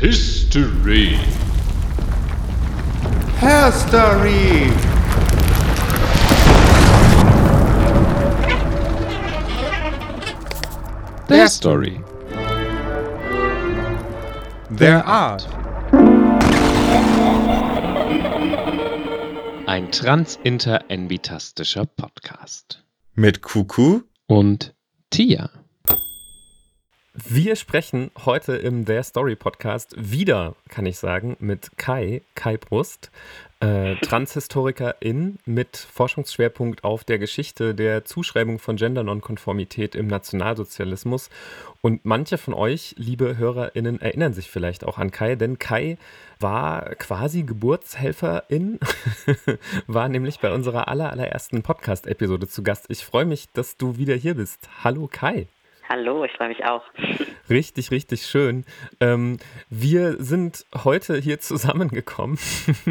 History. 0.00 1.18
History. 3.40 4.70
Der 11.28 11.48
Story. 11.48 12.00
Der 14.70 15.04
Art. 15.04 15.48
Ein 19.66 19.90
transinter-envitastischer 19.90 21.86
Podcast. 21.86 22.84
Mit 23.16 23.42
Kuku 23.42 24.02
Und 24.28 24.76
Tia. 25.10 25.50
Wir 27.30 27.56
sprechen 27.56 28.10
heute 28.24 28.56
im 28.56 28.86
Der 28.86 29.02
Story 29.02 29.36
Podcast 29.36 29.94
wieder, 29.98 30.54
kann 30.70 30.86
ich 30.86 30.96
sagen, 30.96 31.36
mit 31.40 31.76
Kai, 31.76 32.22
Kai 32.34 32.56
Brust, 32.56 33.10
äh, 33.60 33.96
Transhistorikerin 33.96 35.38
mit 35.44 35.76
Forschungsschwerpunkt 35.76 36.84
auf 36.84 37.04
der 37.04 37.18
Geschichte 37.18 37.74
der 37.74 38.06
Zuschreibung 38.06 38.58
von 38.58 38.76
Gendernonkonformität 38.76 39.94
im 39.94 40.06
Nationalsozialismus. 40.06 41.28
Und 41.82 42.06
manche 42.06 42.38
von 42.38 42.54
euch, 42.54 42.94
liebe 42.96 43.36
HörerInnen, 43.36 44.00
erinnern 44.00 44.32
sich 44.32 44.48
vielleicht 44.48 44.84
auch 44.84 44.96
an 44.96 45.10
Kai, 45.10 45.34
denn 45.34 45.58
Kai 45.58 45.98
war 46.40 46.94
quasi 46.94 47.42
Geburtshelferin, 47.42 48.78
war 49.86 50.08
nämlich 50.08 50.40
bei 50.40 50.50
unserer 50.50 50.88
aller, 50.88 51.12
allerersten 51.12 51.60
Podcast-Episode 51.60 52.48
zu 52.48 52.62
Gast. 52.62 52.86
Ich 52.88 53.04
freue 53.04 53.26
mich, 53.26 53.50
dass 53.52 53.76
du 53.76 53.98
wieder 53.98 54.14
hier 54.14 54.36
bist. 54.36 54.70
Hallo 54.82 55.10
Kai. 55.12 55.46
Hallo, 55.88 56.22
ich 56.24 56.32
freue 56.32 56.48
mich 56.48 56.64
auch. 56.66 56.82
Richtig, 57.48 57.90
richtig 57.90 58.26
schön. 58.26 58.66
Ähm, 59.00 59.38
wir 59.70 60.22
sind 60.22 60.66
heute 60.84 61.16
hier 61.16 61.40
zusammengekommen, 61.40 62.38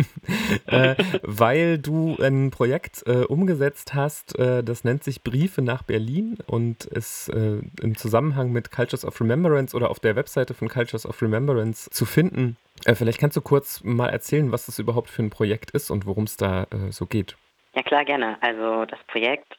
äh, 0.65 0.95
weil 1.21 1.77
du 1.77 2.17
ein 2.19 2.49
Projekt 2.49 3.03
äh, 3.05 3.23
umgesetzt 3.25 3.93
hast, 3.93 4.39
äh, 4.39 4.63
das 4.63 4.83
nennt 4.83 5.03
sich 5.03 5.21
Briefe 5.21 5.61
nach 5.61 5.83
Berlin 5.83 6.39
und 6.47 6.85
ist 6.85 7.29
äh, 7.29 7.59
im 7.83 7.95
Zusammenhang 7.95 8.51
mit 8.51 8.71
Cultures 8.71 9.05
of 9.05 9.21
Remembrance 9.21 9.75
oder 9.77 9.91
auf 9.91 9.99
der 9.99 10.15
Webseite 10.15 10.55
von 10.55 10.67
Cultures 10.67 11.05
of 11.05 11.21
Remembrance 11.21 11.91
zu 11.91 12.05
finden. 12.05 12.57
Äh, 12.85 12.95
vielleicht 12.95 13.19
kannst 13.19 13.37
du 13.37 13.41
kurz 13.41 13.83
mal 13.83 14.09
erzählen, 14.09 14.51
was 14.51 14.65
das 14.65 14.79
überhaupt 14.79 15.11
für 15.11 15.21
ein 15.21 15.29
Projekt 15.29 15.69
ist 15.69 15.91
und 15.91 16.07
worum 16.07 16.23
es 16.23 16.35
da 16.35 16.63
äh, 16.63 16.91
so 16.91 17.05
geht. 17.05 17.37
Ja 17.75 17.83
klar, 17.83 18.05
gerne. 18.05 18.37
Also 18.41 18.85
das 18.85 18.99
Projekt 19.05 19.55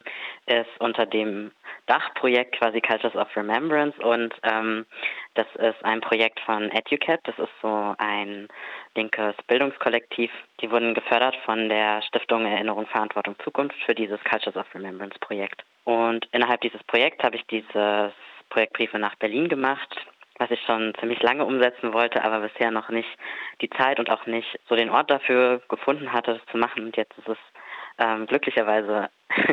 ist 0.46 0.80
unter 0.80 1.06
dem 1.06 1.52
Dachprojekt 1.88 2.56
quasi 2.58 2.80
Cultures 2.80 3.16
of 3.16 3.34
Remembrance 3.36 3.98
und 4.00 4.34
ähm, 4.44 4.86
das 5.34 5.46
ist 5.56 5.84
ein 5.84 6.00
Projekt 6.00 6.38
von 6.40 6.70
EduCat. 6.70 7.20
Das 7.24 7.38
ist 7.38 7.52
so 7.62 7.94
ein 7.98 8.48
linkes 8.94 9.34
Bildungskollektiv. 9.46 10.30
Die 10.60 10.70
wurden 10.70 10.94
gefördert 10.94 11.36
von 11.44 11.68
der 11.68 12.02
Stiftung 12.02 12.46
Erinnerung, 12.46 12.86
Verantwortung, 12.86 13.36
Zukunft 13.42 13.76
für 13.84 13.94
dieses 13.94 14.22
Cultures 14.24 14.56
of 14.56 14.66
Remembrance 14.74 15.18
Projekt. 15.20 15.64
Und 15.84 16.28
innerhalb 16.32 16.60
dieses 16.60 16.82
Projekts 16.84 17.24
habe 17.24 17.36
ich 17.36 17.46
dieses 17.46 18.12
Projekt 18.50 18.74
Briefe 18.74 18.98
nach 18.98 19.14
Berlin 19.16 19.48
gemacht 19.48 19.96
was 20.38 20.50
ich 20.50 20.60
schon 20.62 20.94
ziemlich 21.00 21.20
lange 21.22 21.44
umsetzen 21.44 21.92
wollte, 21.92 22.24
aber 22.24 22.40
bisher 22.40 22.70
noch 22.70 22.88
nicht 22.88 23.08
die 23.60 23.70
Zeit 23.70 23.98
und 23.98 24.08
auch 24.10 24.26
nicht 24.26 24.58
so 24.68 24.76
den 24.76 24.90
Ort 24.90 25.10
dafür 25.10 25.60
gefunden 25.68 26.12
hatte, 26.12 26.34
das 26.34 26.46
zu 26.52 26.58
machen. 26.58 26.84
Und 26.84 26.96
jetzt 26.96 27.16
ist 27.18 27.28
es 27.28 27.38
ähm, 27.98 28.26
glücklicherweise 28.26 29.10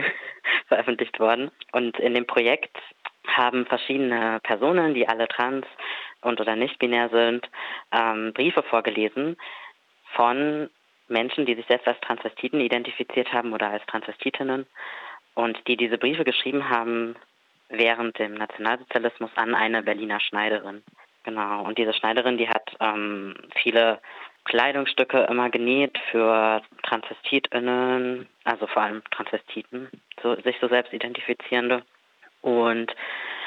veröffentlicht 0.67 1.19
worden. 1.19 1.51
Und 1.71 1.99
in 1.99 2.13
dem 2.13 2.25
Projekt 2.25 2.77
haben 3.27 3.65
verschiedene 3.65 4.39
Personen, 4.43 4.93
die 4.93 5.07
alle 5.07 5.27
trans 5.27 5.65
und 6.21 6.39
oder 6.41 6.55
nicht 6.55 6.79
binär 6.79 7.09
sind, 7.09 7.49
ähm, 7.91 8.33
Briefe 8.33 8.63
vorgelesen 8.63 9.37
von 10.15 10.69
Menschen, 11.07 11.45
die 11.45 11.55
sich 11.55 11.65
selbst 11.67 11.87
als 11.87 11.99
Transvestiten 12.01 12.59
identifiziert 12.59 13.31
haben 13.31 13.53
oder 13.53 13.69
als 13.69 13.85
Transvestitinnen 13.85 14.65
und 15.35 15.67
die 15.67 15.77
diese 15.77 15.97
Briefe 15.97 16.23
geschrieben 16.23 16.69
haben 16.69 17.15
während 17.69 18.17
dem 18.19 18.33
Nationalsozialismus 18.35 19.31
an 19.35 19.55
eine 19.55 19.83
Berliner 19.83 20.19
Schneiderin. 20.19 20.83
Genau. 21.23 21.63
Und 21.63 21.77
diese 21.77 21.93
Schneiderin, 21.93 22.37
die 22.37 22.47
hat 22.47 22.75
ähm, 22.79 23.35
viele 23.55 23.99
Kleidungsstücke 24.45 25.27
immer 25.29 25.49
genäht 25.49 25.97
für 26.11 26.61
TransvestitInnen, 26.83 28.27
also 28.43 28.67
vor 28.67 28.83
allem 28.83 29.03
Transvestiten, 29.11 29.89
so, 30.21 30.35
sich 30.41 30.55
so 30.61 30.67
selbst 30.67 30.93
identifizierende. 30.93 31.83
Und 32.41 32.95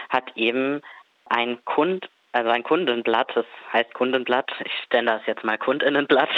hat 0.08 0.24
eben 0.36 0.82
ein 1.26 1.64
Kund, 1.64 2.08
also 2.32 2.50
ein 2.50 2.62
Kundenblatt, 2.62 3.30
das 3.34 3.46
heißt 3.72 3.94
Kundenblatt, 3.94 4.50
ich 4.64 4.72
stelle 4.84 5.06
das 5.06 5.22
jetzt 5.26 5.44
mal 5.44 5.56
Kundinnenblatt, 5.56 6.30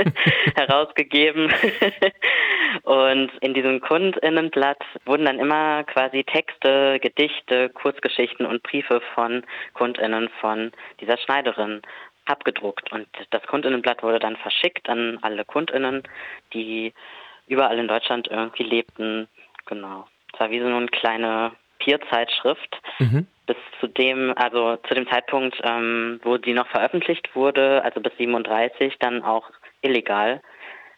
herausgegeben. 0.56 1.52
Und 2.82 3.30
in 3.40 3.54
diesem 3.54 3.80
Kundinnenblatt 3.80 4.82
wurden 5.04 5.26
dann 5.26 5.38
immer 5.38 5.84
quasi 5.84 6.24
Texte, 6.24 6.98
Gedichte, 7.00 7.70
Kurzgeschichten 7.70 8.46
und 8.46 8.62
Briefe 8.62 9.00
von 9.14 9.44
Kundinnen 9.74 10.28
von 10.40 10.72
dieser 11.00 11.18
Schneiderin 11.18 11.82
abgedruckt. 12.28 12.92
Und 12.92 13.08
das 13.30 13.42
Kundinnenblatt 13.42 14.02
wurde 14.02 14.18
dann 14.18 14.36
verschickt 14.36 14.88
an 14.88 15.18
alle 15.22 15.44
Kundinnen, 15.44 16.02
die 16.52 16.92
überall 17.46 17.78
in 17.78 17.88
Deutschland 17.88 18.28
irgendwie 18.28 18.64
lebten. 18.64 19.28
Genau. 19.66 20.06
Es 20.32 20.40
war 20.40 20.50
wie 20.50 20.60
so 20.60 20.66
eine 20.66 20.86
kleine 20.86 21.52
Peer-Zeitschrift. 21.78 22.80
Mhm. 22.98 23.26
Bis 23.46 23.56
zu 23.80 23.86
dem, 23.86 24.34
also 24.36 24.76
zu 24.88 24.94
dem 24.94 25.08
Zeitpunkt, 25.08 25.58
ähm, 25.62 26.20
wo 26.22 26.36
die 26.36 26.52
noch 26.52 26.68
veröffentlicht 26.68 27.34
wurde, 27.34 27.82
also 27.82 28.00
bis 28.00 28.14
37, 28.18 28.98
dann 28.98 29.22
auch 29.22 29.50
illegal, 29.80 30.42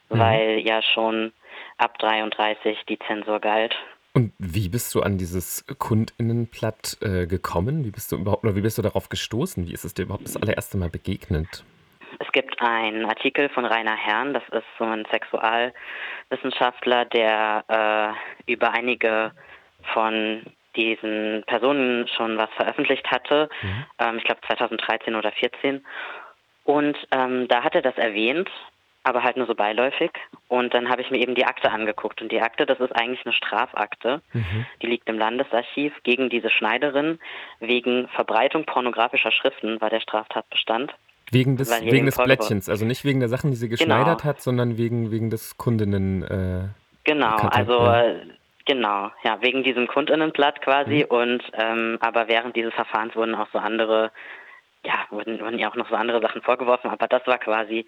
mhm. 0.08 0.18
weil 0.18 0.58
ja 0.58 0.82
schon 0.82 1.32
ab 1.78 1.98
33 1.98 2.78
die 2.88 2.98
Zensur 2.98 3.40
galt. 3.40 3.76
Und 4.12 4.32
wie 4.38 4.68
bist 4.68 4.94
du 4.94 5.02
an 5.02 5.18
dieses 5.18 5.64
Kundinnenblatt 5.78 6.98
äh, 7.00 7.26
gekommen? 7.26 7.84
Wie 7.84 7.90
bist 7.90 8.10
du 8.10 8.16
überhaupt, 8.16 8.44
oder 8.44 8.56
wie 8.56 8.60
bist 8.60 8.76
du 8.78 8.82
darauf 8.82 9.08
gestoßen? 9.08 9.68
Wie 9.68 9.72
ist 9.72 9.84
es 9.84 9.94
dir 9.94 10.02
überhaupt 10.02 10.24
das 10.24 10.36
allererste 10.36 10.76
Mal 10.78 10.88
begegnet? 10.90 11.64
Es 12.18 12.32
gibt 12.32 12.60
einen 12.60 13.06
Artikel 13.06 13.48
von 13.50 13.64
Rainer 13.64 13.96
Herrn, 13.96 14.34
das 14.34 14.42
ist 14.50 14.66
so 14.78 14.84
ein 14.84 15.06
Sexualwissenschaftler, 15.10 17.04
der 17.04 17.64
äh, 18.46 18.52
über 18.52 18.72
einige 18.72 19.30
von 19.94 20.42
diesen 20.76 21.44
Personen 21.46 22.08
schon 22.08 22.36
was 22.36 22.50
veröffentlicht 22.56 23.08
hatte. 23.10 23.48
Mhm. 23.62 23.84
Ähm, 23.98 24.18
ich 24.18 24.24
glaube 24.24 24.40
2013 24.46 25.14
oder 25.14 25.30
2014. 25.30 25.86
Und 26.64 26.96
ähm, 27.12 27.48
da 27.48 27.62
hat 27.62 27.74
er 27.74 27.82
das 27.82 27.96
erwähnt 27.96 28.50
aber 29.02 29.22
halt 29.22 29.36
nur 29.36 29.46
so 29.46 29.54
beiläufig. 29.54 30.10
Und 30.48 30.74
dann 30.74 30.88
habe 30.88 31.02
ich 31.02 31.10
mir 31.10 31.18
eben 31.18 31.34
die 31.34 31.46
Akte 31.46 31.70
angeguckt. 31.70 32.20
Und 32.20 32.30
die 32.30 32.40
Akte, 32.40 32.66
das 32.66 32.80
ist 32.80 32.94
eigentlich 32.94 33.24
eine 33.24 33.32
Strafakte. 33.32 34.20
Mhm. 34.32 34.66
Die 34.82 34.86
liegt 34.86 35.08
im 35.08 35.18
Landesarchiv 35.18 35.92
gegen 36.02 36.28
diese 36.28 36.50
Schneiderin. 36.50 37.18
Wegen 37.60 38.08
Verbreitung 38.08 38.64
pornografischer 38.64 39.32
Schriften 39.32 39.80
war 39.80 39.90
der 39.90 40.00
Straftatbestand. 40.00 40.94
Wegen 41.32 41.56
des, 41.56 41.70
wegen 41.82 42.06
des 42.06 42.16
Blättchens, 42.16 42.68
also 42.68 42.84
nicht 42.84 43.04
wegen 43.04 43.20
der 43.20 43.28
Sachen, 43.28 43.52
die 43.52 43.56
sie 43.56 43.68
geschneidert 43.68 44.18
genau. 44.18 44.24
hat, 44.24 44.40
sondern 44.42 44.76
wegen, 44.76 45.12
wegen 45.12 45.30
des 45.30 45.56
Kundinnen. 45.56 46.24
Äh, 46.24 46.68
genau, 47.04 47.36
also 47.36 47.72
ja. 47.72 48.02
Äh, 48.02 48.26
genau, 48.66 49.10
ja, 49.22 49.40
wegen 49.40 49.62
diesem 49.62 49.86
Kundinnenblatt 49.86 50.60
quasi. 50.60 51.06
Mhm. 51.08 51.16
Und 51.16 51.42
ähm, 51.54 51.98
aber 52.00 52.26
während 52.26 52.56
dieses 52.56 52.74
Verfahrens 52.74 53.14
wurden 53.14 53.36
auch 53.36 53.46
so 53.52 53.58
andere 53.58 54.10
ja, 54.84 55.06
wurden, 55.10 55.40
wurden 55.40 55.58
ja 55.58 55.70
auch 55.70 55.76
noch 55.76 55.88
so 55.88 55.94
andere 55.94 56.20
Sachen 56.20 56.40
vorgeworfen, 56.42 56.90
aber 56.90 57.06
das 57.06 57.26
war 57.26 57.38
quasi 57.38 57.84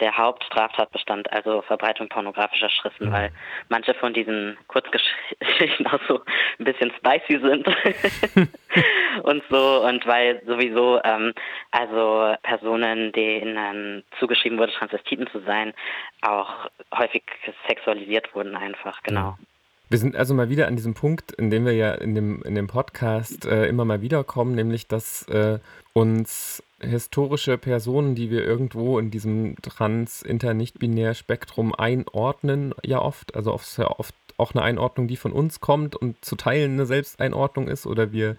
der 0.00 0.16
Hauptstraftatbestand, 0.16 1.30
also 1.32 1.62
Verbreitung 1.62 2.08
pornografischer 2.08 2.70
Schriften, 2.70 3.08
mhm. 3.08 3.12
weil 3.12 3.32
manche 3.68 3.94
von 3.94 4.14
diesen 4.14 4.56
Kurzgeschichten 4.68 5.86
auch 5.90 6.00
so 6.08 6.22
ein 6.58 6.64
bisschen 6.64 6.92
spicy 6.96 7.40
sind 7.40 7.66
und 9.22 9.42
so 9.50 9.84
und 9.84 10.06
weil 10.06 10.42
sowieso 10.46 11.00
ähm, 11.04 11.34
also 11.72 12.34
Personen, 12.42 13.12
denen 13.12 14.02
zugeschrieben 14.18 14.58
wurde, 14.58 14.72
Transvestiten 14.72 15.26
zu 15.28 15.40
sein, 15.40 15.74
auch 16.22 16.70
häufig 16.96 17.22
sexualisiert 17.68 18.34
wurden 18.34 18.56
einfach, 18.56 19.02
genau. 19.02 19.36
Mhm. 19.38 19.49
Wir 19.90 19.98
sind 19.98 20.14
also 20.14 20.34
mal 20.34 20.48
wieder 20.48 20.68
an 20.68 20.76
diesem 20.76 20.94
Punkt, 20.94 21.32
in 21.32 21.50
dem 21.50 21.66
wir 21.66 21.72
ja 21.72 21.92
in 21.92 22.14
dem, 22.14 22.44
in 22.44 22.54
dem 22.54 22.68
Podcast 22.68 23.44
äh, 23.44 23.66
immer 23.66 23.84
mal 23.84 24.02
wieder 24.02 24.22
kommen, 24.22 24.54
nämlich 24.54 24.86
dass 24.86 25.26
äh, 25.26 25.58
uns 25.92 26.62
historische 26.80 27.58
Personen, 27.58 28.14
die 28.14 28.30
wir 28.30 28.44
irgendwo 28.44 29.00
in 29.00 29.10
diesem 29.10 29.56
trans-inter-nicht-binär-Spektrum 29.60 31.74
einordnen, 31.74 32.72
ja 32.84 33.02
oft, 33.02 33.34
also 33.34 33.52
oft, 33.52 33.80
oft 33.80 34.14
auch 34.36 34.54
eine 34.54 34.62
Einordnung, 34.62 35.08
die 35.08 35.16
von 35.16 35.32
uns 35.32 35.58
kommt 35.58 35.96
und 35.96 36.24
zu 36.24 36.36
Teilen 36.36 36.74
eine 36.74 36.86
Selbsteinordnung 36.86 37.66
ist 37.66 37.84
oder 37.84 38.12
wir 38.12 38.36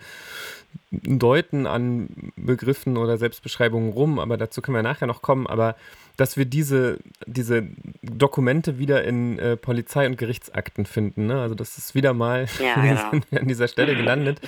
deuten 0.92 1.68
an 1.68 2.32
Begriffen 2.36 2.98
oder 2.98 3.18
Selbstbeschreibungen 3.18 3.94
rum, 3.94 4.20
aber 4.20 4.38
dazu 4.38 4.62
können 4.62 4.76
wir 4.76 4.84
nachher 4.84 5.08
noch 5.08 5.22
kommen. 5.22 5.48
Aber 5.48 5.76
dass 6.18 6.38
wir 6.38 6.46
diese, 6.46 7.00
diese 7.26 7.68
Dokumente 8.02 8.78
wieder 8.78 9.04
in 9.04 9.40
äh, 9.40 9.58
Polizei- 9.58 10.06
und 10.06 10.18
Gerichtsakten 10.18 10.86
finden. 10.86 11.28
Ne? 11.28 11.42
Also 11.42 11.56
das 11.56 11.78
ist 11.78 11.96
wieder 11.96 12.14
mal, 12.14 12.48
ja, 12.60 12.76
genau. 12.82 13.24
an 13.40 13.48
dieser 13.48 13.68
Stelle 13.68 13.96
gelandet. 13.96 14.40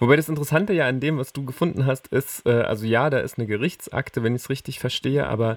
Wobei 0.00 0.16
das 0.16 0.28
Interessante 0.28 0.72
ja 0.72 0.86
an 0.86 1.00
dem, 1.00 1.18
was 1.18 1.32
du 1.32 1.44
gefunden 1.44 1.86
hast, 1.86 2.08
ist, 2.08 2.44
äh, 2.46 2.50
also 2.50 2.84
ja, 2.84 3.08
da 3.10 3.18
ist 3.20 3.38
eine 3.38 3.46
Gerichtsakte, 3.46 4.22
wenn 4.22 4.34
ich 4.34 4.42
es 4.42 4.50
richtig 4.50 4.80
verstehe, 4.80 5.26
aber 5.26 5.56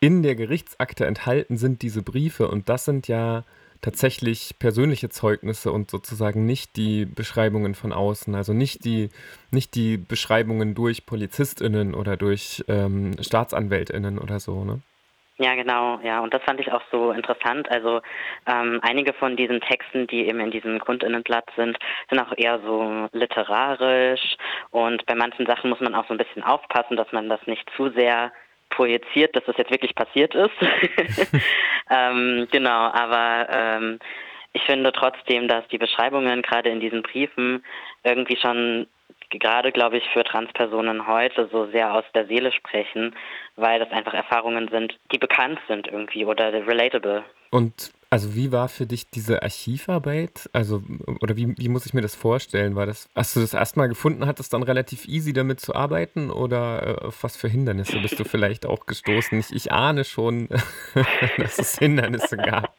in 0.00 0.22
der 0.22 0.36
Gerichtsakte 0.36 1.06
enthalten 1.06 1.56
sind 1.56 1.82
diese 1.82 2.02
Briefe 2.02 2.48
und 2.48 2.68
das 2.68 2.84
sind 2.84 3.08
ja 3.08 3.44
tatsächlich 3.84 4.58
persönliche 4.58 5.10
Zeugnisse 5.10 5.70
und 5.70 5.90
sozusagen 5.90 6.46
nicht 6.46 6.76
die 6.76 7.04
Beschreibungen 7.04 7.74
von 7.74 7.92
außen, 7.92 8.34
also 8.34 8.54
nicht 8.54 8.86
die, 8.86 9.10
nicht 9.50 9.74
die 9.74 9.98
Beschreibungen 9.98 10.74
durch 10.74 11.04
PolizistInnen 11.04 11.94
oder 11.94 12.16
durch 12.16 12.64
ähm, 12.66 13.12
StaatsanwältInnen 13.20 14.18
oder 14.18 14.40
so, 14.40 14.64
ne? 14.64 14.80
Ja, 15.36 15.56
genau, 15.56 15.98
ja, 16.04 16.20
und 16.20 16.32
das 16.32 16.42
fand 16.44 16.60
ich 16.60 16.70
auch 16.70 16.82
so 16.92 17.10
interessant. 17.10 17.68
Also 17.68 18.00
ähm, 18.46 18.78
einige 18.82 19.12
von 19.12 19.36
diesen 19.36 19.60
Texten, 19.60 20.06
die 20.06 20.28
eben 20.28 20.38
in 20.38 20.52
diesem 20.52 20.78
Kundinnenblatt 20.78 21.50
sind, 21.56 21.76
sind 22.08 22.20
auch 22.20 22.32
eher 22.36 22.60
so 22.60 23.08
literarisch 23.12 24.36
und 24.70 25.04
bei 25.06 25.16
manchen 25.16 25.44
Sachen 25.44 25.70
muss 25.70 25.80
man 25.80 25.94
auch 25.94 26.06
so 26.06 26.14
ein 26.14 26.18
bisschen 26.18 26.44
aufpassen, 26.44 26.96
dass 26.96 27.10
man 27.10 27.28
das 27.28 27.44
nicht 27.46 27.68
zu 27.76 27.90
sehr 27.90 28.32
projiziert, 28.74 29.34
dass 29.36 29.44
das 29.44 29.56
jetzt 29.56 29.70
wirklich 29.70 29.94
passiert 29.94 30.34
ist. 30.34 30.54
ähm, 31.90 32.48
genau, 32.50 32.90
aber 32.92 33.48
ähm, 33.50 33.98
ich 34.52 34.62
finde 34.62 34.92
trotzdem, 34.92 35.48
dass 35.48 35.66
die 35.68 35.78
Beschreibungen 35.78 36.42
gerade 36.42 36.70
in 36.70 36.80
diesen 36.80 37.02
Briefen 37.02 37.64
irgendwie 38.04 38.36
schon 38.36 38.86
gerade, 39.30 39.72
glaube 39.72 39.98
ich, 39.98 40.04
für 40.12 40.24
Transpersonen 40.24 41.06
heute 41.06 41.48
so 41.50 41.66
sehr 41.66 41.92
aus 41.92 42.04
der 42.14 42.26
Seele 42.26 42.52
sprechen, 42.52 43.14
weil 43.56 43.80
das 43.80 43.90
einfach 43.90 44.14
Erfahrungen 44.14 44.68
sind, 44.68 44.96
die 45.12 45.18
bekannt 45.18 45.58
sind 45.66 45.88
irgendwie 45.88 46.24
oder 46.24 46.52
relatable. 46.52 47.24
Und 47.50 47.92
also 48.14 48.36
wie 48.36 48.52
war 48.52 48.68
für 48.68 48.86
dich 48.86 49.10
diese 49.10 49.42
Archivarbeit? 49.42 50.48
Also, 50.52 50.82
oder 51.20 51.36
wie, 51.36 51.52
wie 51.58 51.68
muss 51.68 51.84
ich 51.84 51.94
mir 51.94 52.00
das 52.00 52.14
vorstellen? 52.14 52.76
War 52.76 52.86
das, 52.86 53.10
hast 53.16 53.34
du 53.34 53.40
das 53.40 53.54
erstmal 53.54 53.88
gefunden, 53.88 54.24
hat 54.24 54.38
es 54.38 54.48
dann 54.48 54.62
relativ 54.62 55.08
easy 55.08 55.32
damit 55.32 55.58
zu 55.58 55.74
arbeiten 55.74 56.30
oder 56.30 57.00
äh, 57.02 57.06
auf 57.06 57.24
was 57.24 57.36
für 57.36 57.48
Hindernisse 57.48 57.98
bist 58.00 58.20
du 58.20 58.22
vielleicht 58.24 58.66
auch 58.66 58.86
gestoßen? 58.86 59.36
Ich, 59.40 59.52
ich 59.52 59.72
ahne 59.72 60.04
schon, 60.04 60.46
dass 61.38 61.58
es 61.58 61.76
Hindernisse 61.76 62.36
gab. 62.36 62.72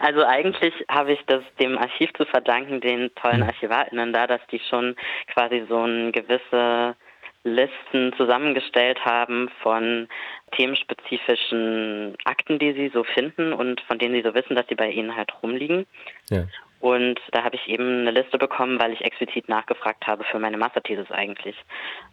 Also 0.00 0.22
eigentlich 0.22 0.72
habe 0.88 1.14
ich 1.14 1.20
das 1.26 1.42
dem 1.58 1.76
Archiv 1.76 2.12
zu 2.12 2.24
verdanken, 2.24 2.80
den 2.80 3.12
tollen 3.16 3.40
hm. 3.40 3.48
ArchivarInnen 3.48 4.12
da, 4.12 4.28
dass 4.28 4.46
die 4.52 4.60
schon 4.60 4.94
quasi 5.34 5.66
so 5.68 5.84
ein 5.84 6.12
gewisse 6.12 6.94
Listen 7.42 8.12
zusammengestellt 8.16 9.04
haben 9.04 9.48
von 9.62 10.08
themenspezifischen 10.52 12.16
Akten, 12.24 12.58
die 12.58 12.72
sie 12.72 12.88
so 12.88 13.04
finden 13.04 13.52
und 13.52 13.80
von 13.82 13.98
denen 13.98 14.14
sie 14.14 14.22
so 14.22 14.34
wissen, 14.34 14.54
dass 14.56 14.66
sie 14.68 14.74
bei 14.74 14.90
ihnen 14.90 15.16
halt 15.16 15.32
rumliegen. 15.42 15.86
Ja. 16.30 16.44
Und 16.80 17.20
da 17.32 17.42
habe 17.42 17.56
ich 17.56 17.68
eben 17.68 18.02
eine 18.02 18.10
Liste 18.10 18.38
bekommen, 18.38 18.78
weil 18.78 18.92
ich 18.92 19.00
explizit 19.00 19.48
nachgefragt 19.48 20.06
habe 20.06 20.24
für 20.24 20.38
meine 20.38 20.58
Masterthesis 20.58 21.10
eigentlich. 21.10 21.56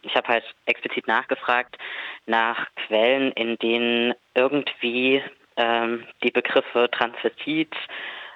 Ich 0.02 0.16
habe 0.16 0.28
halt 0.30 0.44
explizit 0.66 1.08
nachgefragt 1.08 1.78
nach 2.26 2.68
Quellen, 2.76 3.32
in 3.34 3.58
denen 3.58 4.14
irgendwie 4.36 5.22
ähm, 5.58 6.06
die 6.24 6.32
Begriffe 6.32 6.90
Transvestit, 6.92 7.76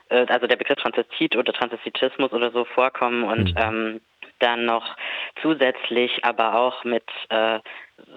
äh, 0.09 0.25
also 0.27 0.47
der 0.47 0.57
Begriff 0.57 0.77
Transvestit 0.77 1.35
oder 1.35 1.53
Transvestitismus 1.53 2.31
oder 2.33 2.51
so 2.51 2.65
vorkommen 2.65 3.23
und 3.23 3.55
mhm. 3.55 3.57
ähm, 3.57 4.01
dann 4.39 4.65
noch 4.65 4.95
zusätzlich 5.41 6.23
aber 6.23 6.55
auch 6.55 6.83
mit 6.83 7.05
äh, 7.29 7.59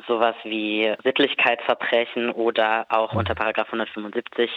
sowas 0.06 0.36
wie 0.44 0.94
Sittlichkeitsverbrechen 1.02 2.30
oder 2.30 2.86
auch 2.88 3.14
unter 3.14 3.34
Paragraph 3.34 3.68
175 3.68 4.50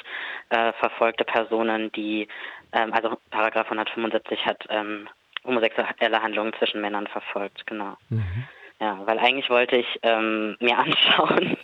äh, 0.49 0.73
verfolgte 0.73 1.23
Personen, 1.23 1.91
die, 1.93 2.27
ähm, 2.73 2.93
also 2.93 3.17
Paragraph 3.29 3.67
175 3.67 4.45
hat 4.45 4.65
ähm, 4.69 5.07
homosexuelle 5.45 6.21
Handlungen 6.21 6.53
zwischen 6.57 6.81
Männern 6.81 7.07
verfolgt, 7.07 7.65
genau. 7.67 7.97
Mhm. 8.09 8.47
Ja, 8.79 8.99
weil 9.05 9.19
eigentlich 9.19 9.49
wollte 9.49 9.77
ich 9.77 9.99
ähm, 10.03 10.57
mir 10.59 10.77
anschauen, 10.77 11.57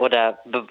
oder 0.00 0.38
be 0.44 0.66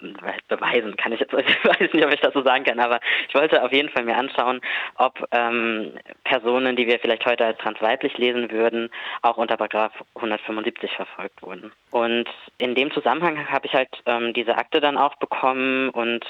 beweisen, 0.47 0.95
kann 0.97 1.11
ich 1.11 1.19
jetzt, 1.19 1.33
ich 1.37 1.65
weiß 1.65 1.93
nicht, 1.93 2.05
ob 2.05 2.13
ich 2.13 2.21
das 2.21 2.33
so 2.33 2.43
sagen 2.43 2.63
kann, 2.63 2.79
aber 2.79 2.99
ich 3.27 3.35
wollte 3.35 3.63
auf 3.63 3.71
jeden 3.71 3.89
Fall 3.89 4.03
mir 4.03 4.15
anschauen, 4.15 4.61
ob 4.95 5.27
ähm, 5.31 5.93
Personen, 6.23 6.75
die 6.75 6.87
wir 6.87 6.99
vielleicht 6.99 7.25
heute 7.25 7.45
als 7.45 7.57
transweiblich 7.59 8.17
lesen 8.17 8.51
würden, 8.51 8.89
auch 9.21 9.37
unter 9.37 9.57
Paragraph 9.57 9.93
175 10.15 10.91
verfolgt 10.91 11.41
wurden. 11.41 11.71
Und 11.91 12.25
in 12.57 12.75
dem 12.75 12.91
Zusammenhang 12.91 13.49
habe 13.49 13.65
ich 13.65 13.73
halt 13.73 13.89
ähm, 14.05 14.33
diese 14.33 14.57
Akte 14.57 14.79
dann 14.79 14.97
auch 14.97 15.15
bekommen 15.15 15.89
und 15.89 16.25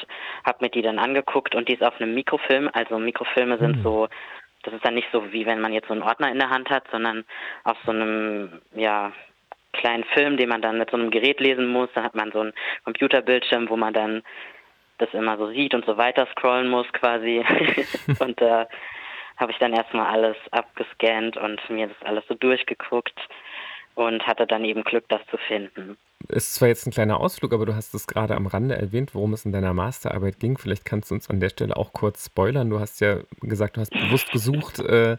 habe 0.46 0.58
mir 0.62 0.70
die 0.70 0.82
dann 0.82 1.00
angeguckt 1.00 1.56
und 1.56 1.68
die 1.68 1.74
ist 1.74 1.84
auf 1.84 2.00
einem 2.00 2.14
Mikrofilm, 2.14 2.70
also 2.74 3.00
Mikrofilme 3.00 3.58
sind 3.58 3.78
mhm. 3.78 3.84
so 3.84 4.08
das 4.68 4.74
ist 4.74 4.86
dann 4.86 4.96
nicht 4.96 5.08
so, 5.14 5.32
wie 5.32 5.46
wenn 5.46 5.62
man 5.62 5.72
jetzt 5.72 5.88
so 5.88 5.94
einen 5.94 6.04
Ordner 6.04 6.30
in 6.30 6.40
der 6.40 6.50
Hand 6.50 6.70
hat, 6.70 6.84
sondern 6.92 7.24
auf 7.64 7.78
so 7.86 7.92
einem, 7.92 8.62
ja, 8.76 9.14
kleinen 9.74 10.04
Film, 10.06 10.38
den 10.38 10.50
man 10.50 10.62
dann 10.62 10.78
mit 10.78 10.90
so 10.90 10.98
einem 10.98 11.12
Gerät 11.12 11.40
lesen 11.40 11.68
muss. 11.68 11.90
Dann 11.94 12.04
hat 12.04 12.16
man 12.16 12.32
so 12.32 12.42
einen 12.42 12.54
Computerbildschirm, 12.84 13.70
wo 13.70 13.78
man 13.78 13.94
dann 13.94 14.24
das 14.98 15.14
immer 15.14 15.38
so 15.38 15.48
sieht 15.48 15.74
und 15.74 15.86
so 15.86 15.98
weiter 15.98 16.28
scrollen 16.32 16.70
muss 16.70 16.92
quasi. 16.94 17.46
und 18.20 18.42
da 18.42 18.64
äh, 18.64 18.66
habe 19.38 19.52
ich 19.52 19.58
dann 19.60 19.74
erstmal 19.74 20.08
alles 20.08 20.38
abgescannt 20.52 21.38
und 21.38 21.70
mir 21.70 21.88
das 21.88 22.02
alles 22.04 22.26
so 22.28 22.34
durchgeguckt 22.34 23.20
und 23.96 24.26
hatte 24.26 24.48
dann 24.48 24.66
eben 24.66 24.84
Glück, 24.84 25.06
das 25.10 25.22
zu 25.28 25.38
finden. 25.38 25.98
Ist 26.30 26.56
zwar 26.56 26.68
jetzt 26.68 26.86
ein 26.86 26.92
kleiner 26.92 27.20
Ausflug, 27.20 27.54
aber 27.54 27.66
du 27.66 27.76
hast 27.76 27.94
es 27.94 28.08
gerade 28.08 28.36
am 28.36 28.48
Rande 28.48 28.76
erwähnt, 28.76 29.14
worum 29.14 29.34
es 29.34 29.46
in 29.46 29.52
deiner 29.52 29.74
Masterarbeit 29.74 30.40
ging. 30.40 30.58
Vielleicht 30.58 30.84
kannst 30.84 31.12
du 31.12 31.16
uns 31.16 31.30
an 31.30 31.40
der 31.40 31.50
Stelle 31.50 31.78
auch 31.78 31.94
kurz 31.94 32.26
spoilern. 32.26 32.70
Du 32.70 32.80
hast 32.80 33.00
ja 33.02 33.20
gesagt, 33.42 33.78
du 33.78 33.82
hast 33.82 33.92
bewusst 33.92 34.32
gesucht 34.32 34.80
äh, 34.80 35.18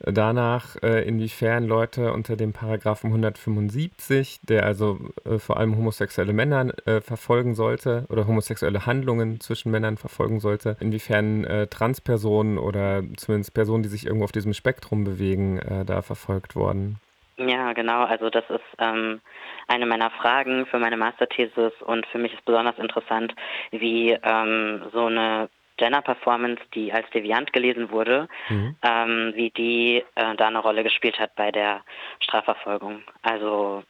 danach, 0.00 0.76
äh, 0.82 1.06
inwiefern 1.08 1.64
Leute 1.64 2.12
unter 2.12 2.36
dem 2.36 2.52
Paragraphen 2.52 3.08
175, 3.08 4.40
der 4.42 4.66
also 4.66 5.00
äh, 5.24 5.38
vor 5.38 5.56
allem 5.56 5.76
homosexuelle 5.76 6.32
Männer 6.32 6.72
äh, 6.86 7.00
verfolgen 7.00 7.54
sollte 7.54 8.04
oder 8.08 8.26
homosexuelle 8.26 8.86
Handlungen 8.86 9.40
zwischen 9.40 9.72
Männern 9.72 9.96
verfolgen 9.96 10.40
sollte, 10.40 10.76
inwiefern 10.78 11.44
äh, 11.44 11.66
Transpersonen 11.66 12.58
oder 12.58 13.02
zumindest 13.16 13.54
Personen, 13.54 13.82
die 13.82 13.88
sich 13.88 14.06
irgendwo 14.06 14.24
auf 14.24 14.32
diesem 14.32 14.52
Spektrum 14.52 15.04
bewegen, 15.04 15.58
äh, 15.58 15.84
da 15.84 16.02
verfolgt 16.02 16.54
wurden. 16.54 16.98
Ja, 17.36 17.72
genau. 17.72 18.04
Also 18.04 18.30
das 18.30 18.44
ist 18.48 18.64
ähm, 18.78 19.20
eine 19.66 19.86
meiner 19.86 20.10
Fragen 20.10 20.66
für 20.66 20.78
meine 20.78 20.96
Masterthesis 20.96 21.72
und 21.84 22.06
für 22.06 22.18
mich 22.18 22.32
ist 22.32 22.44
besonders 22.44 22.78
interessant, 22.78 23.34
wie 23.70 24.10
ähm, 24.10 24.82
so 24.92 25.06
eine 25.06 25.48
Gender-Performance, 25.76 26.62
die 26.74 26.92
als 26.92 27.08
deviant 27.10 27.52
gelesen 27.52 27.90
wurde, 27.90 28.28
mhm. 28.48 28.76
ähm, 28.82 29.32
wie 29.34 29.50
die 29.50 30.04
äh, 30.14 30.36
da 30.36 30.46
eine 30.46 30.60
Rolle 30.60 30.84
gespielt 30.84 31.18
hat 31.18 31.34
bei 31.34 31.50
der 31.50 31.82
Strafverfolgung. 32.20 33.02
Also 33.22 33.82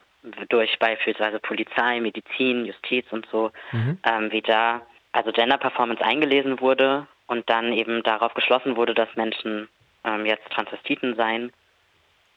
durch 0.49 0.79
beispielsweise 0.79 1.39
Polizei, 1.39 2.01
Medizin, 2.01 2.65
Justiz 2.65 3.05
und 3.11 3.27
so, 3.31 3.51
mhm. 3.73 3.99
ähm, 4.05 4.33
wie 4.33 4.41
da 4.41 4.81
also 5.13 5.33
Gender-Performance 5.33 6.03
eingelesen 6.03 6.61
wurde 6.61 7.07
und 7.27 7.49
dann 7.51 7.73
eben 7.73 8.03
darauf 8.03 8.33
geschlossen 8.33 8.77
wurde, 8.77 8.95
dass 8.95 9.15
Menschen 9.17 9.69
ähm, 10.05 10.25
jetzt 10.25 10.49
Transvestiten 10.51 11.15
seien 11.17 11.53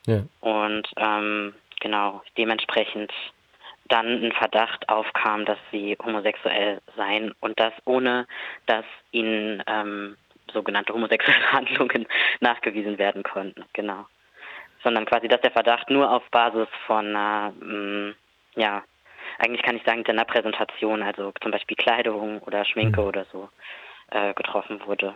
ja. 0.08 0.24
Und 0.42 0.88
ähm, 0.98 1.54
genau, 1.80 2.24
dementsprechend 2.38 3.12
dann 3.90 4.24
ein 4.24 4.32
Verdacht 4.32 4.90
aufkam, 4.90 5.46
dass 5.46 5.60
sie 5.72 5.98
homosexuell 6.04 6.82
seien 6.96 7.34
und 7.40 7.60
das 7.60 7.74
ohne, 7.86 8.28
dass 8.66 8.86
ihnen 9.12 9.64
ähm, 9.68 10.18
sogenannte 10.52 10.94
homosexuelle 10.94 11.52
Handlungen 11.52 12.08
nachgewiesen 12.40 12.98
werden 12.98 13.24
konnten, 13.24 13.66
genau. 13.74 14.06
Sondern 14.84 15.06
quasi, 15.06 15.28
dass 15.28 15.42
der 15.42 15.52
Verdacht 15.52 15.90
nur 15.90 16.10
auf 16.10 16.24
Basis 16.32 16.68
von 16.86 17.08
einer, 17.08 17.54
ähm, 17.62 18.16
ja, 18.56 18.84
eigentlich 19.40 19.62
kann 19.62 19.76
ich 19.76 19.84
sagen, 19.84 20.04
der 20.04 20.26
Präsentation, 20.26 21.04
also 21.04 21.32
zum 21.42 21.52
Beispiel 21.52 21.76
Kleidung 21.78 22.40
oder 22.40 22.64
Schminke 22.66 23.02
mhm. 23.02 23.08
oder 23.08 23.26
so, 23.32 23.50
äh, 24.12 24.34
getroffen 24.34 24.82
wurde. 24.86 25.16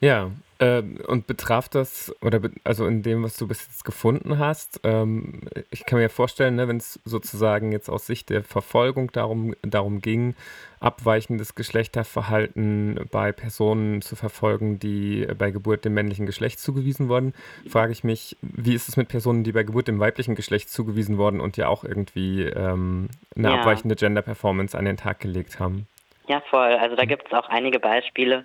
Ja, 0.00 0.30
äh, 0.58 0.82
und 1.06 1.26
betraf 1.28 1.68
das, 1.68 2.12
oder 2.20 2.40
be 2.40 2.50
also 2.64 2.86
in 2.86 3.02
dem, 3.02 3.22
was 3.22 3.36
du 3.36 3.46
bis 3.46 3.66
jetzt 3.66 3.84
gefunden 3.84 4.38
hast, 4.38 4.80
ähm, 4.82 5.42
ich 5.70 5.86
kann 5.86 6.00
mir 6.00 6.08
vorstellen, 6.08 6.56
ne, 6.56 6.66
wenn 6.66 6.78
es 6.78 6.98
sozusagen 7.04 7.70
jetzt 7.70 7.88
aus 7.88 8.06
Sicht 8.06 8.28
der 8.30 8.42
Verfolgung 8.42 9.12
darum, 9.12 9.54
darum 9.62 10.00
ging, 10.00 10.34
abweichendes 10.80 11.54
Geschlechterverhalten 11.54 13.06
bei 13.10 13.30
Personen 13.30 14.02
zu 14.02 14.16
verfolgen, 14.16 14.80
die 14.80 15.26
bei 15.38 15.52
Geburt 15.52 15.84
dem 15.84 15.94
männlichen 15.94 16.26
Geschlecht 16.26 16.58
zugewiesen 16.58 17.08
wurden, 17.08 17.34
frage 17.68 17.92
ich 17.92 18.02
mich, 18.02 18.36
wie 18.42 18.74
ist 18.74 18.88
es 18.88 18.96
mit 18.96 19.08
Personen, 19.08 19.44
die 19.44 19.52
bei 19.52 19.62
Geburt 19.62 19.86
dem 19.86 20.00
weiblichen 20.00 20.34
Geschlecht 20.34 20.70
zugewiesen 20.70 21.18
wurden 21.18 21.40
und 21.40 21.56
ja 21.56 21.68
auch 21.68 21.84
irgendwie 21.84 22.42
ähm, 22.42 23.08
eine 23.36 23.48
ja. 23.48 23.60
abweichende 23.60 23.94
Gender 23.94 24.22
Performance 24.22 24.76
an 24.76 24.84
den 24.84 24.96
Tag 24.96 25.20
gelegt 25.20 25.60
haben? 25.60 25.86
Ja, 26.28 26.40
voll. 26.50 26.74
Also 26.74 26.94
da 26.94 27.04
gibt 27.04 27.26
es 27.26 27.32
auch 27.32 27.48
einige 27.48 27.80
Beispiele 27.80 28.44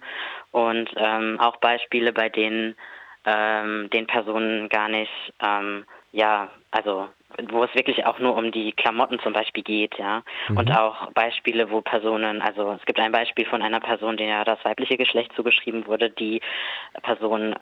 und 0.51 0.89
ähm, 0.95 1.39
auch 1.39 1.57
Beispiele, 1.57 2.13
bei 2.13 2.29
denen 2.29 2.75
ähm, 3.25 3.89
den 3.91 4.07
Personen 4.07 4.69
gar 4.69 4.89
nicht 4.89 5.11
ähm, 5.41 5.85
ja 6.11 6.49
also 6.71 7.09
wo 7.49 7.63
es 7.63 7.73
wirklich 7.75 8.05
auch 8.05 8.19
nur 8.19 8.35
um 8.35 8.51
die 8.51 8.71
Klamotten 8.73 9.19
zum 9.19 9.33
Beispiel 9.33 9.63
geht, 9.63 9.97
ja. 9.97 10.23
Mhm. 10.49 10.57
Und 10.57 10.71
auch 10.77 11.11
Beispiele, 11.13 11.69
wo 11.71 11.81
Personen, 11.81 12.41
also 12.41 12.71
es 12.73 12.85
gibt 12.85 12.99
ein 12.99 13.11
Beispiel 13.11 13.45
von 13.45 13.61
einer 13.61 13.79
Person, 13.79 14.17
der 14.17 14.45
das 14.45 14.63
weibliche 14.63 14.97
Geschlecht 14.97 15.33
zugeschrieben 15.35 15.87
wurde. 15.87 16.09
Die 16.09 16.41
Person 17.01 17.55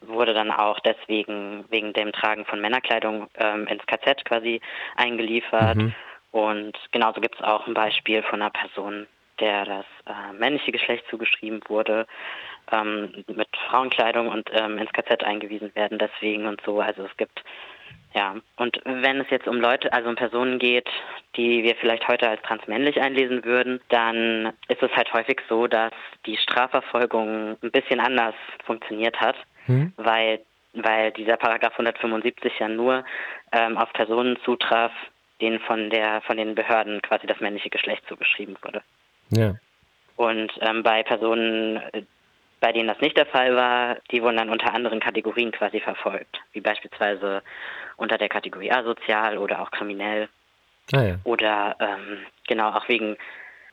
wurde 0.00 0.34
dann 0.34 0.50
auch 0.50 0.80
deswegen 0.80 1.64
wegen 1.70 1.92
dem 1.92 2.12
Tragen 2.12 2.44
von 2.44 2.60
Männerkleidung 2.60 3.28
ähm, 3.36 3.66
ins 3.66 3.84
KZ 3.86 4.24
quasi 4.24 4.60
eingeliefert. 4.96 5.76
Mhm. 5.76 5.94
Und 6.32 6.76
genauso 6.92 7.20
gibt 7.20 7.36
es 7.36 7.42
auch 7.42 7.66
ein 7.66 7.74
Beispiel 7.74 8.22
von 8.22 8.42
einer 8.42 8.50
Person, 8.50 9.06
der 9.40 9.64
das 9.64 9.86
äh, 10.06 10.32
männliche 10.34 10.72
Geschlecht 10.72 11.04
zugeschrieben 11.10 11.60
wurde, 11.68 12.06
ähm, 12.72 13.24
mit 13.28 13.48
Frauenkleidung 13.68 14.28
und 14.28 14.50
ähm, 14.52 14.78
ins 14.78 14.92
KZ 14.92 15.24
eingewiesen 15.24 15.74
werden 15.74 15.98
deswegen 15.98 16.46
und 16.46 16.60
so. 16.62 16.80
Also 16.80 17.04
es 17.04 17.16
gibt 17.16 17.42
ja, 18.16 18.34
und 18.56 18.80
wenn 18.84 19.20
es 19.20 19.28
jetzt 19.28 19.46
um 19.46 19.60
Leute, 19.60 19.92
also 19.92 20.08
um 20.08 20.14
Personen 20.14 20.58
geht, 20.58 20.88
die 21.36 21.62
wir 21.62 21.74
vielleicht 21.76 22.08
heute 22.08 22.26
als 22.30 22.40
transmännlich 22.42 22.98
einlesen 22.98 23.44
würden, 23.44 23.78
dann 23.90 24.54
ist 24.68 24.82
es 24.82 24.90
halt 24.96 25.12
häufig 25.12 25.42
so, 25.50 25.66
dass 25.66 25.92
die 26.24 26.38
Strafverfolgung 26.38 27.58
ein 27.62 27.70
bisschen 27.72 28.00
anders 28.00 28.34
funktioniert 28.64 29.20
hat, 29.20 29.36
hm. 29.66 29.92
weil, 29.98 30.40
weil 30.72 31.10
dieser 31.12 31.36
Paragraph 31.36 31.72
175 31.72 32.58
ja 32.58 32.68
nur 32.68 33.04
ähm, 33.52 33.76
auf 33.76 33.92
Personen 33.92 34.38
zutraf, 34.46 34.92
denen 35.42 35.60
von 35.60 35.90
der 35.90 36.22
von 36.22 36.38
den 36.38 36.54
Behörden 36.54 37.02
quasi 37.02 37.26
das 37.26 37.40
männliche 37.40 37.68
Geschlecht 37.68 38.02
zugeschrieben 38.08 38.56
wurde. 38.62 38.82
Ja. 39.30 39.54
Und 40.16 40.52
ähm, 40.60 40.82
bei 40.82 41.02
Personen, 41.02 41.80
bei 42.60 42.72
denen 42.72 42.88
das 42.88 43.00
nicht 43.00 43.16
der 43.16 43.26
Fall 43.26 43.54
war, 43.54 43.98
die 44.10 44.22
wurden 44.22 44.38
dann 44.38 44.50
unter 44.50 44.72
anderen 44.72 45.00
Kategorien 45.00 45.52
quasi 45.52 45.80
verfolgt, 45.80 46.40
wie 46.52 46.60
beispielsweise 46.60 47.42
unter 47.96 48.18
der 48.18 48.28
Kategorie 48.28 48.72
asozial 48.72 49.38
oder 49.38 49.60
auch 49.60 49.70
kriminell 49.70 50.28
ah, 50.92 51.02
ja. 51.02 51.18
oder 51.24 51.76
ähm, 51.80 52.18
genau 52.46 52.70
auch 52.70 52.88
wegen 52.88 53.16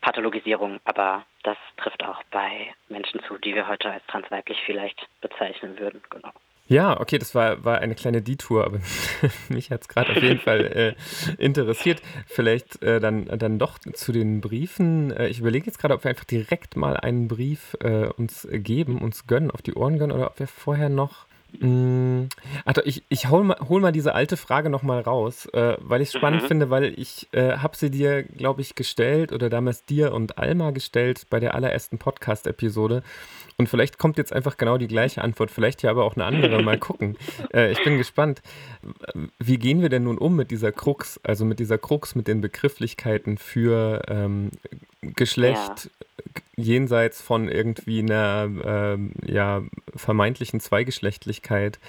Pathologisierung, 0.02 0.80
aber 0.84 1.26
das 1.44 1.58
trifft 1.78 2.04
auch 2.04 2.22
bei 2.30 2.74
Menschen 2.90 3.22
zu, 3.24 3.38
die 3.38 3.56
wir 3.56 3.68
heute 3.68 3.90
als 3.90 4.06
transweiblich 4.08 4.62
vielleicht 4.66 5.08
bezeichnen 5.22 5.80
würden, 5.80 6.02
genau. 6.10 6.32
Ja, 6.74 7.00
okay, 7.00 7.20
das 7.20 7.36
war, 7.36 7.64
war 7.64 7.78
eine 7.78 7.94
kleine 7.94 8.24
Detour, 8.24 8.66
aber 8.66 8.80
mich 9.50 9.70
hat 9.70 9.82
es 9.82 9.88
gerade 9.88 10.10
auf 10.10 10.24
jeden 10.24 10.40
Fall 10.40 10.66
äh, 10.66 10.96
interessiert. 11.38 12.02
Vielleicht 12.26 12.82
äh, 12.82 13.00
dann, 13.00 13.26
dann 13.28 13.60
doch 13.60 13.78
zu 13.78 14.12
den 14.12 14.42
Briefen. 14.42 15.12
Äh, 15.12 15.28
ich 15.28 15.38
überlege 15.38 15.68
jetzt 15.68 15.78
gerade, 15.78 15.94
ob 15.94 16.04
wir 16.04 16.10
einfach 16.10 16.24
direkt 16.24 16.76
mal 16.76 16.98
einen 16.98 17.28
Brief 17.28 17.78
äh, 17.82 18.08
uns 18.08 18.48
geben, 18.52 19.04
uns 19.04 19.28
gönnen, 19.28 19.52
auf 19.52 19.62
die 19.62 19.76
Ohren 19.76 20.00
gönnen 20.00 20.16
oder 20.16 20.26
ob 20.26 20.40
wir 20.40 20.48
vorher 20.48 20.90
noch 20.90 21.28
Mm, 21.60 22.28
also 22.66 22.82
ich, 22.84 23.04
ich 23.10 23.30
hol, 23.30 23.44
mal, 23.44 23.58
hol 23.68 23.82
mal 23.82 23.92
diese 23.92 24.16
alte 24.16 24.38
Frage 24.38 24.70
nochmal 24.70 25.02
raus, 25.02 25.46
äh, 25.48 25.78
weil 25.80 26.02
ich 26.02 26.10
es 26.10 26.16
spannend 26.16 26.44
mhm. 26.44 26.48
finde, 26.48 26.70
weil 26.70 26.98
ich 26.98 27.28
äh, 27.32 27.58
habe 27.58 27.78
sie 27.78 27.90
dir, 27.90 28.24
glaube 28.24 28.62
ich, 28.62 28.76
gestellt 28.76 29.32
oder 29.32 29.50
damals 29.50 29.86
dir 29.86 30.14
und 30.14 30.38
Alma 30.38 30.72
gestellt 30.72 31.28
bei 31.30 31.40
der 31.40 31.56
allerersten 31.56 31.98
Podcast-Episode. 31.98 33.04
Und 33.58 33.70
vielleicht 33.70 34.00
kommt 34.00 34.18
jetzt 34.18 34.34
einfach 34.34 34.58
genau 34.58 34.78
die 34.78 34.88
gleiche 34.88 35.22
Antwort, 35.22 35.52
vielleicht 35.52 35.84
ja 35.84 35.92
aber 35.92 36.06
auch 36.06 36.16
eine 36.16 36.26
andere. 36.26 36.64
Mal 36.64 36.78
gucken. 36.80 37.18
Äh, 37.54 37.72
ich 37.72 37.84
bin 37.84 37.98
gespannt. 37.98 38.42
Wie 39.40 39.58
gehen 39.58 39.82
wir 39.82 39.90
denn 39.90 40.04
nun 40.04 40.18
um 40.18 40.36
mit 40.36 40.52
dieser 40.52 40.72
Krux, 40.72 41.20
also 41.24 41.46
mit 41.46 41.60
dieser 41.60 41.78
Krux, 41.78 42.16
mit 42.16 42.28
den 42.28 42.42
Begrifflichkeiten 42.42 43.38
für 43.38 44.02
ähm, 44.08 44.50
Geschlecht, 45.02 45.90
ja. 46.58 46.64
jenseits 46.64 47.22
von 47.22 47.48
irgendwie 47.48 48.00
einer 48.00 48.50
ähm, 48.66 49.12
ja, 49.26 49.62
vermeintlichen 49.96 50.60
Zweigeschlechtlichkeit? 50.60 51.80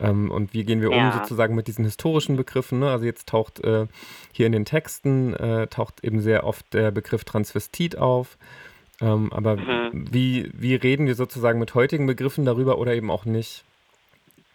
Ähm, 0.00 0.30
und 0.30 0.54
wie 0.54 0.64
gehen 0.64 0.80
wir 0.80 0.90
ja. 0.90 0.96
um 0.96 1.12
sozusagen 1.12 1.54
mit 1.54 1.66
diesen 1.66 1.84
historischen 1.84 2.36
Begriffen? 2.36 2.78
Ne? 2.80 2.90
Also 2.90 3.04
jetzt 3.04 3.28
taucht 3.28 3.64
äh, 3.64 3.86
hier 4.32 4.46
in 4.46 4.52
den 4.52 4.64
Texten 4.64 5.34
äh, 5.34 5.66
taucht 5.66 6.04
eben 6.04 6.20
sehr 6.20 6.44
oft 6.44 6.72
der 6.72 6.90
Begriff 6.90 7.24
Transvestit 7.24 7.98
auf. 7.98 8.38
Ähm, 9.00 9.32
aber 9.32 9.56
mhm. 9.56 10.06
wie, 10.10 10.50
wie 10.54 10.74
reden 10.74 11.06
wir 11.06 11.14
sozusagen 11.14 11.58
mit 11.58 11.74
heutigen 11.74 12.06
Begriffen 12.06 12.44
darüber 12.44 12.78
oder 12.78 12.94
eben 12.94 13.10
auch 13.10 13.24
nicht? 13.24 13.64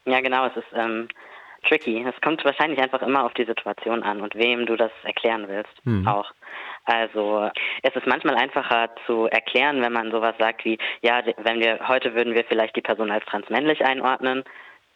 Ja, 0.06 0.20
genau, 0.20 0.46
es 0.48 0.58
ist 0.58 0.68
ähm, 0.76 1.08
tricky. 1.68 2.06
Es 2.08 2.20
kommt 2.22 2.44
wahrscheinlich 2.44 2.80
einfach 2.80 3.02
immer 3.02 3.26
auf 3.26 3.34
die 3.34 3.46
Situation 3.46 4.04
an 4.04 4.22
und 4.22 4.36
wem 4.36 4.66
du 4.66 4.76
das 4.76 4.92
erklären 5.04 5.48
willst 5.48 5.74
mhm. 5.86 6.08
auch. 6.08 6.32
Also 6.86 7.50
es 7.82 7.96
ist 7.96 8.08
manchmal 8.08 8.36
einfacher 8.36 8.90
zu 9.06 9.28
erklären, 9.28 9.82
wenn 9.82 9.94
man 9.94 10.12
sowas 10.12 10.36
sagt 10.38 10.66
wie, 10.66 10.78
ja, 11.02 11.24
wenn 11.38 11.60
wir 11.60 11.88
heute 11.88 12.14
würden 12.14 12.36
wir 12.36 12.44
vielleicht 12.44 12.76
die 12.76 12.82
Person 12.82 13.12
als 13.12 13.26
transmännlich 13.26 13.86
einordnen, 13.86 14.44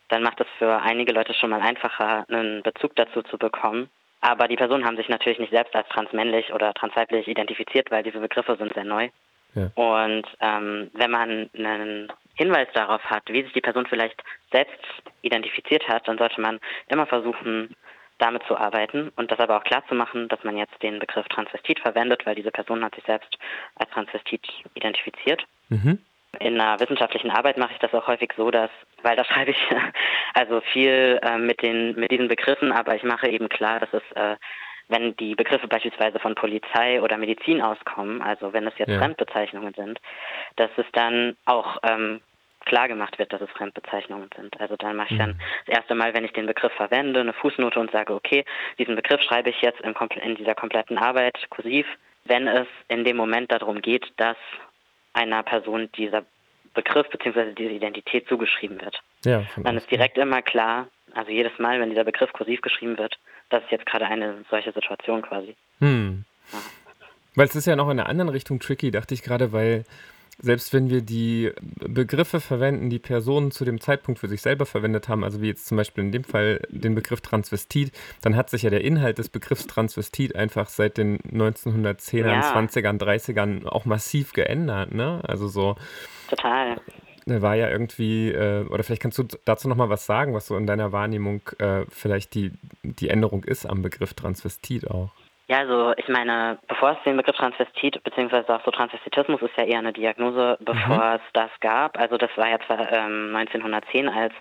dann 0.10 0.24
macht 0.24 0.40
es 0.42 0.48
für 0.58 0.82
einige 0.82 1.14
Leute 1.14 1.34
schon 1.34 1.50
mal 1.50 1.62
einfacher, 1.62 2.26
einen 2.30 2.64
Bezug 2.64 2.96
dazu 2.96 3.22
zu 3.24 3.38
bekommen. 3.38 3.90
Aber 4.22 4.48
die 4.48 4.56
Personen 4.56 4.86
haben 4.86 4.98
sich 4.98 5.10
natürlich 5.10 5.40
nicht 5.40 5.54
selbst 5.54 5.76
als 5.76 5.88
transmännlich 5.90 6.54
oder 6.54 6.74
transweiblich 6.74 7.28
identifiziert, 7.28 7.92
weil 7.92 8.04
diese 8.04 8.20
Begriffe 8.20 8.56
sind 8.58 8.74
sehr 8.74 8.84
neu. 8.84 9.10
Ja. 9.54 9.72
Und 9.76 10.26
ähm, 10.42 10.90
wenn 10.94 11.12
man 11.12 11.50
einen 11.58 12.12
Hinweis 12.36 12.68
darauf 12.74 13.04
hat, 13.06 13.24
wie 13.28 13.44
sich 13.44 13.54
die 13.54 13.62
Person 13.62 13.86
vielleicht 13.86 14.22
selbst 14.52 14.80
identifiziert 15.22 15.88
hat, 15.88 16.08
dann 16.08 16.18
sollte 16.18 16.42
man 16.42 16.60
immer 16.90 17.06
versuchen, 17.06 17.76
damit 18.18 18.44
zu 18.48 18.58
arbeiten 18.58 19.12
und 19.16 19.32
das 19.32 19.40
aber 19.40 19.58
auch 19.58 19.64
klar 19.64 19.84
zu 19.88 19.96
machen, 19.96 20.28
dass 20.28 20.44
man 20.44 20.58
jetzt 20.58 20.82
den 20.82 21.00
Begriff 21.00 21.28
Transvestit 21.28 21.80
verwendet, 21.80 22.26
weil 22.26 22.36
diese 22.36 22.52
Person 22.52 22.84
hat 22.84 22.96
sich 22.96 23.04
selbst 23.06 23.38
als 23.76 23.90
Transvestit 23.92 24.46
identifiziert. 24.74 25.44
Mhm. 25.70 26.00
In 26.40 26.60
einer 26.60 26.80
wissenschaftlichen 26.80 27.32
Arbeit 27.32 27.58
mache 27.58 27.74
ich 27.74 27.80
das 27.80 27.94
auch 27.94 28.08
häufig 28.08 28.32
so, 28.36 28.52
dass, 28.52 28.70
weil 29.02 29.16
da 29.16 29.24
schreibe 29.24 29.52
ich 29.52 29.58
also 30.34 30.62
viel 30.62 31.20
äh, 31.22 31.38
mit 31.38 31.62
den 31.62 31.96
mit 31.96 32.12
diesen 32.12 32.28
Begriffen, 32.28 32.72
aber 32.72 32.96
ich 32.96 33.04
mache 33.04 33.30
eben 33.30 33.50
klar, 33.50 33.80
dass 33.80 33.94
es 33.94 34.04
äh, 34.16 34.36
wenn 34.90 35.16
die 35.18 35.36
Begriffe 35.36 35.68
beispielsweise 35.68 36.20
von 36.20 36.36
Polizei 36.36 37.02
oder 37.02 37.18
Medizin 37.18 37.62
auskommen, 37.62 38.22
also 38.22 38.54
wenn 38.54 38.68
es 38.68 38.78
jetzt 38.78 38.90
ja. 38.90 39.00
Fremdbezeichnungen 39.00 39.74
sind, 39.74 40.00
dass 40.56 40.70
es 40.78 40.86
dann 40.94 41.36
auch 41.46 41.78
ähm, 41.84 42.22
klar 42.68 42.88
gemacht 42.88 43.18
wird, 43.18 43.34
dass 43.34 43.42
es 43.42 43.50
Fremdbezeichnungen 43.52 44.30
sind. 44.36 44.60
Also 44.60 44.76
dann 44.76 44.96
mache 44.96 45.14
ich 45.14 45.18
dann 45.18 45.32
mhm. 45.32 45.40
das 45.66 45.78
erste 45.78 45.96
Mal, 45.96 46.14
wenn 46.14 46.26
ich 46.26 46.34
den 46.34 46.46
Begriff 46.46 46.74
verwende, 46.74 47.22
eine 47.22 47.34
Fußnote 47.34 47.80
und 47.80 47.92
sage, 47.92 48.14
okay, 48.14 48.46
diesen 48.78 48.96
Begriff 48.96 49.22
schreibe 49.22 49.50
ich 49.50 49.62
jetzt 49.62 49.82
in 49.82 50.36
dieser 50.36 50.56
kompletten 50.56 50.98
Arbeit 50.98 51.38
kursiv, 51.50 51.86
wenn 52.26 52.48
es 52.48 52.68
in 52.90 53.06
dem 53.06 53.18
Moment 53.18 53.52
darum 53.52 53.82
geht, 53.82 54.06
dass 54.18 54.38
einer 55.14 55.44
Person 55.44 55.90
dieser 55.98 56.24
Begriff 56.74 57.10
bzw. 57.10 57.54
diese 57.54 57.72
Identität 57.72 58.28
zugeschrieben 58.28 58.80
wird. 58.82 59.02
Ja, 59.26 59.44
dann 59.58 59.78
ist 59.78 59.90
direkt 59.90 60.18
immer 60.18 60.42
klar, 60.42 60.88
also 61.16 61.32
jedes 61.32 61.58
Mal, 61.58 61.80
wenn 61.80 61.90
dieser 61.90 62.04
Begriff 62.04 62.32
kursiv 62.34 62.62
geschrieben 62.62 62.98
wird, 62.98 63.18
das 63.50 63.64
ist 63.64 63.72
jetzt 63.72 63.86
gerade 63.86 64.06
eine 64.06 64.46
solche 64.52 64.72
Situation 64.74 65.22
quasi. 65.22 65.56
Hm. 65.80 66.26
Ja. 66.52 66.60
Weil 67.36 67.46
es 67.46 67.56
ist 67.56 67.66
ja 67.66 67.76
noch 67.76 67.90
in 67.90 68.00
einer 68.00 68.10
anderen 68.10 68.30
Richtung 68.30 68.60
tricky, 68.60 68.92
dachte 68.92 69.14
ich 69.14 69.24
gerade, 69.24 69.52
weil 69.54 69.86
selbst 70.40 70.74
wenn 70.74 70.90
wir 70.90 71.02
die 71.02 71.52
Begriffe 71.80 72.40
verwenden, 72.40 72.90
die 72.90 73.00
Personen 73.00 73.52
zu 73.52 73.66
dem 73.66 73.82
Zeitpunkt 73.82 74.20
für 74.20 74.28
sich 74.28 74.42
selber 74.42 74.66
verwendet 74.66 75.10
haben, 75.10 75.24
also 75.24 75.42
wie 75.42 75.48
jetzt 75.48 75.66
zum 75.66 75.78
Beispiel 75.78 76.04
in 76.04 76.12
dem 76.12 76.24
Fall 76.24 76.62
den 76.70 76.96
Begriff 76.96 77.22
Transvestit, 77.22 77.92
dann 78.22 78.36
hat 78.36 78.50
sich 78.50 78.62
ja 78.62 78.70
der 78.70 78.84
Inhalt 78.84 79.18
des 79.18 79.30
Begriffs 79.30 79.68
Transvestit 79.68 80.36
einfach 80.36 80.70
seit 80.70 80.98
den 80.98 81.20
1910ern, 81.20 82.28
ja. 82.28 82.54
20ern, 82.54 83.00
30ern 83.00 83.66
auch 83.66 83.86
massiv 83.86 84.34
geändert, 84.34 84.94
ne? 84.94 85.22
Also 85.24 85.48
so. 85.48 85.76
Total. 86.30 86.80
Ne, 87.26 87.42
war 87.42 87.56
ja 87.56 87.70
irgendwie, 87.70 88.32
äh, 88.32 88.66
oder 88.68 88.84
vielleicht 88.84 89.02
kannst 89.02 89.18
du 89.18 89.26
dazu 89.44 89.68
nochmal 89.68 89.90
was 89.90 90.06
sagen, 90.06 90.34
was 90.34 90.48
so 90.48 90.56
in 90.56 90.66
deiner 90.66 90.94
Wahrnehmung 90.94 91.42
äh, 91.58 91.84
vielleicht 91.90 92.36
die, 92.36 92.54
die 92.84 93.10
Änderung 93.10 93.44
ist 93.44 93.66
am 93.66 93.82
Begriff 93.82 94.14
Transvestit 94.14 94.90
auch. 94.90 95.12
Ja, 95.50 95.60
also 95.60 95.94
ich 95.96 96.10
meine, 96.10 96.60
bevor 96.68 96.92
es 96.92 97.04
den 97.06 97.16
Begriff 97.16 97.38
Transvestit 97.38 98.04
beziehungsweise 98.04 98.54
auch 98.54 98.66
so 98.66 98.72
Transvestitismus 98.72 99.42
ist 99.42 99.56
ja 99.56 99.64
eher 99.64 99.80
eine 99.80 99.94
Diagnose, 99.94 100.58
bevor 100.60 100.98
mhm. 100.98 101.16
es 101.16 101.22
das 101.32 101.50
gab. 101.62 101.98
Also 101.98 102.18
das 102.18 102.30
war 102.36 102.50
ja 102.50 102.60
zwar 102.68 102.92
ähm, 102.92 103.34
1910, 103.34 104.10
als 104.10 104.34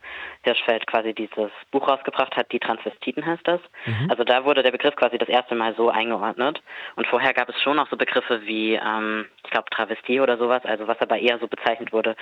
Hirschfeld 0.42 0.84
quasi 0.88 1.14
dieses 1.14 1.52
Buch 1.70 1.86
rausgebracht 1.86 2.36
hat, 2.36 2.50
die 2.50 2.58
Transvestiten 2.58 3.24
heißt 3.24 3.46
das. 3.46 3.60
Mhm. 3.84 4.10
Also 4.10 4.24
da 4.24 4.44
wurde 4.44 4.64
der 4.64 4.72
Begriff 4.72 4.96
quasi 4.96 5.16
das 5.16 5.28
erste 5.28 5.54
Mal 5.54 5.76
so 5.76 5.90
eingeordnet. 5.90 6.60
Und 6.96 7.06
vorher 7.06 7.32
gab 7.34 7.48
es 7.48 7.62
schon 7.62 7.78
auch 7.78 7.88
so 7.88 7.96
Begriffe 7.96 8.42
wie, 8.42 8.74
ähm, 8.74 9.26
ich 9.44 9.50
glaube, 9.50 9.70
Travestie 9.70 10.20
oder 10.20 10.36
sowas, 10.38 10.64
also 10.64 10.88
was 10.88 11.00
aber 11.00 11.18
eher 11.18 11.38
so 11.38 11.46
bezeichnet 11.46 11.92
wurde 11.92 12.16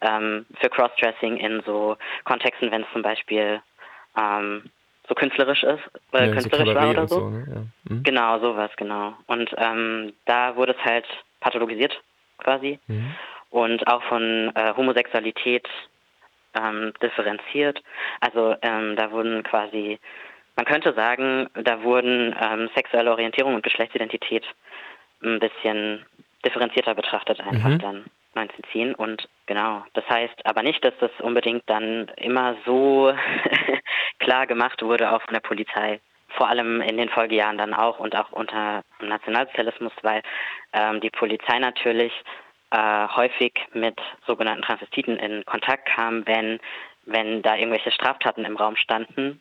ähm, 0.00 0.46
für 0.60 0.68
Crossdressing 0.68 1.38
in 1.38 1.60
so 1.66 1.96
Kontexten, 2.22 2.70
wenn 2.70 2.82
es 2.82 2.92
zum 2.92 3.02
Beispiel 3.02 3.60
ähm, 4.16 4.70
so 5.08 5.14
künstlerisch 5.14 5.62
ist, 5.62 5.80
äh, 6.12 6.26
ja, 6.26 6.32
künstlerisch 6.32 6.68
so 6.68 6.74
war 6.74 6.90
oder 6.90 7.08
so. 7.08 7.20
so 7.20 7.30
ne? 7.30 7.46
ja. 7.48 7.94
mhm. 7.94 8.02
Genau, 8.02 8.38
sowas, 8.40 8.70
genau. 8.76 9.14
Und 9.26 9.50
ähm, 9.56 10.12
da 10.26 10.56
wurde 10.56 10.74
es 10.78 10.84
halt 10.84 11.06
pathologisiert 11.40 11.98
quasi 12.38 12.78
mhm. 12.86 13.14
und 13.50 13.86
auch 13.86 14.02
von 14.04 14.52
äh, 14.54 14.74
Homosexualität 14.76 15.68
ähm, 16.54 16.92
differenziert. 17.02 17.82
Also 18.20 18.54
ähm, 18.62 18.96
da 18.96 19.10
wurden 19.10 19.42
quasi, 19.42 19.98
man 20.56 20.66
könnte 20.66 20.92
sagen, 20.94 21.48
da 21.54 21.82
wurden 21.82 22.34
ähm, 22.40 22.68
sexuelle 22.74 23.10
Orientierung 23.10 23.54
und 23.54 23.62
Geschlechtsidentität 23.62 24.44
ein 25.22 25.40
bisschen 25.40 26.04
differenzierter 26.44 26.94
betrachtet 26.94 27.40
einfach 27.40 27.70
mhm. 27.70 27.78
dann 27.78 28.04
1910 28.38 28.94
und 28.94 29.28
genau, 29.46 29.84
das 29.94 30.04
heißt 30.08 30.44
aber 30.44 30.62
nicht, 30.62 30.84
dass 30.84 30.94
das 31.00 31.10
unbedingt 31.20 31.62
dann 31.66 32.08
immer 32.16 32.56
so 32.64 33.12
klar 34.18 34.46
gemacht 34.46 34.82
wurde, 34.82 35.12
auch 35.12 35.22
von 35.22 35.34
der 35.34 35.40
Polizei. 35.40 36.00
Vor 36.30 36.48
allem 36.48 36.82
in 36.82 36.98
den 36.98 37.08
Folgejahren 37.08 37.58
dann 37.58 37.74
auch 37.74 37.98
und 37.98 38.14
auch 38.14 38.32
unter 38.32 38.82
dem 39.00 39.08
Nationalsozialismus, 39.08 39.92
weil 40.02 40.22
ähm, 40.72 41.00
die 41.00 41.10
Polizei 41.10 41.58
natürlich 41.58 42.12
äh, 42.70 43.08
häufig 43.08 43.54
mit 43.72 43.98
sogenannten 44.26 44.62
Transvestiten 44.62 45.16
in 45.16 45.44
Kontakt 45.46 45.86
kam, 45.86 46.26
wenn, 46.26 46.60
wenn 47.06 47.42
da 47.42 47.56
irgendwelche 47.56 47.90
Straftaten 47.90 48.44
im 48.44 48.56
Raum 48.56 48.76
standen. 48.76 49.40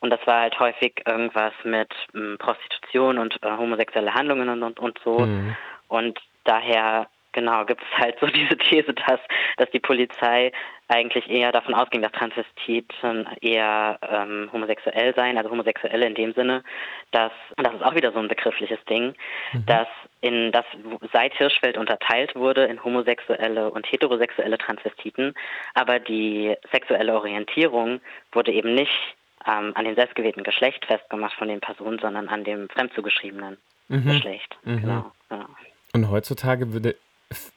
Und 0.00 0.10
das 0.10 0.20
war 0.26 0.40
halt 0.40 0.58
häufig 0.58 1.02
irgendwas 1.06 1.52
mit 1.64 1.92
ähm, 2.14 2.36
Prostitution 2.38 3.18
und 3.18 3.40
äh, 3.42 3.50
homosexuelle 3.50 4.14
Handlungen 4.14 4.48
und, 4.48 4.62
und, 4.62 4.80
und 4.80 4.98
so. 5.04 5.20
Mhm. 5.20 5.56
Und 5.88 6.18
daher 6.44 7.08
Genau, 7.32 7.64
gibt 7.64 7.82
es 7.82 7.98
halt 7.98 8.18
so 8.20 8.26
diese 8.38 8.56
These, 8.56 8.92
dass, 8.94 9.20
dass 9.56 9.70
die 9.70 9.80
Polizei 9.80 10.52
eigentlich 10.88 11.28
eher 11.30 11.52
davon 11.52 11.74
ausging, 11.74 12.02
dass 12.02 12.12
Transvestiten 12.12 13.26
eher 13.40 13.98
ähm, 14.06 14.50
homosexuell 14.52 15.14
seien, 15.14 15.38
also 15.38 15.50
Homosexuelle 15.50 16.06
in 16.06 16.14
dem 16.14 16.34
Sinne, 16.34 16.62
dass, 17.12 17.32
das 17.56 17.74
ist 17.74 17.82
auch 17.82 17.94
wieder 17.94 18.12
so 18.12 18.18
ein 18.18 18.28
begriffliches 18.28 18.82
Ding, 18.84 19.14
Mhm. 19.54 19.66
dass 19.66 19.88
in 20.20 20.52
das 20.52 20.64
seit 21.12 21.34
Hirschfeld 21.34 21.76
unterteilt 21.78 22.34
wurde 22.36 22.64
in 22.64 22.82
homosexuelle 22.84 23.70
und 23.70 23.90
heterosexuelle 23.90 24.58
Transvestiten, 24.58 25.34
aber 25.74 25.98
die 25.98 26.54
sexuelle 26.70 27.14
Orientierung 27.14 28.00
wurde 28.32 28.52
eben 28.52 28.74
nicht 28.74 28.92
ähm, 29.46 29.72
an 29.74 29.84
dem 29.84 29.94
selbstgewählten 29.94 30.42
Geschlecht 30.44 30.84
festgemacht 30.86 31.34
von 31.34 31.48
den 31.48 31.60
Personen, 31.60 31.98
sondern 31.98 32.28
an 32.28 32.44
dem 32.44 32.68
fremdzugeschriebenen 32.68 33.56
Mhm. 33.88 34.06
Geschlecht. 34.06 34.56
Mhm. 34.64 34.80
Genau, 34.80 35.12
genau. 35.28 35.46
Und 35.92 36.10
heutzutage 36.10 36.72
würde, 36.72 36.94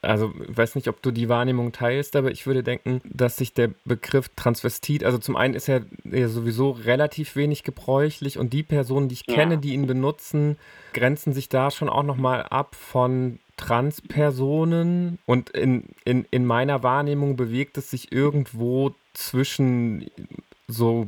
also 0.02 0.34
ich 0.50 0.58
weiß 0.58 0.76
nicht, 0.76 0.88
ob 0.88 1.02
du 1.02 1.12
die 1.12 1.30
Wahrnehmung 1.30 1.72
teilst, 1.72 2.16
aber 2.16 2.32
ich 2.32 2.46
würde 2.48 2.64
denken, 2.64 3.02
dass 3.06 3.38
sich 3.38 3.54
der 3.54 3.72
Begriff 3.86 4.30
Transvestit, 4.36 5.04
also 5.04 5.18
zum 5.18 5.36
einen 5.36 5.54
ist 5.54 5.68
er 5.70 5.82
ja 6.04 6.28
sowieso 6.28 6.72
relativ 6.72 7.36
wenig 7.36 7.64
gebräuchlich 7.64 8.38
und 8.38 8.54
die 8.54 8.64
Personen, 8.64 9.10
die 9.10 9.14
ich 9.14 9.24
Ja. 9.28 9.36
kenne, 9.36 9.58
die 9.58 9.74
ihn 9.74 9.88
benutzen, 9.88 10.58
grenzen 10.94 11.34
sich 11.34 11.50
da 11.50 11.72
schon 11.72 11.90
auch 11.90 12.04
nochmal 12.04 12.44
ab 12.44 12.76
von 12.76 13.40
Transpersonen 13.58 15.20
und 15.26 15.50
in, 15.52 15.86
in, 16.04 16.26
in 16.32 16.46
meiner 16.46 16.84
Wahrnehmung 16.84 17.36
bewegt 17.36 17.78
es 17.78 17.90
sich 17.90 18.12
irgendwo 18.12 18.94
zwischen 19.14 20.10
so 20.68 21.08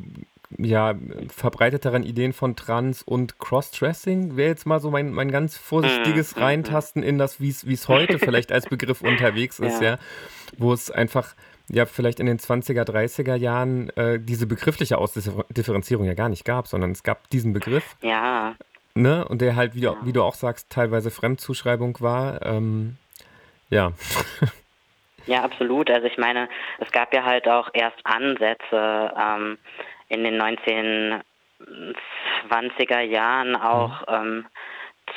ja, 0.57 0.95
verbreiteteren 1.29 2.03
Ideen 2.03 2.31
von 2.33 2.55
Trans 2.55 3.03
und 3.03 3.37
Crossdressing 3.39 4.37
wäre 4.37 4.49
jetzt 4.49 4.65
mal 4.65 4.79
so 4.79 4.89
mein, 4.91 5.11
mein 5.11 5.29
ganz 5.29 5.57
vorsichtiges 5.57 6.35
Mhm, 6.35 6.39
mhm. 6.39 6.45
Reintasten 6.45 7.03
in 7.03 7.17
das, 7.17 7.41
wie 7.41 7.49
es 7.49 7.87
heute 7.87 8.17
vielleicht 8.19 8.51
als 8.51 8.67
Begriff 8.67 9.01
unterwegs 9.01 9.59
ist, 9.59 9.81
ja. 9.81 9.91
Ja. 9.91 9.97
Wo 10.57 10.71
es 10.71 10.89
einfach, 10.89 11.35
ja, 11.69 11.85
vielleicht 11.85 12.19
in 12.21 12.25
den 12.27 12.39
20er, 12.39 12.83
30er 12.83 13.35
Jahren 13.35 13.89
äh, 13.97 14.19
diese 14.19 14.47
begriffliche 14.47 14.97
Ausdifferenzierung 14.97 16.05
ja 16.05 16.13
gar 16.13 16.29
nicht 16.29 16.45
gab, 16.45 16.67
sondern 16.67 16.91
es 16.91 17.03
gab 17.03 17.29
diesen 17.29 17.51
Begriff, 17.51 17.97
Ja, 18.01 18.55
ne, 18.95 19.27
und 19.27 19.41
der 19.41 19.55
halt, 19.57 19.75
wie 19.75 19.81
du, 19.81 19.87
Ja. 19.87 19.97
wie 20.03 20.13
du 20.13 20.23
auch 20.23 20.35
sagst, 20.35 20.69
teilweise 20.69 21.11
Fremdzuschreibung 21.11 21.97
war. 21.99 22.45
Ähm, 22.45 22.95
ja. 23.69 23.91
Ja, 25.25 25.43
absolut. 25.43 25.91
Also 25.91 26.07
ich 26.07 26.17
meine, 26.17 26.47
es 26.79 26.89
gab 26.93 27.13
ja 27.13 27.25
halt 27.25 27.49
auch 27.49 27.69
erst 27.73 27.97
Ansätze 28.05 29.11
ähm, 29.19 29.57
in 30.09 30.23
den 30.23 30.41
1920er 30.41 33.01
Jahren 33.01 33.55
auch 33.55 34.03
ähm, 34.07 34.45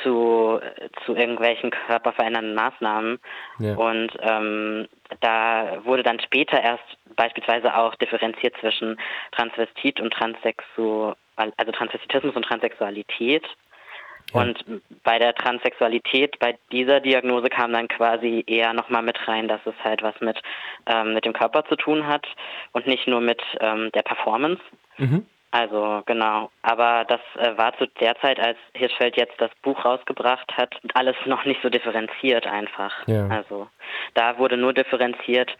zu, 0.03 0.59
zu 1.05 1.15
irgendwelchen 1.15 1.71
körperverändernden 1.71 2.55
Maßnahmen. 2.55 3.19
ja. 3.59 3.75
Und 3.75 4.11
ähm, 4.21 4.87
da 5.19 5.83
wurde 5.83 6.03
dann 6.03 6.19
später 6.19 6.61
erst 6.61 6.83
beispielsweise 7.15 7.75
auch 7.75 7.95
differenziert 7.95 8.55
zwischen 8.59 8.99
Transvestit 9.31 9.99
und 9.99 10.13
Transsexual, 10.13 11.15
also 11.35 11.71
Transvestitismus 11.71 12.35
und 12.35 12.45
Transsexualität. 12.45 13.45
Ja. 14.33 14.41
Und 14.41 14.63
bei 15.03 15.19
der 15.19 15.35
Transsexualität, 15.35 16.39
bei 16.39 16.57
dieser 16.71 17.01
Diagnose 17.01 17.49
kam 17.49 17.73
dann 17.73 17.87
quasi 17.87 18.43
eher 18.47 18.73
nochmal 18.73 19.01
mit 19.01 19.27
rein, 19.27 19.47
dass 19.47 19.61
es 19.65 19.73
halt 19.83 20.03
was 20.03 20.19
mit, 20.21 20.39
ähm, 20.85 21.13
mit 21.13 21.25
dem 21.25 21.33
Körper 21.33 21.65
zu 21.65 21.75
tun 21.75 22.07
hat 22.07 22.25
und 22.71 22.87
nicht 22.87 23.07
nur 23.07 23.19
mit 23.19 23.41
ähm, 23.59 23.91
der 23.93 24.03
Performance. 24.03 24.61
Mhm. 24.97 25.25
Also 25.51 26.01
genau, 26.05 26.49
aber 26.61 27.03
das 27.05 27.19
äh, 27.35 27.57
war 27.57 27.77
zu 27.77 27.85
der 27.99 28.15
Zeit, 28.21 28.39
als 28.39 28.57
Hirschfeld 28.73 29.17
jetzt 29.17 29.39
das 29.39 29.51
Buch 29.61 29.83
rausgebracht 29.83 30.49
hat, 30.55 30.73
alles 30.93 31.15
noch 31.25 31.43
nicht 31.43 31.61
so 31.61 31.69
differenziert 31.69 32.47
einfach. 32.47 33.05
Ja. 33.07 33.27
Also 33.27 33.67
da 34.13 34.37
wurde 34.37 34.55
nur 34.55 34.73
differenziert 34.73 35.55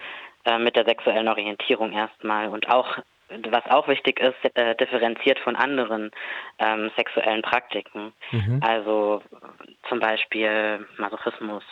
äh, 0.45 0.58
mit 0.58 0.77
der 0.77 0.86
sexuellen 0.86 1.27
Orientierung 1.27 1.91
erstmal 1.91 2.47
und 2.47 2.69
auch, 2.69 2.97
was 3.49 3.65
auch 3.69 3.89
wichtig 3.89 4.21
ist, 4.21 4.55
äh, 4.55 4.75
differenziert 4.75 5.39
von 5.39 5.58
anderen 5.58 6.12
ähm, 6.60 6.89
sexuellen 6.95 7.41
Praktiken. 7.41 8.13
Mhm. 8.32 8.62
Also 8.65 9.21
zum 9.89 9.99
Beispiel 9.99 10.88
Masochismus 10.97 11.63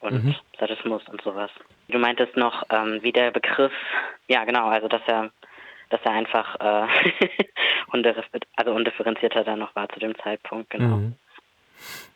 und 0.00 0.22
Mhm. 0.22 0.34
Sadismus 0.60 1.02
und 1.08 1.22
sowas. 1.22 1.50
Du 1.88 1.98
meintest 1.98 2.36
noch, 2.36 2.62
ähm, 2.70 2.98
wie 3.02 3.12
der 3.12 3.30
Begriff, 3.30 3.72
ja 4.28 4.44
genau, 4.44 4.68
also 4.68 4.86
dass 4.86 5.02
er 5.06 5.30
dass 5.94 6.04
er 6.04 6.12
einfach 6.12 6.56
äh, 6.58 6.86
also 8.56 8.72
undifferenzierter 8.72 9.44
dann 9.44 9.60
noch 9.60 9.76
war 9.76 9.88
zu 9.90 10.00
dem 10.00 10.14
Zeitpunkt, 10.18 10.70
genau. 10.70 10.96
Mhm. 10.96 11.14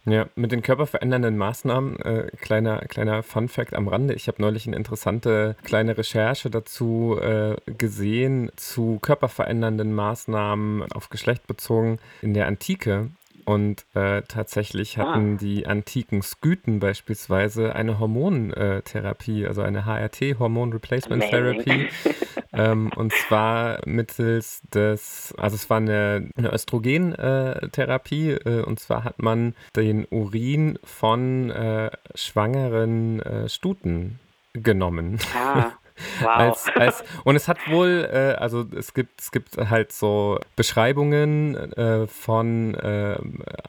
Ja, 0.05 0.27
mit 0.37 0.53
den 0.53 0.63
körperverändernden 0.63 1.37
Maßnahmen, 1.37 2.01
äh, 2.01 2.31
kleiner, 2.41 2.79
kleiner 2.87 3.23
Fun-Fact 3.23 3.75
am 3.75 3.89
Rande. 3.89 4.15
Ich 4.15 4.27
habe 4.27 4.41
neulich 4.41 4.67
eine 4.67 4.77
interessante 4.77 5.55
kleine 5.65 5.99
Recherche 5.99 6.49
dazu 6.49 7.19
äh, 7.21 7.57
gesehen, 7.67 8.51
zu 8.57 8.99
körperverändernden 9.03 9.95
Maßnahmen 9.95 10.91
auf 10.93 11.11
Geschlecht 11.11 11.47
bezogen 11.47 11.99
in 12.23 12.33
der 12.33 12.47
Antike. 12.47 13.11
Und 13.49 13.87
äh, 13.95 14.21
tatsächlich 14.29 14.99
hatten 14.99 15.39
die 15.39 15.67
antiken 15.67 16.21
Skythen 16.21 16.81
beispielsweise 16.81 17.75
eine 17.75 17.99
Hormontherapie, 17.99 19.47
also 19.47 19.63
eine 19.63 19.87
HRT, 19.87 20.39
Hormone 20.39 20.75
Replacement 20.75 21.25
Amazing. 21.25 21.65
Therapy. 21.65 21.89
ähm, 22.53 22.91
und 22.95 23.11
zwar 23.15 23.79
mittels 23.87 24.61
des, 24.75 25.35
also 25.39 25.57
es 25.57 25.71
war 25.71 25.79
eine, 25.79 26.29
eine 26.37 26.53
Östrogentherapie, 26.53 28.33
äh, 28.33 28.63
und 28.65 28.81
zwar 28.81 29.05
hat 29.05 29.23
man 29.23 29.55
den 29.75 30.05
Urin 30.11 30.79
von 30.85 31.49
äh, 31.49 31.91
schwangeren 32.15 33.23
äh, 33.23 33.49
Stuten 33.49 34.21
genommen. 34.53 35.21
Ah, 35.35 35.71
wow. 36.21 36.29
Als, 36.29 36.67
als, 36.75 37.05
und 37.25 37.37
es 37.37 37.49
hat 37.49 37.59
wohl, 37.69 38.09
äh, 38.11 38.35
also 38.39 38.65
es 38.77 38.95
gibt, 38.95 39.21
es 39.21 39.31
gibt 39.31 39.57
halt 39.57 39.93
so 39.93 40.39
Beschreibungen 40.57 41.73
äh, 41.73 42.07
von 42.07 42.75
äh, 42.75 43.19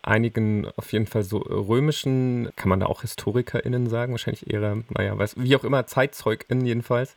einigen, 0.02 0.68
auf 0.76 0.92
jeden 0.92 1.08
Fall 1.08 1.24
so 1.24 1.38
römischen, 1.38 2.50
kann 2.56 2.70
man 2.70 2.80
da 2.80 2.86
auch 2.86 3.02
HistorikerInnen 3.02 3.88
sagen, 3.88 4.14
wahrscheinlich 4.14 4.52
eher, 4.52 4.78
naja, 4.90 5.18
weiß, 5.18 5.36
wie 5.38 5.56
auch 5.56 5.64
immer, 5.64 5.86
ZeitzeugInnen 5.88 6.66
jedenfalls, 6.66 7.14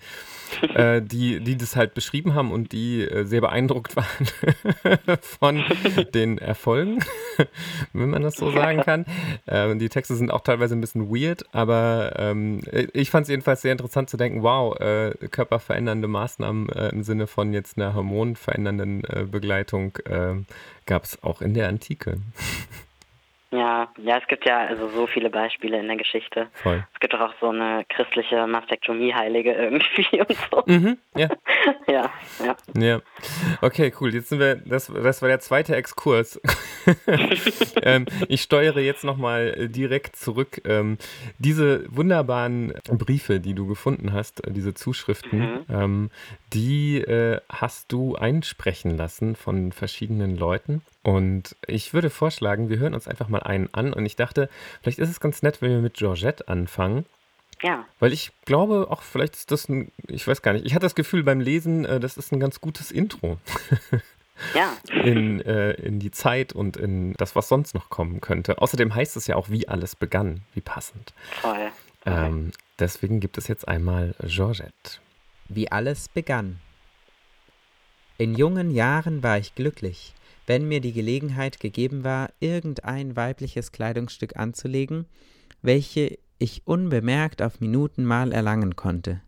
äh, 0.75 1.03
die, 1.03 1.41
die 1.41 1.57
das 1.57 1.77
halt 1.77 1.95
beschrieben 1.95 2.35
haben 2.35 2.53
und 2.53 2.73
die 2.73 3.03
äh, 3.03 3.25
sehr 3.25 3.41
beeindruckt 3.41 3.97
waren 3.97 5.15
von 5.21 5.65
den 6.15 6.39
Erfolgen, 6.39 6.99
wenn 7.93 8.11
man 8.11 8.23
das 8.23 8.37
so 8.37 8.51
sagen 8.51 8.81
kann. 8.81 9.07
Äh, 9.47 9.77
die 9.77 9.89
Texte 9.89 10.15
sind 10.15 10.31
auch 10.31 10.41
teilweise 10.41 10.75
ein 10.75 10.81
bisschen 10.81 11.11
weird, 11.11 11.45
aber 11.53 12.15
ähm, 12.17 12.61
ich 12.93 13.11
fand 13.11 13.25
es 13.25 13.31
jedenfalls 13.31 13.63
sehr 13.63 13.73
interessant 13.73 14.11
zu 14.11 14.17
denken, 14.17 14.43
wow, 14.43 14.79
äh, 14.79 15.13
körperverändernde 15.29 16.09
Maßnahmen 16.09 16.69
äh, 16.71 16.89
im 16.89 17.03
Sinne 17.03 17.27
von 17.27 17.53
jetzt 17.53 17.77
einer 17.77 17.95
hormonverändernden 17.95 19.05
äh, 19.05 19.25
Begleitung 19.31 19.97
äh, 20.05 20.35
gab 20.87 21.05
es 21.05 21.23
auch 21.23 21.41
in 21.41 21.55
der 21.55 21.69
Antike. 21.69 22.19
Ja, 23.53 23.89
ja, 23.99 24.19
es 24.19 24.27
gibt 24.27 24.45
ja 24.47 24.59
also 24.67 24.89
so 24.89 25.07
viele 25.07 25.31
Beispiele 25.31 25.79
in 25.79 25.87
der 25.87 25.97
Geschichte. 25.97 26.49
Voll. 26.55 26.85
Es 26.95 27.01
gibt 27.01 27.13
doch 27.15 27.21
auch 27.21 27.35
so 27.41 27.51
eine 27.51 27.85
christliche 27.89 28.47
Mastektomie-Heilige 28.47 29.53
irgendwie 29.53 30.21
und 30.29 30.37
so. 30.51 30.63
Mhm, 30.67 30.99
ja. 31.17 31.29
Ja, 31.87 32.11
ja. 32.45 32.57
Ja, 32.77 33.01
okay, 33.61 33.93
cool. 34.01 34.13
Jetzt 34.13 34.31
sind 34.31 34.41
wir, 34.41 34.57
das, 34.57 34.87
das 34.87 35.23
war 35.23 35.29
der 35.29 35.39
zweite 35.41 35.77
Exkurs. 35.77 36.41
ähm, 37.83 38.07
ich 38.29 38.43
steuere 38.43 38.79
jetzt 38.81 39.05
nochmal 39.05 39.69
direkt 39.69 40.17
zurück. 40.17 40.61
Ähm, 40.65 40.99
diese 41.39 41.85
wunderbaren 41.95 42.73
Briefe, 42.91 43.41
die 43.41 43.55
du 43.55 43.67
gefunden 43.67 44.13
hast, 44.13 44.45
äh, 44.47 44.51
diese 44.51 44.75
Zuschriften, 44.75 45.33
Mhm. 45.33 45.65
ähm, 45.71 46.11
die 46.53 46.99
äh, 46.99 47.41
hast 47.49 47.93
du 47.93 48.17
einsprechen 48.17 48.97
lassen 48.97 49.37
von 49.37 49.73
verschiedenen 49.73 50.37
Leuten. 50.37 50.83
Und 51.05 51.57
ich 51.67 51.95
würde 51.95 52.11
vorschlagen, 52.11 52.69
wir 52.69 52.79
hören 52.79 52.95
uns 52.95 53.09
einfach 53.09 53.29
mal 53.29 53.42
einen 53.43 53.73
an. 53.73 53.93
Und 53.93 54.07
ich 54.07 54.17
dachte, 54.17 54.49
vielleicht 54.83 54.99
ist 54.99 55.11
es 55.11 55.21
ganz 55.21 55.43
nett, 55.43 55.63
wenn 55.63 55.71
wir 55.71 55.79
mit 55.79 55.95
Georgette 55.95 56.49
anfangen. 56.49 57.07
Ja, 57.63 57.87
Weil 58.01 58.13
ich 58.13 58.33
glaube 58.45 58.89
auch, 58.91 59.03
vielleicht 59.03 59.37
ist 59.37 59.53
das 59.53 59.69
ein, 59.69 59.93
ich 60.09 60.27
weiß 60.27 60.43
gar 60.43 60.53
nicht, 60.53 60.67
ich 60.67 60.75
hatte 60.75 60.85
das 60.85 60.97
Gefühl 60.97 61.23
beim 61.23 61.39
Lesen, 61.39 61.85
äh, 61.85 62.01
das 62.01 62.17
ist 62.17 62.33
ein 62.33 62.41
ganz 62.41 62.61
gutes 62.61 62.91
Intro 62.91 63.39
ja. 64.55 64.73
in, 65.05 65.41
äh, 65.43 65.73
in 65.75 66.01
die 66.01 66.11
Zeit 66.11 66.53
und 66.53 66.77
in 66.77 67.13
das, 67.15 67.37
was 67.37 67.47
sonst 67.47 67.75
noch 67.75 67.89
kommen 67.89 68.21
könnte. 68.21 68.61
Außerdem 68.61 68.93
heißt 68.93 69.17
es 69.17 69.29
ja 69.29 69.37
auch, 69.37 69.49
wie 69.49 69.69
alles 69.69 69.95
begann, 69.95 70.43
wie 70.55 70.61
passend. 70.61 71.15
Voll. 71.41 71.71
Ähm, 72.05 72.51
deswegen 72.81 73.21
gibt 73.21 73.39
es 73.39 73.47
jetzt 73.47 73.69
einmal 73.69 74.17
Georgette. 74.25 74.99
Wie 75.49 75.71
alles 75.71 76.09
begann. 76.09 76.59
In 78.19 78.35
jungen 78.35 78.73
Jahren 78.73 79.23
war 79.23 79.39
ich 79.39 79.55
glücklich, 79.55 80.15
wenn 80.47 80.67
mir 80.67 80.81
die 80.81 80.93
Gelegenheit 80.93 81.61
gegeben 81.61 82.05
war, 82.05 82.31
irgendein 82.41 83.17
weibliches 83.17 83.73
Kleidungsstück 83.73 84.37
anzulegen, 84.37 85.07
welche 85.63 86.19
ich 86.39 86.63
unbemerkt 86.67 87.43
auf 87.43 87.61
Minuten 87.61 88.05
mal 88.05 88.33
erlangen 88.33 88.77
konnte. 88.77 89.21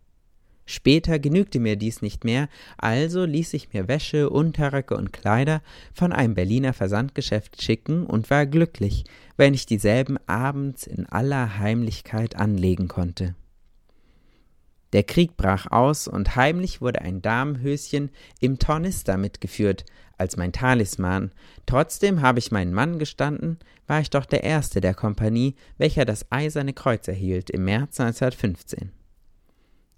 Später 0.67 1.19
genügte 1.19 1.59
mir 1.59 1.75
dies 1.75 2.01
nicht 2.01 2.23
mehr, 2.23 2.49
also 2.77 3.23
ließ 3.23 3.53
ich 3.53 3.71
mir 3.71 3.87
Wäsche, 3.87 4.31
Unterröcke 4.31 4.97
und 4.97 5.13
Kleider 5.13 5.61
von 5.93 6.11
einem 6.11 6.33
Berliner 6.33 6.73
Versandgeschäft 6.73 7.61
schicken 7.61 8.05
und 8.05 8.31
war 8.31 8.47
glücklich, 8.47 9.03
wenn 9.37 9.53
ich 9.53 9.67
dieselben 9.67 10.17
abends 10.25 10.87
in 10.87 11.05
aller 11.05 11.59
Heimlichkeit 11.59 12.35
anlegen 12.35 12.87
konnte. 12.87 13.35
Der 14.95 15.03
Krieg 15.03 15.35
brach 15.35 15.69
aus 15.71 16.07
und 16.07 16.37
heimlich 16.37 16.79
wurde 16.79 17.01
ein 17.01 17.21
Damenhöschen 17.21 18.11
im 18.39 18.59
Tornister 18.59 19.17
mitgeführt, 19.17 19.83
als 20.17 20.37
mein 20.37 20.53
Talisman. 20.53 21.33
Trotzdem 21.65 22.21
habe 22.21 22.39
ich 22.39 22.53
meinen 22.53 22.73
Mann 22.73 22.97
gestanden, 22.97 23.59
war 23.87 23.99
ich 23.99 24.09
doch 24.09 24.25
der 24.25 24.45
Erste 24.45 24.79
der 24.79 24.93
Kompanie, 24.93 25.55
welcher 25.77 26.05
das 26.05 26.31
Eiserne 26.31 26.71
Kreuz 26.71 27.09
erhielt 27.09 27.49
im 27.49 27.65
März 27.65 27.99
1915. 27.99 28.93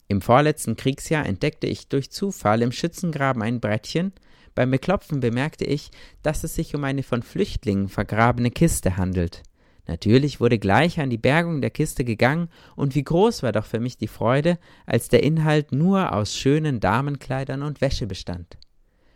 Im 0.07 0.19
vorletzten 0.19 0.75
Kriegsjahr 0.75 1.27
entdeckte 1.27 1.67
ich 1.67 1.89
durch 1.89 2.10
Zufall 2.10 2.63
im 2.63 2.71
Schützengraben 2.71 3.43
ein 3.43 3.60
Brettchen. 3.60 4.13
Beim 4.55 4.71
Beklopfen 4.71 5.19
bemerkte 5.19 5.65
ich, 5.65 5.91
dass 6.23 6.43
es 6.43 6.55
sich 6.55 6.73
um 6.73 6.83
eine 6.83 7.03
von 7.03 7.21
Flüchtlingen 7.21 7.88
vergrabene 7.88 8.49
Kiste 8.49 8.97
handelt. 8.97 9.43
Natürlich 9.88 10.41
wurde 10.41 10.60
gleich 10.60 11.00
an 11.00 11.10
die 11.10 11.17
Bergung 11.17 11.62
der 11.62 11.69
Kiste 11.69 12.04
gegangen, 12.04 12.50
und 12.76 12.93
wie 12.93 13.04
groß 13.04 13.41
war 13.41 13.54
doch 13.54 13.65
für 13.65 13.80
mich 13.80 13.97
die 13.97 14.08
Freude, 14.08 14.60
als 14.86 15.08
der 15.08 15.23
Inhalt 15.23 15.71
nur 15.71 16.13
aus 16.13 16.36
schönen 16.36 16.80
Damenkleidern 16.80 17.63
und 17.63 17.80
Wäsche 17.80 18.06
bestand. 18.06 18.58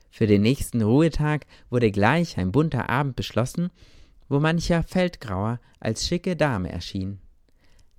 Für 0.10 0.28
den 0.28 0.42
nächsten 0.42 0.82
Ruhetag 0.82 1.46
wurde 1.70 1.92
gleich 1.92 2.38
ein 2.38 2.52
bunter 2.52 2.90
Abend 2.90 3.16
beschlossen, 3.16 3.70
wo 4.30 4.40
mancher 4.40 4.84
Feldgrauer 4.84 5.60
als 5.80 6.08
schicke 6.08 6.36
Dame 6.38 6.72
erschien. 6.72 7.20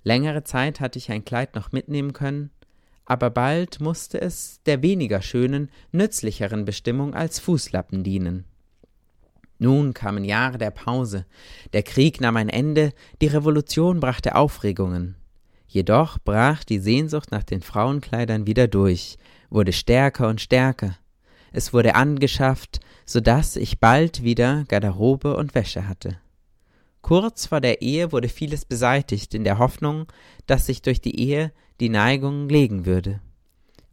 Längere 0.03 0.43
Zeit 0.43 0.79
hatte 0.79 0.97
ich 0.97 1.11
ein 1.11 1.25
Kleid 1.25 1.55
noch 1.55 1.71
mitnehmen 1.71 2.13
können, 2.13 2.49
aber 3.05 3.29
bald 3.29 3.81
musste 3.81 4.19
es 4.19 4.61
der 4.65 4.81
weniger 4.81 5.21
schönen, 5.21 5.69
nützlicheren 5.91 6.65
Bestimmung 6.65 7.13
als 7.13 7.39
Fußlappen 7.39 8.03
dienen. 8.03 8.45
Nun 9.63 9.93
kamen 9.93 10.25
Jahre 10.25 10.57
der 10.57 10.71
Pause, 10.71 11.25
der 11.71 11.83
Krieg 11.83 12.19
nahm 12.19 12.35
ein 12.35 12.49
Ende, 12.49 12.91
die 13.21 13.27
Revolution 13.27 14.01
brachte 14.01 14.35
Aufregungen. 14.35 15.15
Jedoch 15.67 16.19
brach 16.19 16.65
die 16.65 16.79
Sehnsucht 16.79 17.31
nach 17.31 17.43
den 17.43 17.61
Frauenkleidern 17.61 18.45
wieder 18.45 18.67
durch, 18.67 19.17
wurde 19.49 19.71
stärker 19.71 20.27
und 20.27 20.41
stärker. 20.41 20.97
Es 21.53 21.71
wurde 21.71 21.95
angeschafft, 21.95 22.81
so 23.05 23.21
dass 23.21 23.55
ich 23.55 23.79
bald 23.79 24.21
wieder 24.21 24.65
Garderobe 24.67 25.37
und 25.37 25.55
Wäsche 25.55 25.87
hatte. 25.87 26.17
Kurz 27.01 27.45
vor 27.45 27.61
der 27.61 27.81
Ehe 27.81 28.11
wurde 28.11 28.27
vieles 28.27 28.65
beseitigt, 28.65 29.33
in 29.33 29.45
der 29.45 29.59
Hoffnung, 29.59 30.07
dass 30.45 30.65
sich 30.65 30.81
durch 30.81 30.99
die 30.99 31.17
Ehe 31.17 31.53
die 31.79 31.87
Neigung 31.87 32.49
legen 32.49 32.85
würde. 32.85 33.21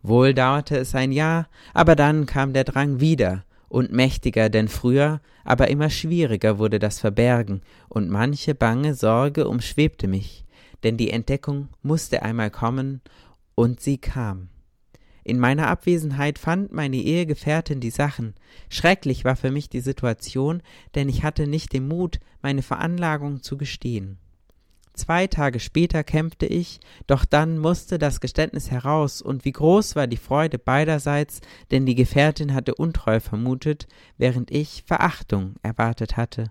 Wohl 0.02 0.34
dauerte 0.34 0.76
es 0.78 0.96
ein 0.96 1.12
Jahr, 1.12 1.46
aber 1.74 1.94
dann 1.94 2.26
kam 2.26 2.54
der 2.54 2.64
Drang 2.64 2.98
wieder 2.98 3.44
und 3.70 3.92
mächtiger 3.92 4.50
denn 4.50 4.68
früher, 4.68 5.22
aber 5.44 5.68
immer 5.68 5.88
schwieriger 5.88 6.58
wurde 6.58 6.78
das 6.78 6.98
Verbergen, 6.98 7.62
und 7.88 8.10
manche 8.10 8.54
bange 8.54 8.94
Sorge 8.94 9.48
umschwebte 9.48 10.08
mich, 10.08 10.44
denn 10.82 10.98
die 10.98 11.10
Entdeckung 11.10 11.68
musste 11.82 12.22
einmal 12.22 12.50
kommen, 12.50 13.00
und 13.54 13.80
sie 13.80 13.98
kam. 13.98 14.48
In 15.22 15.38
meiner 15.38 15.68
Abwesenheit 15.68 16.38
fand 16.38 16.72
meine 16.72 16.96
Ehegefährtin 16.96 17.80
die 17.80 17.90
Sachen. 17.90 18.34
Schrecklich 18.68 19.24
war 19.24 19.36
für 19.36 19.50
mich 19.50 19.68
die 19.68 19.80
Situation, 19.80 20.62
denn 20.94 21.08
ich 21.08 21.22
hatte 21.22 21.46
nicht 21.46 21.72
den 21.72 21.86
Mut, 21.86 22.18
meine 22.42 22.62
Veranlagung 22.62 23.42
zu 23.42 23.56
gestehen. 23.56 24.18
Zwei 24.94 25.28
Tage 25.28 25.60
später 25.60 26.04
kämpfte 26.04 26.46
ich, 26.46 26.80
doch 27.06 27.24
dann 27.24 27.58
musste 27.58 27.98
das 27.98 28.20
Geständnis 28.20 28.70
heraus, 28.70 29.22
und 29.22 29.44
wie 29.44 29.52
groß 29.52 29.96
war 29.96 30.06
die 30.06 30.16
Freude 30.16 30.58
beiderseits, 30.58 31.40
denn 31.70 31.86
die 31.86 31.94
Gefährtin 31.94 32.54
hatte 32.54 32.74
Untreu 32.74 33.20
vermutet, 33.20 33.86
während 34.18 34.50
ich 34.50 34.84
Verachtung 34.86 35.54
erwartet 35.62 36.16
hatte. 36.16 36.50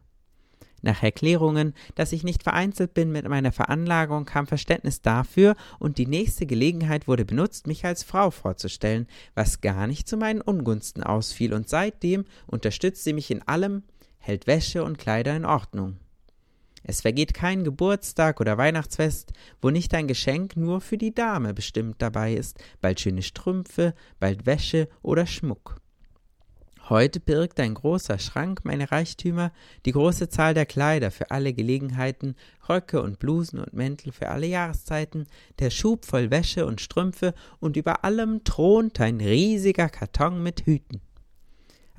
Nach 0.82 1.04
Erklärungen, 1.04 1.73
dass 1.95 2.13
ich 2.13 2.23
nicht 2.23 2.43
vereinzelt 2.43 2.93
bin 2.93 3.12
mit 3.12 3.28
meiner 3.28 3.52
Veranlagung, 3.52 4.25
kam 4.25 4.47
Verständnis 4.47 5.02
dafür, 5.02 5.56
und 5.78 5.97
die 5.97 6.08
nächste 6.08 6.45
Gelegenheit 6.45 7.08
wurde 7.08 7.25
benutzt, 7.25 7.67
mich 7.67 7.86
als 7.86 8.04
Frau 8.04 8.32
vorzustellen, 8.32 9.08
was 9.36 9.62
gar 9.62 9.88
nicht 9.88 10.08
zu 10.08 10.15
meinen 10.15 10.41
Ungunsten 10.41 11.04
ausfiel, 11.04 11.54
und 11.54 11.67
seitdem 11.67 12.25
unterstützt 12.47 13.04
sie 13.04 13.13
mich 13.13 13.30
in 13.30 13.41
allem, 13.41 13.84
hält 14.19 14.47
Wäsche 14.47 14.84
und 14.84 14.97
Kleider 14.97 15.36
in 15.36 15.45
Ordnung. 15.45 15.97
Es 16.84 17.02
vergeht 17.02 17.34
kein 17.34 17.63
Geburtstag 17.63 18.39
oder 18.39 18.58
Weihnachtsfest, 18.58 19.34
wo 19.62 19.70
nicht 19.70 19.94
ein 19.94 20.08
Geschenk 20.08 20.56
nur 20.56 20.82
für 20.82 20.98
die 20.98 21.13
Dame 21.13 21.54
bestimmt 21.54 22.02
dabei 22.02 22.34
ist, 22.34 22.58
bald 22.82 23.00
schöne 23.00 23.22
Strümpfe, 23.22 23.94
bald 24.20 24.46
Wäsche 24.46 24.88
oder 25.02 25.26
Schmuck. 25.26 25.80
Heute 26.89 27.20
birgt 27.20 27.60
ein 27.60 27.76
großer 27.76 28.18
Schrank 28.18 28.62
meine 28.63 28.92
Reichtümer, 28.92 29.52
die 29.86 29.92
große 29.92 30.28
Zahl 30.30 30.56
der 30.56 30.65
Kleider 30.65 31.12
für 31.12 31.30
alle 31.30 31.54
Gelegenheiten, 31.54 32.36
Röcke 32.68 33.04
und 33.04 33.20
Blusen 33.20 33.60
und 33.60 33.74
Mäntel 33.74 34.12
für 34.12 34.30
alle 34.30 34.48
Jahreszeiten, 34.48 35.28
der 35.60 35.70
Schub 35.70 36.06
voll 36.06 36.32
Wäsche 36.32 36.65
und 36.65 36.82
Strümpfe, 36.82 37.36
und 37.60 37.78
über 37.78 38.04
allem 38.04 38.44
thront 38.44 39.00
ein 39.02 39.22
riesiger 39.22 39.88
Karton 39.88 40.42
mit 40.42 40.65
Hüten. 40.65 41.00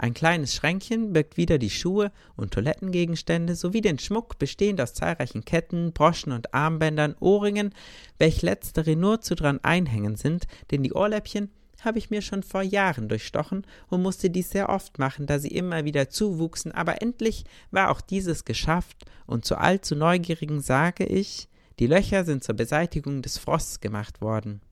Ein 0.03 0.15
kleines 0.15 0.55
Schränkchen 0.55 1.13
birgt 1.13 1.37
wieder 1.37 1.59
die 1.59 1.69
Schuhe 1.69 2.11
und 2.35 2.55
Toilettengegenstände 2.55 3.55
sowie 3.55 3.83
den 3.83 3.99
Schmuck 3.99 4.39
bestehend 4.39 4.81
aus 4.81 4.95
zahlreichen 4.95 5.45
Ketten, 5.45 5.93
Broschen 5.93 6.33
und 6.33 6.55
Armbändern, 6.55 7.15
Ohrringen, 7.21 7.75
welch 8.17 8.41
letztere 8.41 8.97
nur 8.97 9.21
zu 9.21 9.35
dran 9.35 9.61
einhängen 9.63 10.17
sind, 10.17 10.47
denn 10.71 10.83
die 10.83 10.95
Ohrläppchen 10.95 11.51
habe 11.83 11.99
ich 11.99 12.09
mir 12.09 12.23
schon 12.23 12.43
vor 12.43 12.63
Jahren 12.63 13.11
durchstochen 13.11 13.67
und 13.89 14.01
musste 14.01 14.31
dies 14.31 14.49
sehr 14.49 14.71
oft 14.71 14.99
machen, 14.99 15.27
da 15.27 15.39
sie 15.39 15.49
immer 15.49 15.85
wieder 15.85 16.09
zuwuchsen, 16.09 16.73
aber 16.73 17.03
endlich 17.03 17.45
war 17.71 17.91
auch 17.91 18.01
dieses 18.01 18.47
geschafft, 18.47 19.05
und 19.27 19.45
zu 19.45 19.59
allzu 19.59 19.95
Neugierigen 19.97 20.63
sage 20.63 21.05
ich, 21.05 21.51
die 21.79 21.87
Löcher 21.87 22.25
sind 22.25 22.43
zur 22.43 22.55
Beseitigung 22.55 23.21
des 23.21 23.37
Frosts 23.37 23.81
gemacht 23.81 24.23
worden. 24.23 24.63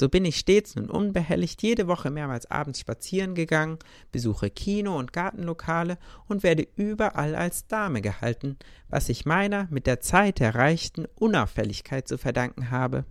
So 0.00 0.08
bin 0.08 0.24
ich 0.24 0.38
stets 0.38 0.76
nun 0.76 0.90
unbehelligt 0.90 1.60
jede 1.60 1.88
Woche 1.88 2.10
mehrmals 2.10 2.48
abends 2.48 2.78
spazieren 2.78 3.34
gegangen, 3.34 3.80
besuche 4.12 4.48
Kino 4.48 4.96
und 4.96 5.12
Gartenlokale 5.12 5.98
und 6.28 6.44
werde 6.44 6.68
überall 6.76 7.34
als 7.34 7.66
Dame 7.66 8.00
gehalten, 8.00 8.58
was 8.88 9.08
ich 9.08 9.26
meiner 9.26 9.66
mit 9.72 9.88
der 9.88 9.98
Zeit 9.98 10.40
erreichten 10.40 11.06
Unauffälligkeit 11.16 12.06
zu 12.06 12.16
verdanken 12.16 12.70
habe. 12.70 13.06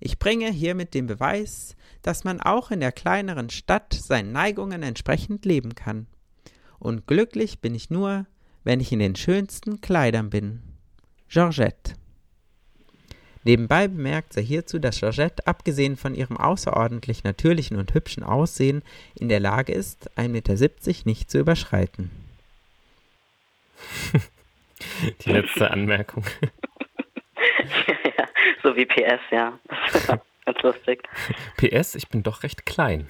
Ich 0.00 0.18
bringe 0.18 0.50
hiermit 0.50 0.94
den 0.94 1.08
Beweis, 1.08 1.76
dass 2.00 2.24
man 2.24 2.40
auch 2.40 2.70
in 2.70 2.80
der 2.80 2.92
kleineren 2.92 3.50
Stadt 3.50 3.92
seinen 3.92 4.32
Neigungen 4.32 4.82
entsprechend 4.82 5.44
leben 5.44 5.74
kann. 5.74 6.06
Und 6.78 7.06
glücklich 7.06 7.60
bin 7.60 7.74
ich 7.74 7.90
nur, 7.90 8.24
wenn 8.64 8.80
ich 8.80 8.92
in 8.92 8.98
den 8.98 9.14
schönsten 9.14 9.82
Kleidern 9.82 10.30
bin. 10.30 10.62
Georgette 11.28 11.92
Nebenbei 13.44 13.88
bemerkt 13.88 14.32
sei 14.34 14.42
hierzu, 14.42 14.78
dass 14.78 15.00
Georgette, 15.00 15.46
abgesehen 15.46 15.96
von 15.96 16.14
ihrem 16.14 16.36
außerordentlich 16.36 17.24
natürlichen 17.24 17.76
und 17.76 17.92
hübschen 17.94 18.22
Aussehen, 18.22 18.82
in 19.14 19.28
der 19.28 19.40
Lage 19.40 19.72
ist, 19.72 20.10
1,70 20.16 20.28
Meter 20.28 20.54
nicht 21.04 21.30
zu 21.30 21.38
überschreiten. 21.38 22.10
Die 25.24 25.30
letzte 25.30 25.70
Anmerkung. 25.70 26.24
ja, 28.16 28.28
so 28.62 28.76
wie 28.76 28.86
PS, 28.86 29.20
ja. 29.30 29.58
Ganz 30.44 30.62
lustig. 30.62 31.02
PS, 31.56 31.94
ich 31.94 32.08
bin 32.08 32.22
doch 32.22 32.42
recht 32.42 32.66
klein. 32.66 33.06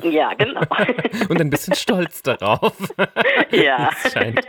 Ja, 0.00 0.34
genau. 0.34 0.60
Und 1.30 1.40
ein 1.40 1.48
bisschen 1.48 1.74
stolz 1.74 2.22
darauf. 2.22 2.76
Ja. 3.50 3.90
Es 4.04 4.12
scheint. 4.12 4.46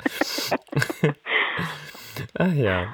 Ach 2.37 2.53
ja. 2.53 2.93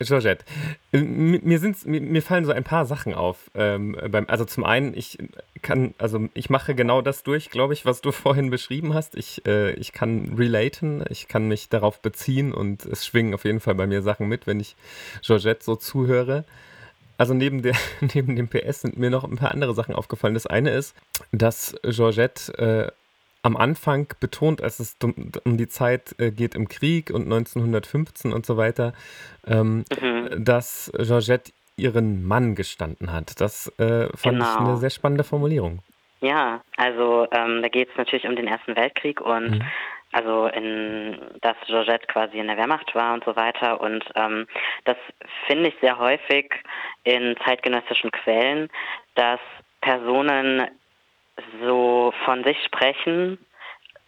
Georgette, 0.00 0.44
äh, 0.92 0.98
mir, 0.98 1.58
sind, 1.58 1.84
mir, 1.84 2.22
fallen 2.22 2.44
so 2.44 2.52
ein 2.52 2.62
paar 2.62 2.86
Sachen 2.86 3.14
auf. 3.14 3.50
Ähm, 3.54 3.96
beim, 4.10 4.26
also 4.28 4.44
zum 4.44 4.62
einen, 4.64 4.94
ich 4.96 5.18
kann, 5.60 5.94
also 5.98 6.28
ich 6.34 6.50
mache 6.50 6.76
genau 6.76 7.02
das 7.02 7.24
durch, 7.24 7.50
glaube 7.50 7.72
ich, 7.72 7.84
was 7.84 8.00
du 8.00 8.12
vorhin 8.12 8.50
beschrieben 8.50 8.94
hast. 8.94 9.16
Ich, 9.16 9.44
äh, 9.46 9.72
ich 9.72 9.92
kann 9.92 10.34
relaten, 10.36 11.04
ich 11.08 11.26
kann 11.26 11.48
mich 11.48 11.68
darauf 11.68 12.00
beziehen 12.00 12.52
und 12.52 12.86
es 12.86 13.06
schwingen 13.06 13.34
auf 13.34 13.44
jeden 13.44 13.60
Fall 13.60 13.74
bei 13.74 13.86
mir 13.86 14.02
Sachen 14.02 14.28
mit, 14.28 14.46
wenn 14.46 14.60
ich 14.60 14.76
Georgette 15.22 15.64
so 15.64 15.74
zuhöre. 15.74 16.44
Also 17.16 17.34
neben, 17.34 17.62
der, 17.62 17.74
neben 18.14 18.36
dem 18.36 18.46
PS 18.46 18.82
sind 18.82 18.98
mir 18.98 19.10
noch 19.10 19.24
ein 19.24 19.36
paar 19.36 19.50
andere 19.50 19.74
Sachen 19.74 19.96
aufgefallen. 19.96 20.34
Das 20.34 20.46
eine 20.46 20.70
ist, 20.70 20.94
dass 21.32 21.74
Georgette 21.82 22.56
äh, 22.56 22.92
am 23.42 23.56
Anfang 23.56 24.08
betont, 24.20 24.62
als 24.62 24.80
es 24.80 24.96
um, 25.02 25.56
die 25.56 25.68
Zeit 25.68 26.14
äh, 26.18 26.30
geht 26.30 26.54
im 26.54 26.68
Krieg 26.68 27.10
und 27.10 27.22
1915 27.22 28.32
und 28.32 28.44
so 28.46 28.56
weiter, 28.56 28.92
ähm, 29.46 29.84
Mhm. 30.00 30.44
dass 30.44 30.90
Georgette 30.96 31.52
ihren 31.76 32.26
Mann 32.26 32.54
gestanden 32.56 33.12
hat. 33.12 33.40
Das 33.40 33.68
äh, 33.78 34.08
fand 34.16 34.42
ich 34.42 34.48
Genau. 34.48 34.58
eine 34.58 34.76
sehr 34.78 34.90
spannende 34.90 35.24
Formulierung. 35.24 35.80
Ja, 36.20 36.62
also 36.76 37.28
ähm, 37.30 37.62
da 37.62 37.68
geht 37.68 37.90
es 37.90 37.96
natürlich 37.96 38.26
um 38.26 38.34
den 38.34 38.48
Ersten 38.48 38.74
Weltkrieg 38.74 39.20
und 39.20 39.50
Mhm. 39.50 39.62
also 40.10 40.46
in 40.48 41.16
dass 41.42 41.56
Georgette 41.66 42.06
quasi 42.08 42.38
in 42.38 42.48
der 42.48 42.56
Wehrmacht 42.56 42.92
war 42.96 43.14
und 43.14 43.24
so 43.24 43.36
weiter. 43.36 43.80
Und 43.80 44.04
ähm, 44.16 44.46
das 44.84 44.96
finde 45.46 45.68
ich 45.68 45.76
sehr 45.80 45.98
häufig 45.98 46.52
in 47.04 47.36
zeitgenössischen 47.44 48.10
Quellen, 48.10 48.68
dass 49.14 49.38
Personen 49.80 50.66
so 51.62 52.12
von 52.24 52.44
sich 52.44 52.56
sprechen, 52.64 53.38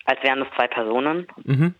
als 0.05 0.23
wären 0.23 0.43
es 0.43 0.49
zwei 0.57 0.69
Personen. 0.69 1.27
Mhm. 1.45 1.75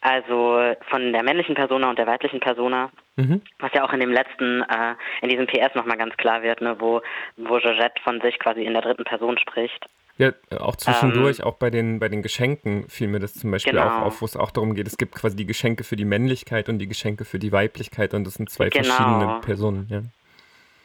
Also 0.00 0.74
von 0.90 1.12
der 1.12 1.22
männlichen 1.22 1.54
Persona 1.54 1.90
und 1.90 1.98
der 1.98 2.06
weiblichen 2.06 2.40
Persona. 2.40 2.90
Mhm. 3.16 3.40
Was 3.58 3.72
ja 3.72 3.84
auch 3.84 3.92
in 3.92 4.00
dem 4.00 4.12
letzten, 4.12 4.62
äh, 4.62 4.94
in 5.22 5.30
diesem 5.30 5.46
PS 5.46 5.74
nochmal 5.74 5.96
ganz 5.96 6.16
klar 6.16 6.42
wird, 6.42 6.60
ne, 6.60 6.76
wo, 6.78 7.00
wo 7.36 7.58
Georgette 7.58 8.00
von 8.04 8.20
sich 8.20 8.38
quasi 8.38 8.62
in 8.62 8.74
der 8.74 8.82
dritten 8.82 9.04
Person 9.04 9.38
spricht. 9.38 9.86
Ja, 10.18 10.32
auch 10.58 10.76
zwischendurch, 10.76 11.42
auch 11.42 11.54
bei 11.58 11.68
den, 11.70 11.98
bei 11.98 12.08
den 12.08 12.22
Geschenken 12.22 12.88
fiel 12.88 13.08
mir 13.08 13.18
das 13.20 13.34
zum 13.34 13.50
Beispiel 13.50 13.74
Ähm. 13.74 13.82
Genau. 13.82 13.96
auch 13.96 14.02
auf, 14.06 14.22
wo 14.22 14.24
es 14.26 14.36
auch 14.36 14.50
darum 14.50 14.74
geht, 14.74 14.86
es 14.86 14.96
gibt 14.96 15.14
quasi 15.14 15.36
die 15.36 15.44
Geschenke 15.46 15.84
für 15.84 15.96
die 15.96 16.04
Männlichkeit 16.06 16.68
und 16.68 16.78
die 16.78 16.88
Geschenke 16.88 17.24
für 17.24 17.38
die 17.38 17.52
Weiblichkeit 17.52 18.14
und 18.14 18.26
das 18.26 18.34
sind 18.34 18.48
zwei 18.48 18.68
Genau. 18.70 18.84
verschiedene 18.84 19.40
Personen, 19.42 19.86
ja. 19.90 20.00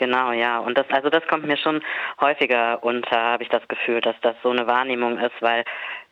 Genau, 0.01 0.31
ja. 0.31 0.57
Und 0.57 0.79
das, 0.79 0.89
also 0.89 1.11
das 1.11 1.23
kommt 1.27 1.45
mir 1.45 1.57
schon 1.57 1.79
häufiger 2.19 2.83
unter, 2.83 3.21
habe 3.21 3.43
ich 3.43 3.49
das 3.49 3.67
Gefühl, 3.67 4.01
dass 4.01 4.15
das 4.23 4.35
so 4.41 4.49
eine 4.49 4.65
Wahrnehmung 4.65 5.19
ist, 5.19 5.39
weil 5.41 5.63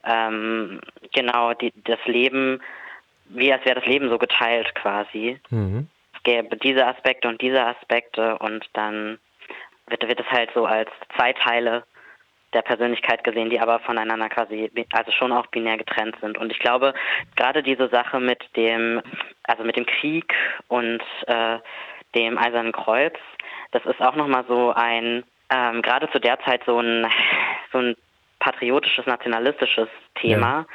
ähm, 0.06 0.80
genau 1.12 1.56
die, 1.56 1.74
das 1.86 1.98
Leben, 2.06 2.62
wie 3.30 3.52
als 3.52 3.66
wäre 3.66 3.80
das 3.80 3.88
Leben 3.88 4.08
so 4.10 4.20
geteilt 4.20 4.76
quasi. 4.76 5.40
Mhm. 5.50 5.88
Es 6.14 6.22
gäbe 6.22 6.56
diese 6.58 6.86
Aspekte 6.86 7.28
und 7.28 7.42
diese 7.42 7.66
Aspekte 7.66 8.38
und 8.38 8.64
dann 8.74 9.18
wird, 9.88 10.08
wird 10.08 10.20
es 10.20 10.30
halt 10.30 10.52
so 10.54 10.68
als 10.68 10.92
zwei 11.16 11.34
Teile 11.34 11.84
der 12.54 12.62
Persönlichkeit 12.62 13.24
gesehen, 13.24 13.50
die 13.50 13.60
aber 13.60 13.80
voneinander 13.80 14.30
quasi, 14.30 14.70
also 14.92 15.12
schon 15.14 15.32
auch 15.32 15.48
binär 15.48 15.78
getrennt 15.78 16.16
sind. 16.22 16.38
Und 16.38 16.52
ich 16.52 16.60
glaube, 16.60 16.94
gerade 17.36 17.64
diese 17.64 17.90
Sache 17.90 18.20
mit 18.20 18.56
dem, 18.56 19.02
also 19.46 19.64
mit 19.64 19.78
dem 19.78 19.88
Krieg 19.88 20.32
und 20.68 21.02
äh, 21.26 21.58
dem 22.16 22.38
Eisernen 22.38 22.72
Kreuz, 22.72 23.18
das 23.72 23.86
ist 23.86 24.02
auch 24.02 24.16
nochmal 24.16 24.46
so 24.48 24.74
ein, 24.74 25.24
ähm, 25.50 25.82
gerade 25.82 26.10
zu 26.12 26.20
der 26.20 26.40
Zeit 26.42 26.64
so 26.66 26.80
ein, 26.80 27.08
so 27.72 27.80
ein 27.80 27.96
patriotisches, 28.40 29.06
nationalistisches 29.06 29.90
Thema, 30.16 30.66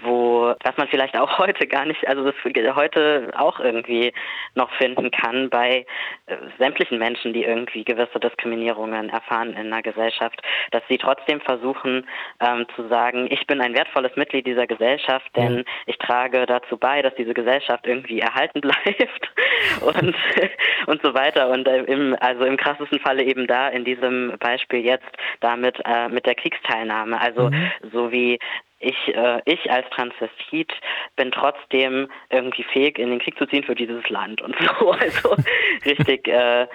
wo, 0.00 0.54
was 0.62 0.76
man 0.76 0.88
vielleicht 0.88 1.18
auch 1.18 1.38
heute 1.38 1.66
gar 1.66 1.84
nicht, 1.84 2.06
also 2.08 2.24
das 2.24 2.34
heute 2.74 3.30
auch 3.36 3.60
irgendwie 3.60 4.12
noch 4.54 4.70
finden 4.72 5.10
kann 5.10 5.50
bei 5.50 5.84
äh, 6.26 6.36
sämtlichen 6.58 6.98
Menschen, 6.98 7.32
die 7.32 7.44
irgendwie 7.44 7.84
gewisse 7.84 8.18
Diskriminierungen 8.18 9.10
erfahren 9.10 9.50
in 9.50 9.72
einer 9.72 9.82
Gesellschaft, 9.82 10.40
dass 10.70 10.82
sie 10.88 10.98
trotzdem 10.98 11.40
versuchen 11.40 12.06
ähm, 12.40 12.66
zu 12.76 12.88
sagen, 12.88 13.28
ich 13.30 13.46
bin 13.46 13.60
ein 13.60 13.74
wertvolles 13.74 14.16
Mitglied 14.16 14.46
dieser 14.46 14.66
Gesellschaft, 14.66 15.30
denn 15.36 15.64
ich 15.86 15.98
trage 15.98 16.46
dazu 16.46 16.76
bei, 16.76 17.02
dass 17.02 17.14
diese 17.16 17.34
Gesellschaft 17.34 17.86
irgendwie 17.86 18.20
erhalten 18.20 18.60
bleibt 18.60 19.32
und 19.80 20.14
und 20.86 21.02
so 21.02 21.14
weiter. 21.14 21.50
Und 21.50 21.66
äh, 21.68 21.82
im 21.84 22.16
also 22.20 22.44
im 22.44 22.56
krassesten 22.56 23.00
Falle 23.00 23.22
eben 23.24 23.46
da 23.46 23.68
in 23.68 23.84
diesem 23.84 24.34
Beispiel 24.38 24.80
jetzt 24.80 25.10
damit 25.40 25.78
äh, 25.84 26.08
mit 26.08 26.26
der 26.26 26.34
Kriegsteilnahme, 26.34 27.20
also 27.20 27.50
so 27.92 28.12
wie 28.12 28.38
ich, 28.82 29.14
äh, 29.14 29.40
ich 29.44 29.70
als 29.70 29.88
Transvestit 29.90 30.72
bin 31.16 31.30
trotzdem 31.30 32.08
irgendwie 32.30 32.64
fähig, 32.64 32.98
in 32.98 33.10
den 33.10 33.20
Krieg 33.20 33.38
zu 33.38 33.46
ziehen 33.46 33.64
für 33.64 33.74
dieses 33.74 34.08
Land 34.08 34.42
und 34.42 34.56
so. 34.80 34.90
Also 34.90 35.36
richtig, 35.84 36.28
äh, 36.28 36.66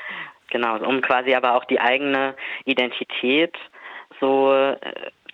genau, 0.49 0.77
um 0.77 1.01
quasi 1.01 1.35
aber 1.35 1.55
auch 1.55 1.65
die 1.65 1.79
eigene 1.79 2.35
Identität 2.65 3.55
so 4.19 4.53
äh, 4.53 4.77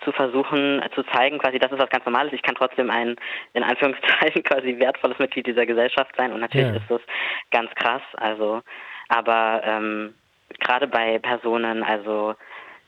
zu 0.03 0.11
versuchen 0.11 0.81
äh, 0.81 0.89
zu 0.95 1.03
zeigen, 1.03 1.39
quasi, 1.39 1.59
das 1.59 1.71
ist 1.71 1.79
was 1.79 1.89
ganz 1.89 2.05
Normales. 2.05 2.33
Ich 2.33 2.41
kann 2.41 2.55
trotzdem 2.55 2.89
ein, 2.89 3.15
in 3.53 3.63
Anführungszeichen, 3.63 4.43
quasi 4.43 4.77
wertvolles 4.79 5.19
Mitglied 5.19 5.47
dieser 5.47 5.65
Gesellschaft 5.65 6.13
sein. 6.17 6.33
Und 6.33 6.41
natürlich 6.41 6.67
Ja. 6.67 6.75
ist 6.75 6.89
das 6.89 7.01
ganz 7.51 7.73
krass. 7.75 8.01
Also, 8.17 8.61
aber 9.09 9.61
ähm, 9.63 10.13
gerade 10.59 10.87
bei 10.87 11.19
Personen, 11.19 11.83
also 11.83 12.35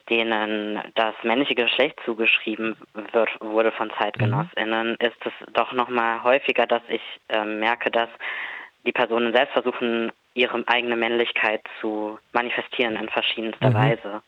denen 0.09 0.79
das 0.95 1.15
männliche 1.23 1.55
Geschlecht 1.55 1.99
zugeschrieben 2.05 2.75
wird, 3.11 3.29
wurde 3.39 3.71
von 3.71 3.91
ZeitgenossInnen, 3.97 4.95
ist 4.99 5.17
es 5.25 5.33
doch 5.53 5.71
nochmal 5.73 6.23
häufiger, 6.23 6.67
dass 6.67 6.83
ich 6.89 7.01
ähm, 7.29 7.59
merke, 7.59 7.89
dass 7.89 8.09
die 8.85 8.91
Personen 8.91 9.33
selbst 9.33 9.53
versuchen, 9.53 10.11
ihre 10.35 10.63
eigene 10.67 10.95
Männlichkeit 10.95 11.61
zu 11.81 12.19
manifestieren 12.33 12.95
in 12.97 13.09
verschiedenster 13.09 13.69
Mhm. 13.69 13.73
Weise. 13.73 14.21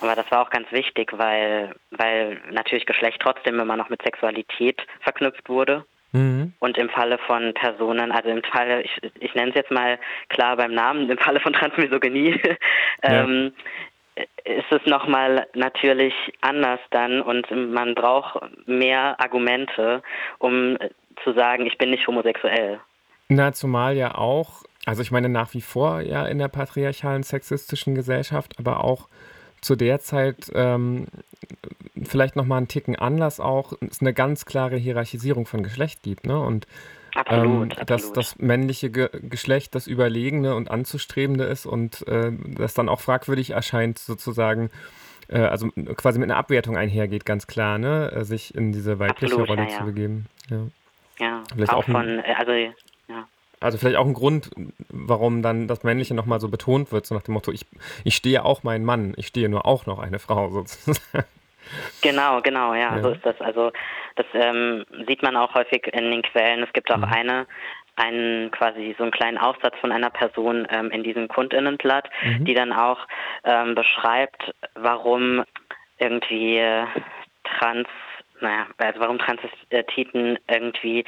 Aber 0.00 0.14
das 0.14 0.30
war 0.30 0.42
auch 0.42 0.50
ganz 0.50 0.70
wichtig, 0.72 1.12
weil, 1.16 1.74
weil 1.90 2.40
natürlich 2.50 2.86
Geschlecht 2.86 3.20
trotzdem 3.20 3.60
immer 3.60 3.76
noch 3.76 3.88
mit 3.88 4.02
Sexualität 4.02 4.84
verknüpft 5.00 5.48
wurde. 5.48 5.84
Mhm. 6.12 6.52
Und 6.58 6.78
im 6.78 6.88
Falle 6.88 7.18
von 7.18 7.54
Personen, 7.54 8.12
also 8.12 8.28
im 8.28 8.42
Falle, 8.42 8.82
ich, 8.82 8.90
ich 9.20 9.34
nenne 9.34 9.50
es 9.50 9.54
jetzt 9.54 9.70
mal 9.70 9.98
klar 10.28 10.56
beim 10.56 10.72
Namen, 10.72 11.08
im 11.08 11.18
Falle 11.18 11.40
von 11.40 11.52
Transmisogynie, 11.52 12.40
ähm, 13.02 13.52
ist 14.44 14.70
es 14.70 14.86
nochmal 14.86 15.46
natürlich 15.54 16.14
anders 16.40 16.80
dann 16.90 17.20
und 17.20 17.50
man 17.50 17.94
braucht 17.94 18.40
mehr 18.66 19.18
Argumente, 19.20 20.02
um 20.38 20.78
zu 21.22 21.32
sagen, 21.32 21.66
ich 21.66 21.78
bin 21.78 21.90
nicht 21.90 22.06
homosexuell. 22.06 22.80
Na, 23.28 23.52
zumal 23.52 23.96
ja 23.96 24.14
auch, 24.14 24.62
also 24.84 25.02
ich 25.02 25.10
meine 25.10 25.28
nach 25.28 25.52
wie 25.54 25.60
vor 25.60 26.00
ja 26.00 26.26
in 26.26 26.38
der 26.38 26.48
patriarchalen 26.48 27.22
sexistischen 27.22 27.94
Gesellschaft, 27.94 28.54
aber 28.58 28.84
auch 28.84 29.08
zu 29.60 29.74
der 29.74 30.00
Zeit 30.00 30.50
ähm, 30.54 31.06
vielleicht 32.04 32.36
nochmal 32.36 32.58
einen 32.58 32.68
Ticken 32.68 32.96
anders 32.96 33.40
auch, 33.40 33.72
es 33.88 34.00
eine 34.00 34.14
ganz 34.14 34.46
klare 34.46 34.76
Hierarchisierung 34.76 35.46
von 35.46 35.62
Geschlecht 35.62 36.02
gibt, 36.02 36.26
ne? 36.26 36.38
Und 36.38 36.66
Absolut, 37.16 37.62
ähm, 37.62 37.68
dass 37.86 38.02
absolut. 38.04 38.16
das 38.16 38.38
männliche 38.38 38.90
Ge 38.90 39.08
Geschlecht 39.22 39.74
das 39.74 39.86
Überlegene 39.86 40.54
und 40.54 40.70
Anzustrebende 40.70 41.44
ist 41.44 41.66
und 41.66 42.06
äh, 42.08 42.30
das 42.56 42.74
dann 42.74 42.88
auch 42.88 43.00
fragwürdig 43.00 43.50
erscheint, 43.50 43.98
sozusagen, 43.98 44.70
äh, 45.28 45.38
also 45.38 45.68
quasi 45.96 46.18
mit 46.18 46.30
einer 46.30 46.38
Abwertung 46.38 46.76
einhergeht, 46.76 47.24
ganz 47.24 47.46
klar, 47.46 47.78
ne? 47.78 48.12
Äh, 48.12 48.24
sich 48.24 48.54
in 48.54 48.72
diese 48.72 48.98
weibliche 48.98 49.34
Absolut, 49.34 49.48
Rolle 49.48 49.62
ja, 49.62 49.68
zu 49.68 49.78
ja. 49.78 49.84
begeben. 49.84 50.26
Ja. 50.50 50.58
ja, 51.18 51.42
vielleicht 51.54 51.72
auch 51.72 51.78
auch 51.78 51.86
ein- 51.88 51.92
von, 51.92 52.18
äh, 52.18 52.34
also 52.36 52.52
ja. 52.52 52.72
Also 53.58 53.78
vielleicht 53.78 53.96
auch 53.96 54.06
ein 54.06 54.12
Grund, 54.12 54.50
warum 54.90 55.40
dann 55.40 55.66
das 55.66 55.82
Männliche 55.82 56.12
nochmal 56.12 56.40
so 56.40 56.48
betont 56.50 56.92
wird, 56.92 57.06
so 57.06 57.14
nach 57.14 57.22
dem 57.22 57.32
Motto, 57.32 57.50
ich, 57.52 57.64
ich 58.04 58.14
stehe 58.14 58.44
auch 58.44 58.62
meinen 58.64 58.84
Mann, 58.84 59.14
ich 59.16 59.28
stehe 59.28 59.48
nur 59.48 59.64
auch 59.64 59.86
noch 59.86 59.98
eine 59.98 60.18
Frau 60.18 60.50
sozusagen. 60.50 61.24
Genau, 62.02 62.40
genau, 62.42 62.74
ja, 62.74 62.96
Ja. 62.96 63.02
so 63.02 63.10
ist 63.10 63.24
das. 63.24 63.40
Also 63.40 63.72
das 64.16 64.26
ähm, 64.34 64.84
sieht 65.06 65.22
man 65.22 65.36
auch 65.36 65.54
häufig 65.54 65.86
in 65.92 66.10
den 66.10 66.22
Quellen. 66.22 66.62
Es 66.62 66.72
gibt 66.72 66.90
auch 66.90 66.98
Mhm. 66.98 67.04
eine, 67.12 67.46
einen 67.96 68.50
quasi 68.50 68.94
so 68.98 69.04
einen 69.04 69.12
kleinen 69.12 69.38
Aufsatz 69.38 69.74
von 69.80 69.92
einer 69.92 70.10
Person 70.10 70.66
ähm, 70.70 70.90
in 70.90 71.02
diesem 71.02 71.28
Kundinnenblatt, 71.28 72.08
Mhm. 72.22 72.44
die 72.44 72.54
dann 72.54 72.72
auch 72.72 73.00
ähm, 73.44 73.74
beschreibt, 73.74 74.52
warum 74.74 75.44
irgendwie 75.98 76.58
äh, 76.58 76.84
trans 77.58 77.88
naja, 78.40 78.66
also 78.76 79.00
warum 79.00 79.18
Transvestiten 79.18 80.38
irgendwie 80.46 81.06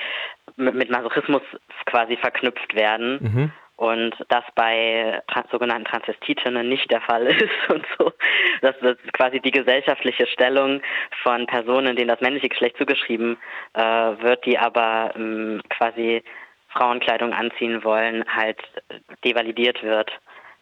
mit, 0.56 0.74
mit 0.74 0.90
Masochismus 0.90 1.42
quasi 1.84 2.16
verknüpft 2.16 2.74
werden 2.74 3.18
Mhm. 3.20 3.52
Und 3.78 4.12
das 4.28 4.42
bei 4.56 5.22
trans 5.28 5.48
sogenannten 5.52 5.84
Transvestitinnen 5.84 6.68
nicht 6.68 6.90
der 6.90 7.00
Fall 7.00 7.26
ist 7.28 7.70
und 7.70 7.86
so. 7.96 8.12
Das 8.60 8.76
ist 8.78 9.12
quasi 9.12 9.38
die 9.40 9.52
gesellschaftliche 9.52 10.26
Stellung 10.26 10.82
von 11.22 11.46
Personen, 11.46 11.94
denen 11.94 12.08
das 12.08 12.20
männliche 12.20 12.48
Geschlecht 12.48 12.76
zugeschrieben 12.76 13.38
äh, 13.74 13.80
wird, 13.80 14.44
die 14.44 14.58
aber 14.58 15.12
ähm, 15.14 15.62
quasi 15.70 16.24
Frauenkleidung 16.70 17.32
anziehen 17.32 17.84
wollen, 17.84 18.24
halt 18.28 18.58
devalidiert 19.24 19.80
wird. 19.84 20.10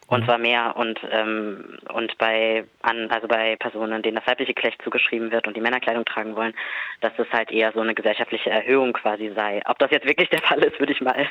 Und 0.09 0.25
zwar 0.25 0.39
mehr 0.39 0.77
und 0.77 1.01
ähm, 1.11 1.79
und 1.93 2.17
bei 2.19 2.65
an 2.83 3.11
also 3.11 3.27
bei 3.27 3.57
Personen, 3.57 4.03
denen 4.03 4.17
das 4.17 4.27
weibliche 4.27 4.55
Geschlecht 4.55 4.81
zugeschrieben 4.83 5.33
wird 5.33 5.49
und 5.49 5.57
die 5.57 5.61
Männerkleidung 5.61 6.05
tragen 6.05 6.37
wollen, 6.37 6.55
dass 7.01 7.13
es 7.19 7.27
halt 7.33 7.51
eher 7.51 7.73
so 7.73 7.81
eine 7.81 7.95
gesellschaftliche 7.95 8.51
Erhöhung 8.51 8.93
quasi 8.93 9.33
sei. 9.35 9.63
Ob 9.67 9.79
das 9.81 9.91
jetzt 9.91 10.07
wirklich 10.07 10.29
der 10.29 10.43
Fall 10.43 10.63
ist, 10.63 10.79
würde 10.79 10.93
ich 10.93 11.01
mal 11.01 11.17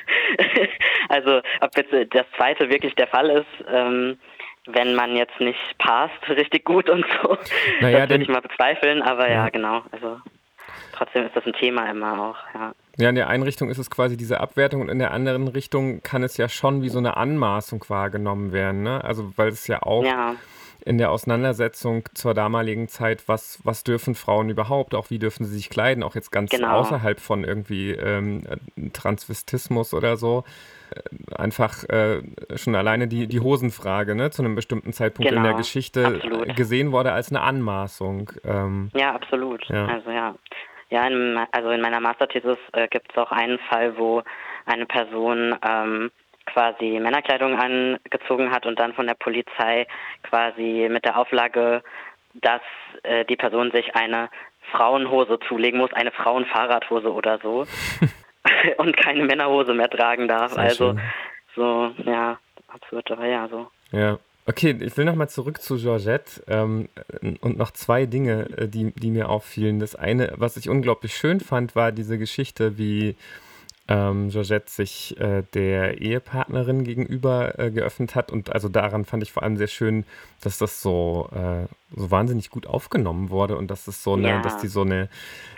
also 1.10 1.42
ob 1.62 1.78
jetzt 1.78 1.94
äh, 1.94 2.06
das 2.06 2.26
zweite 2.36 2.70
wirklich 2.70 2.96
der 2.96 3.08
Fall 3.08 3.30
ist, 3.30 3.66
ähm, 3.72 4.20
wenn 4.68 4.96
man 4.96 5.16
jetzt 5.16 5.40
nicht 5.40 5.78
passt 5.78 6.28
richtig 6.30 6.66
gut 6.66 6.90
und 6.90 7.06
so, 7.22 7.38
Naja, 7.82 8.02
das 8.02 8.10
würde 8.10 8.24
ich 8.24 8.30
mal 8.30 8.42
bezweifeln, 8.42 9.02
aber 9.02 9.30
ja. 9.30 9.46
Ja. 9.46 9.50
genau, 9.50 9.84
also 9.92 10.20
trotzdem 10.94 11.26
ist 11.26 11.36
das 11.36 11.46
ein 11.46 11.54
Thema 11.54 11.90
immer 11.90 12.22
auch, 12.22 12.38
ja. 12.54 12.74
Ja, 12.98 13.10
in 13.10 13.16
der 13.16 13.28
einen 13.28 13.44
Richtung 13.44 13.70
ist 13.70 13.78
es 13.78 13.90
quasi 13.90 14.16
diese 14.18 14.40
Abwertung 14.40 14.82
und 14.82 14.90
in 14.90 15.00
der 15.00 15.12
anderen 15.12 15.48
Richtung 15.48 16.02
kann 16.02 16.24
es 16.24 16.38
ja 16.38 16.48
schon 16.48 16.82
wie 16.82 16.90
so 16.90 16.98
eine 17.00 17.18
Anmaßung 17.18 17.84
wahrgenommen 17.90 18.52
werden, 18.54 18.84
ne? 18.84 19.04
Also 19.04 19.34
weil 19.36 19.50
es 19.50 19.68
ja 19.68 19.82
auch 19.84 20.04
Ja, 20.06 20.36
in 20.86 20.98
der 21.00 21.10
Auseinandersetzung 21.12 22.04
zur 22.14 22.34
damaligen 22.36 22.88
Zeit, 22.88 23.28
was, 23.28 23.60
was 23.64 23.84
dürfen 23.84 24.14
Frauen 24.16 24.50
überhaupt, 24.50 24.94
auch 24.94 25.10
wie 25.10 25.18
dürfen 25.20 25.44
sie 25.44 25.56
sich 25.56 25.70
kleiden, 25.70 26.04
auch 26.04 26.14
jetzt 26.16 26.32
ganz 26.32 26.52
Genau. 26.52 26.70
außerhalb 26.80 27.20
von 27.20 27.44
irgendwie 27.44 27.92
ähm, 27.92 28.44
Transvestismus 28.94 29.94
oder 29.94 30.16
so. 30.18 30.44
Äh, 30.92 31.36
Einfach 31.36 31.84
äh, 31.90 32.22
schon 32.56 32.76
alleine 32.76 33.08
die, 33.08 33.28
die 33.28 33.40
Hosenfrage, 33.40 34.16
ne, 34.16 34.30
zu 34.32 34.42
einem 34.44 34.56
bestimmten 34.56 34.94
Zeitpunkt 34.94 35.30
in 35.32 35.36
der 35.38 35.44
Genau, 35.44 35.58
Geschichte 35.58 36.06
absolut. 36.06 36.56
gesehen 36.56 36.92
wurde 36.92 37.12
als 37.12 37.30
eine 37.30 37.42
Anmaßung. 37.42 38.32
Ähm, 38.46 38.90
Ja, 38.96 39.14
absolut. 39.16 39.66
Ja. 39.68 39.86
Also 39.88 40.12
ja. 40.12 40.36
Ja, 40.90 41.08
in, 41.08 41.40
also 41.52 41.70
in 41.72 41.82
meiner 41.82 42.00
Masterthesis 42.00 42.58
äh, 42.74 42.88
gibt 42.88 43.12
es 43.12 43.18
auch 43.18 43.32
einen 43.32 43.60
Fall, 43.60 43.98
wo 43.98 44.24
eine 44.66 44.86
Person 44.86 45.56
ähm, 45.68 46.12
quasi 46.46 47.00
Männerkleidung 47.00 47.58
angezogen 47.58 48.52
hat 48.52 48.66
und 48.66 48.80
dann 48.80 48.94
von 48.94 49.08
der 49.08 49.16
Polizei 49.16 49.88
quasi 50.24 50.88
mit 50.90 51.06
der 51.06 51.18
Auflage, 51.18 51.84
dass 52.36 52.62
äh, 53.04 53.26
die 53.26 53.36
Person 53.36 53.72
sich 53.72 53.96
eine 53.96 54.30
Frauenhose 54.72 55.40
zulegen 55.48 55.80
muss, 55.80 55.94
eine 55.94 56.12
Frauenfahrradhose 56.12 57.12
oder 57.12 57.40
so 57.40 57.66
und 58.78 58.98
keine 58.98 59.24
Männerhose 59.24 59.74
mehr 59.74 59.90
tragen 59.90 60.28
darf. 60.28 60.54
Sehr 60.54 60.64
also 60.64 60.90
schön. 60.92 61.02
so, 61.56 61.92
ja, 62.04 62.38
absurd, 62.68 63.12
aber 63.12 63.26
ja, 63.26 63.48
so. 63.48 63.68
Ja. 63.92 64.18
Okay, 64.48 64.78
ich 64.80 64.96
will 64.96 65.06
nochmal 65.06 65.30
zurück 65.30 65.60
zu 65.62 65.78
Georgette 65.78 66.44
ähm, 66.48 66.88
und 67.42 67.58
noch 67.58 67.72
zwei 67.72 68.06
Dinge, 68.06 68.48
äh, 68.58 68.68
die, 68.68 68.92
die 68.92 69.10
mir 69.10 69.30
auffielen. 69.30 69.80
Das 69.80 69.96
eine, 69.96 70.34
was 70.38 70.56
ich 70.56 70.70
unglaublich 70.70 71.16
schön 71.18 71.40
fand, 71.40 71.76
war 71.76 71.92
diese 71.92 72.20
Geschichte, 72.20 72.78
wie 72.78 73.16
ähm, 73.88 74.30
Georgette 74.30 74.70
sich 74.70 75.20
äh, 75.20 75.44
der 75.56 76.00
Ehepartnerin 76.00 76.84
gegenüber 76.84 77.58
äh, 77.58 77.72
geöffnet 77.72 78.14
hat. 78.14 78.32
Und 78.32 78.52
also 78.52 78.70
daran 78.70 79.06
fand 79.06 79.24
ich 79.24 79.32
vor 79.32 79.42
allem 79.42 79.58
sehr 79.58 79.68
schön, 79.68 80.06
dass 80.42 80.60
das 80.60 80.80
so, 80.82 81.28
äh, 81.34 81.66
so 81.96 82.12
wahnsinnig 82.12 82.52
gut 82.52 82.68
aufgenommen 82.68 83.32
wurde 83.32 83.58
und 83.58 83.72
dass 83.72 83.88
es 83.88 84.04
so 84.04 84.14
eine, 84.14 84.28
Ja. 84.28 84.42
dass 84.42 84.58
die 84.60 84.68
so 84.68 84.82
eine, 84.82 85.10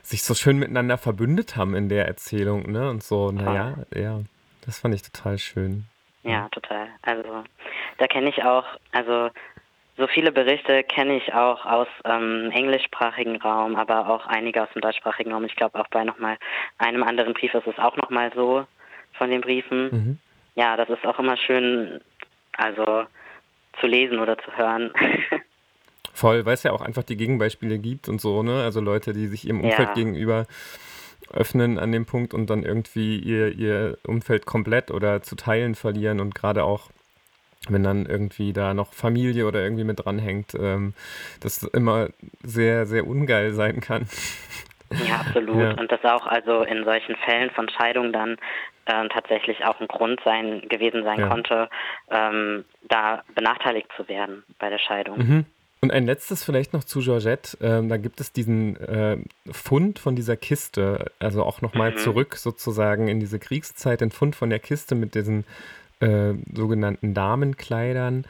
sich 0.01 0.23
so 0.23 0.33
schön 0.33 0.57
miteinander 0.59 0.97
verbündet 0.97 1.57
haben 1.57 1.75
in 1.75 1.89
der 1.89 2.07
Erzählung, 2.07 2.71
ne? 2.71 2.89
Und 2.89 3.03
so, 3.03 3.31
naja, 3.33 3.75
ja, 3.93 4.21
das 4.65 4.79
fand 4.79 4.95
ich 4.95 5.01
total 5.03 5.37
schön. 5.37 5.85
Ja, 6.29 6.49
total. 6.49 6.87
Also 7.01 7.43
da 7.97 8.07
kenne 8.07 8.29
ich 8.29 8.43
auch, 8.43 8.65
also 8.91 9.29
so 9.97 10.07
viele 10.07 10.31
Berichte 10.31 10.83
kenne 10.83 11.17
ich 11.17 11.33
auch 11.33 11.65
aus 11.65 11.87
ähm, 12.05 12.51
englischsprachigen 12.53 13.41
Raum, 13.41 13.75
aber 13.75 14.07
auch 14.07 14.27
einige 14.27 14.61
aus 14.61 14.69
dem 14.73 14.81
deutschsprachigen 14.81 15.31
Raum. 15.33 15.45
Ich 15.45 15.55
glaube 15.55 15.79
auch 15.79 15.87
bei 15.87 16.03
nochmal 16.03 16.37
einem 16.77 17.03
anderen 17.03 17.33
Brief 17.33 17.53
ist 17.53 17.65
es 17.67 17.77
auch 17.79 17.95
nochmal 17.97 18.31
so 18.35 18.65
von 19.13 19.31
den 19.31 19.41
Briefen. 19.41 19.89
Mhm. 19.91 20.17
Ja, 20.55 20.77
das 20.77 20.89
ist 20.89 21.05
auch 21.05 21.17
immer 21.19 21.37
schön, 21.37 22.01
also 22.57 23.05
zu 23.79 23.87
lesen 23.87 24.19
oder 24.19 24.37
zu 24.37 24.55
hören. 24.55 24.91
Voll, 26.13 26.45
weil 26.45 26.55
es 26.55 26.63
ja 26.63 26.71
auch 26.71 26.81
einfach 26.81 27.03
die 27.03 27.17
Gegenbeispiele 27.17 27.77
gibt 27.77 28.09
und 28.09 28.19
so, 28.19 28.41
ne? 28.41 28.63
Also 28.63 28.81
Leute, 28.81 29.13
die 29.13 29.27
sich 29.27 29.45
ihrem 29.45 29.61
Umfeld 29.61 29.89
Ja. 29.89 29.93
gegenüber 29.93 30.47
öffnen 31.31 31.79
an 31.79 31.91
dem 31.91 32.05
Punkt 32.05 32.33
und 32.33 32.49
dann 32.49 32.63
irgendwie 32.63 33.17
ihr, 33.17 33.53
ihr 33.53 33.97
Umfeld 34.05 34.45
komplett 34.45 34.91
oder 34.91 35.21
zu 35.21 35.35
Teilen 35.35 35.75
verlieren 35.75 36.19
und 36.19 36.35
gerade 36.35 36.63
auch, 36.63 36.89
wenn 37.69 37.83
dann 37.83 38.05
irgendwie 38.05 38.53
da 38.53 38.73
noch 38.73 38.93
Familie 38.93 39.45
oder 39.47 39.61
irgendwie 39.61 39.83
mit 39.83 40.05
dranhängt, 40.05 40.55
ähm, 40.55 40.93
das 41.41 41.63
immer 41.63 42.09
sehr, 42.43 42.85
sehr 42.85 43.07
ungeil 43.07 43.53
sein 43.53 43.81
kann. 43.81 44.07
Ja, 45.05 45.17
absolut. 45.17 45.61
Ja. 45.61 45.71
Und 45.71 45.91
das 45.91 46.03
auch 46.05 46.25
also 46.25 46.61
in 46.61 46.85
solchen 46.85 47.17
Fällen 47.17 47.49
von 47.51 47.67
Scheidung 47.69 48.13
dann 48.13 48.37
ähm, 48.85 49.09
tatsächlich 49.09 49.65
auch 49.65 49.79
ein 49.81 49.87
Grund 49.87 50.21
sein 50.23 50.61
gewesen 50.69 51.03
sein 51.03 51.19
Ja. 51.19 51.27
konnte, 51.27 51.69
ähm, 52.09 52.63
da 52.83 53.23
benachteiligt 53.35 53.89
zu 53.97 54.07
werden 54.07 54.43
bei 54.59 54.69
der 54.69 54.79
Scheidung. 54.79 55.17
Mhm. 55.17 55.45
Und 55.79 55.91
ein 55.91 56.05
letztes 56.05 56.43
vielleicht 56.43 56.73
noch 56.73 56.83
zu 56.83 57.01
Georgette. 57.01 57.57
Ähm, 57.61 57.87
da 57.87 57.97
gibt 57.97 58.19
es 58.19 58.31
diesen 58.31 58.77
äh, 58.77 59.17
Fund 59.51 59.99
von 59.99 60.15
dieser 60.15 60.35
Kiste, 60.35 61.11
also 61.19 61.43
auch 61.43 61.61
nochmal 61.61 61.91
Mhm. 61.91 61.97
zurück 61.97 62.35
sozusagen 62.35 63.07
in 63.07 63.19
diese 63.19 63.37
Kriegszeit, 63.37 64.01
den 64.01 64.11
Fund 64.11 64.35
von 64.35 64.49
der 64.49 64.59
Kiste 64.59 64.95
mit 64.95 65.13
diesen 65.13 65.45
äh, 65.99 66.33
sogenannten 66.55 67.13
Damenkleidern. 67.13 68.25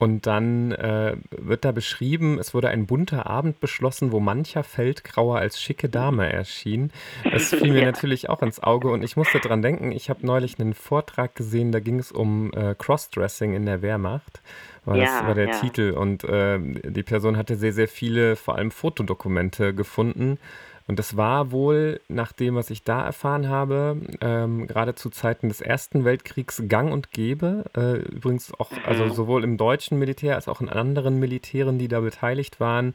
Und 0.00 0.26
dann 0.28 0.70
äh, 0.72 1.16
wird 1.30 1.64
da 1.64 1.72
beschrieben, 1.72 2.38
es 2.38 2.54
wurde 2.54 2.68
ein 2.68 2.86
bunter 2.86 3.26
Abend 3.26 3.58
beschlossen, 3.58 4.12
wo 4.12 4.20
mancher 4.20 4.62
Feldgrauer 4.62 5.38
als 5.38 5.60
schicke 5.60 5.88
Dame 5.88 6.32
erschien. 6.32 6.92
Das 7.30 7.52
fiel 7.52 7.72
mir 7.72 7.82
Ja. 7.82 7.82
natürlich 7.82 8.28
auch 8.28 8.40
ins 8.42 8.62
Auge 8.62 8.90
und 8.90 9.02
ich 9.02 9.16
musste 9.16 9.40
dran 9.40 9.60
denken, 9.60 9.90
ich 9.90 10.08
habe 10.08 10.24
neulich 10.24 10.60
einen 10.60 10.74
Vortrag 10.74 11.34
gesehen, 11.34 11.72
da 11.72 11.80
ging 11.80 11.98
es 11.98 12.12
um 12.12 12.52
äh, 12.52 12.76
Crossdressing 12.78 13.54
in 13.54 13.66
der 13.66 13.82
Wehrmacht. 13.82 14.40
War 14.84 14.96
das 14.98 15.20
Ja, 15.20 15.26
war 15.26 15.34
der 15.34 15.50
ja. 15.50 15.50
Titel 15.50 15.90
und 15.90 16.22
äh, 16.24 16.58
die 16.60 17.02
Person 17.02 17.36
hatte 17.36 17.56
sehr, 17.56 17.72
sehr 17.72 17.88
viele, 17.88 18.36
vor 18.36 18.54
allem 18.56 18.70
Fotodokumente 18.70 19.74
gefunden. 19.74 20.38
Und 20.88 20.98
das 20.98 21.18
war 21.18 21.52
wohl, 21.52 22.00
nach 22.08 22.32
dem, 22.32 22.54
was 22.54 22.70
ich 22.70 22.82
da 22.82 23.04
erfahren 23.04 23.48
habe, 23.48 23.98
ähm, 24.22 24.66
gerade 24.66 24.94
zu 24.94 25.10
Zeiten 25.10 25.48
des 25.50 25.60
Ersten 25.60 26.04
Weltkriegs 26.06 26.62
gang 26.66 26.90
und 26.92 27.12
gäbe. 27.12 27.66
Äh, 27.76 27.98
übrigens 27.98 28.52
auch, 28.58 28.70
also 28.86 29.04
Mhm. 29.04 29.12
sowohl 29.12 29.44
im 29.44 29.58
deutschen 29.58 29.98
Militär 29.98 30.34
als 30.34 30.48
auch 30.48 30.62
in 30.62 30.70
anderen 30.70 31.18
Militären, 31.20 31.78
die 31.78 31.88
da 31.88 32.00
beteiligt 32.00 32.58
waren, 32.58 32.94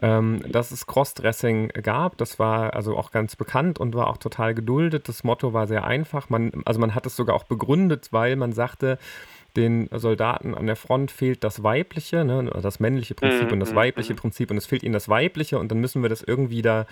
ähm, 0.00 0.40
dass 0.48 0.70
es 0.70 0.86
Crossdressing 0.86 1.68
gab. 1.82 2.16
Das 2.16 2.38
war 2.38 2.74
also 2.74 2.96
auch 2.96 3.10
ganz 3.10 3.34
bekannt 3.34 3.80
und 3.80 3.94
war 3.96 4.06
auch 4.06 4.18
total 4.18 4.54
geduldet. 4.54 5.08
Das 5.08 5.24
Motto 5.24 5.52
war 5.52 5.66
sehr 5.66 5.84
einfach. 5.84 6.30
Man, 6.30 6.52
also 6.64 6.78
man 6.78 6.94
hat 6.94 7.06
es 7.06 7.16
sogar 7.16 7.34
auch 7.34 7.44
begründet, 7.44 8.08
weil 8.12 8.36
man 8.36 8.52
sagte, 8.52 8.98
den 9.56 9.88
Soldaten 9.92 10.54
an 10.54 10.66
der 10.66 10.76
Front 10.76 11.10
fehlt 11.10 11.42
das 11.42 11.62
Weibliche, 11.62 12.24
ne, 12.24 12.50
das 12.62 12.80
männliche 12.80 13.14
Prinzip 13.14 13.46
Mhm, 13.46 13.52
und 13.54 13.60
das 13.60 13.72
mhm, 13.72 13.76
weibliche 13.76 14.12
mhm. 14.12 14.18
Prinzip 14.18 14.50
und 14.50 14.56
es 14.56 14.66
fehlt 14.66 14.82
ihnen 14.82 14.92
das 14.92 15.08
Weibliche 15.08 15.58
und 15.58 15.70
dann 15.70 15.78
müssen 15.78 16.02
wir 16.02 16.08
das 16.08 16.22
irgendwie 16.22 16.62
da, 16.62 16.82
äh, 16.82 16.84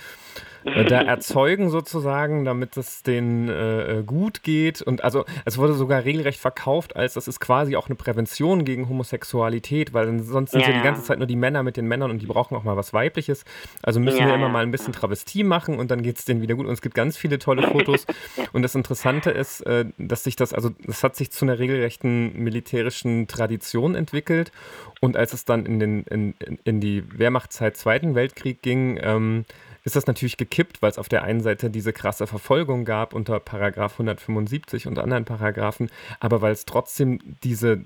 da 0.64 1.02
erzeugen 1.02 1.68
sozusagen, 1.70 2.44
damit 2.44 2.76
es 2.76 3.02
denen 3.02 3.48
äh, 3.48 3.98
äh, 3.98 4.02
gut 4.02 4.42
geht. 4.42 4.82
Und 4.82 5.04
also 5.04 5.24
es 5.44 5.58
wurde 5.58 5.74
sogar 5.74 6.04
regelrecht 6.04 6.40
verkauft, 6.40 6.96
als 6.96 7.14
das 7.14 7.28
ist 7.28 7.38
quasi 7.40 7.76
auch 7.76 7.86
eine 7.88 7.96
Prävention 7.96 8.64
gegen 8.64 8.88
Homosexualität, 8.88 9.92
weil 9.92 10.20
sonst 10.22 10.52
sind 10.52 10.62
ja, 10.62 10.70
Ja. 10.70 10.76
die 10.78 10.82
ganze 10.82 11.02
Zeit 11.02 11.18
nur 11.18 11.26
die 11.26 11.36
Männer 11.36 11.62
mit 11.62 11.76
den 11.76 11.86
Männern 11.86 12.10
und 12.10 12.20
die 12.22 12.26
brauchen 12.26 12.56
auch 12.56 12.64
mal 12.64 12.76
was 12.76 12.92
Weibliches, 12.92 13.44
also 13.82 14.00
müssen 14.00 14.20
Ja, 14.20 14.28
wir 14.28 14.34
immer 14.34 14.48
mal 14.48 14.62
ein 14.62 14.70
bisschen 14.70 14.92
Travestie 14.92 15.44
machen 15.44 15.78
und 15.78 15.90
dann 15.90 16.02
geht 16.02 16.18
es 16.18 16.24
denen 16.24 16.40
wieder 16.42 16.54
gut. 16.54 16.66
Und 16.66 16.72
es 16.72 16.82
gibt 16.82 16.94
ganz 16.94 17.16
viele 17.16 17.38
tolle 17.38 17.62
Fotos. 17.68 18.06
Und 18.52 18.62
das 18.62 18.74
Interessante 18.74 19.30
ist, 19.30 19.60
äh, 19.66 19.84
dass 19.98 20.24
sich 20.24 20.36
das, 20.36 20.52
also 20.52 20.70
das 20.86 21.02
hat 21.04 21.16
sich 21.16 21.30
zu 21.30 21.44
einer 21.44 21.58
regelrechten 21.58 22.32
militärischen 22.42 23.26
Tradition 23.28 23.94
entwickelt. 23.94 24.52
Und 25.00 25.16
als 25.16 25.32
es 25.34 25.44
dann 25.44 25.66
in, 25.66 25.78
den, 25.80 26.02
in- 26.04 26.34
in 26.64 26.80
die 26.80 27.04
Wehrmachtzeit 27.18 27.76
Zweiten 27.76 28.14
Weltkrieg 28.14 28.62
ging, 28.62 28.98
ähm, 29.02 29.44
ist 29.84 29.96
das 29.96 30.06
natürlich 30.06 30.36
gekippt, 30.38 30.80
weil 30.82 30.90
es 30.90 30.98
auf 30.98 31.08
der 31.08 31.22
einen 31.22 31.40
Seite 31.40 31.70
diese 31.70 31.92
krasse 31.92 32.26
Verfolgung 32.26 32.84
gab 32.84 33.14
unter 33.14 33.38
Paragraph 33.38 33.92
175 33.92 34.86
und 34.86 34.98
anderen 34.98 35.26
Paragraphen, 35.26 35.90
aber 36.20 36.40
weil 36.40 36.52
es 36.52 36.64
trotzdem 36.64 37.20
diese 37.42 37.82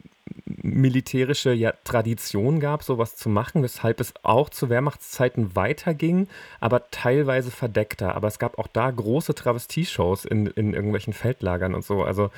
militärische 0.46 1.52
ja, 1.52 1.72
Tradition 1.84 2.60
gab, 2.60 2.82
sowas 2.82 3.16
zu 3.16 3.28
machen, 3.28 3.62
weshalb 3.62 4.00
es 4.00 4.12
auch 4.22 4.50
zu 4.50 4.68
Wehrmachtszeiten 4.68 5.56
weiterging, 5.56 6.28
aber 6.60 6.90
teilweise 6.90 7.50
verdeckter. 7.50 8.14
Aber 8.14 8.28
es 8.28 8.38
gab 8.38 8.58
auch 8.58 8.68
da 8.68 8.90
große 8.90 9.34
Travestie-Shows 9.34 10.24
in, 10.24 10.46
in 10.46 10.74
irgendwelchen 10.74 11.12
Feldlagern 11.12 11.74
und 11.74 11.84
so. 11.84 12.02
Also 12.02 12.30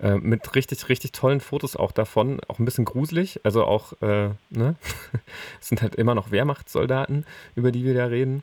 äh, 0.00 0.16
mit 0.16 0.54
richtig, 0.54 0.88
richtig 0.88 1.12
tollen 1.12 1.40
Fotos 1.40 1.76
auch 1.76 1.92
davon. 1.92 2.40
Auch 2.48 2.58
ein 2.58 2.64
bisschen 2.64 2.84
gruselig. 2.84 3.40
Also 3.44 3.64
auch, 3.64 3.92
äh, 4.02 4.30
ne? 4.50 4.74
es 5.60 5.68
sind 5.68 5.82
halt 5.82 5.94
immer 5.94 6.14
noch 6.14 6.30
Wehrmachtssoldaten, 6.30 7.24
über 7.54 7.72
die 7.72 7.84
wir 7.84 7.94
da 7.94 8.06
reden. 8.06 8.42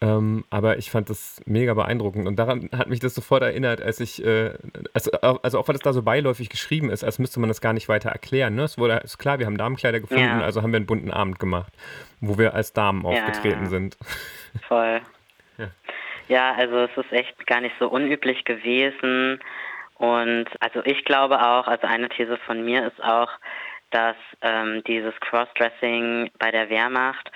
Ähm, 0.00 0.44
aber 0.50 0.78
ich 0.78 0.92
fand 0.92 1.10
das 1.10 1.40
mega 1.44 1.74
beeindruckend 1.74 2.28
und 2.28 2.36
daran 2.36 2.70
hat 2.72 2.88
mich 2.88 3.00
das 3.00 3.14
sofort 3.16 3.42
erinnert, 3.42 3.80
als 3.82 3.98
ich, 3.98 4.24
äh, 4.24 4.52
also, 4.94 5.10
also 5.10 5.58
auch 5.58 5.66
weil 5.66 5.74
es 5.74 5.80
da 5.80 5.92
so 5.92 6.02
beiläufig 6.02 6.48
geschrieben 6.50 6.88
ist, 6.90 7.02
als 7.02 7.18
müsste 7.18 7.40
man 7.40 7.48
das 7.48 7.60
gar 7.60 7.72
nicht 7.72 7.88
weiter 7.88 8.10
erklären. 8.10 8.54
Ne? 8.54 8.62
Es 8.62 8.78
wurde, 8.78 8.98
ist 9.02 9.18
klar, 9.18 9.40
wir 9.40 9.46
haben 9.46 9.58
Damenkleider 9.58 9.98
gefunden, 9.98 10.22
Ja. 10.22 10.40
also 10.40 10.62
haben 10.62 10.70
wir 10.72 10.76
einen 10.76 10.86
bunten 10.86 11.10
Abend 11.10 11.40
gemacht, 11.40 11.72
wo 12.20 12.38
wir 12.38 12.54
als 12.54 12.72
Damen 12.72 13.02
Ja, 13.02 13.08
aufgetreten 13.10 13.66
sind. 13.66 13.96
Voll. 14.68 15.00
Ja. 15.56 15.68
Ja. 16.28 16.54
also 16.54 16.76
es 16.78 16.96
ist 16.96 17.12
echt 17.12 17.44
gar 17.48 17.60
nicht 17.60 17.74
so 17.80 17.88
unüblich 17.88 18.44
gewesen. 18.44 19.40
Und 19.96 20.46
also 20.60 20.80
ich 20.84 21.04
glaube 21.06 21.40
auch, 21.44 21.66
also 21.66 21.88
eine 21.88 22.08
These 22.08 22.36
von 22.46 22.64
mir 22.64 22.86
ist 22.86 23.02
auch, 23.02 23.30
dass 23.90 24.14
ähm, 24.42 24.84
dieses 24.86 25.14
Crossdressing 25.20 26.30
bei 26.38 26.52
der 26.52 26.70
Wehrmacht 26.70 27.32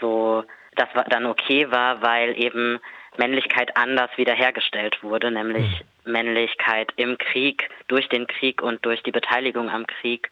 so, 0.00 0.42
das 0.74 0.88
dann 1.08 1.26
okay 1.26 1.70
war, 1.70 2.02
weil 2.02 2.38
eben 2.40 2.80
Männlichkeit 3.16 3.76
anders 3.76 4.10
wiederhergestellt 4.16 5.02
wurde, 5.02 5.30
nämlich 5.30 5.84
Männlichkeit 6.04 6.92
im 6.96 7.16
Krieg, 7.18 7.68
durch 7.88 8.08
den 8.08 8.26
Krieg 8.26 8.62
und 8.62 8.84
durch 8.84 9.02
die 9.02 9.12
Beteiligung 9.12 9.70
am 9.70 9.86
Krieg 9.86 10.30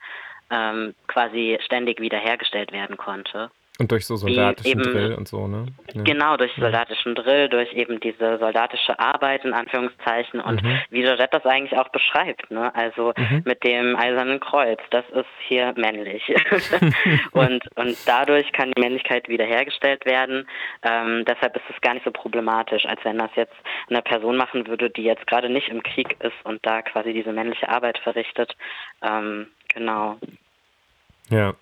ähm, 0.50 0.94
quasi 1.06 1.58
ständig 1.64 2.00
wiederhergestellt 2.00 2.72
werden 2.72 2.96
konnte. 2.96 3.50
Und 3.82 3.90
durch 3.90 4.06
so 4.06 4.14
soldatischen 4.16 4.80
eben- 4.80 4.82
Drill 4.92 5.14
und 5.14 5.26
so, 5.26 5.48
ne? 5.48 5.66
Ja. 5.92 6.02
Genau, 6.02 6.36
durch 6.36 6.52
soldatischen 6.56 7.16
Drill, 7.16 7.48
durch 7.48 7.72
eben 7.72 7.98
diese 7.98 8.38
soldatische 8.38 8.96
Arbeit 9.00 9.44
in 9.44 9.52
Anführungszeichen 9.52 10.40
und 10.40 10.62
Mhm. 10.62 10.78
wie 10.90 11.02
Georgette 11.02 11.30
das 11.32 11.44
eigentlich 11.46 11.76
auch 11.78 11.88
beschreibt, 11.88 12.48
ne? 12.52 12.72
Also 12.76 13.12
Mhm. 13.16 13.42
mit 13.44 13.64
dem 13.64 13.96
eisernen 13.96 14.38
Kreuz, 14.38 14.78
das 14.90 15.04
ist 15.10 15.26
hier 15.48 15.74
männlich. 15.76 16.22
und, 17.32 17.62
und 17.76 17.96
dadurch 18.06 18.52
kann 18.52 18.70
die 18.76 18.80
Männlichkeit 18.80 19.28
wiederhergestellt 19.28 20.06
werden. 20.06 20.46
Ähm, 20.84 21.24
deshalb 21.26 21.56
ist 21.56 21.64
es 21.74 21.80
gar 21.80 21.94
nicht 21.94 22.04
so 22.04 22.12
problematisch, 22.12 22.86
als 22.86 23.00
wenn 23.04 23.18
das 23.18 23.30
jetzt 23.34 23.56
eine 23.90 24.00
Person 24.02 24.36
machen 24.36 24.66
würde, 24.68 24.90
die 24.90 25.02
jetzt 25.02 25.26
gerade 25.26 25.48
nicht 25.50 25.68
im 25.68 25.82
Krieg 25.82 26.16
ist 26.20 26.36
und 26.44 26.64
da 26.64 26.82
quasi 26.82 27.12
diese 27.12 27.32
männliche 27.32 27.68
Arbeit 27.68 27.98
verrichtet. 27.98 28.54
Ähm, 29.02 29.48
genau. 29.74 30.18
Ja. 31.30 31.54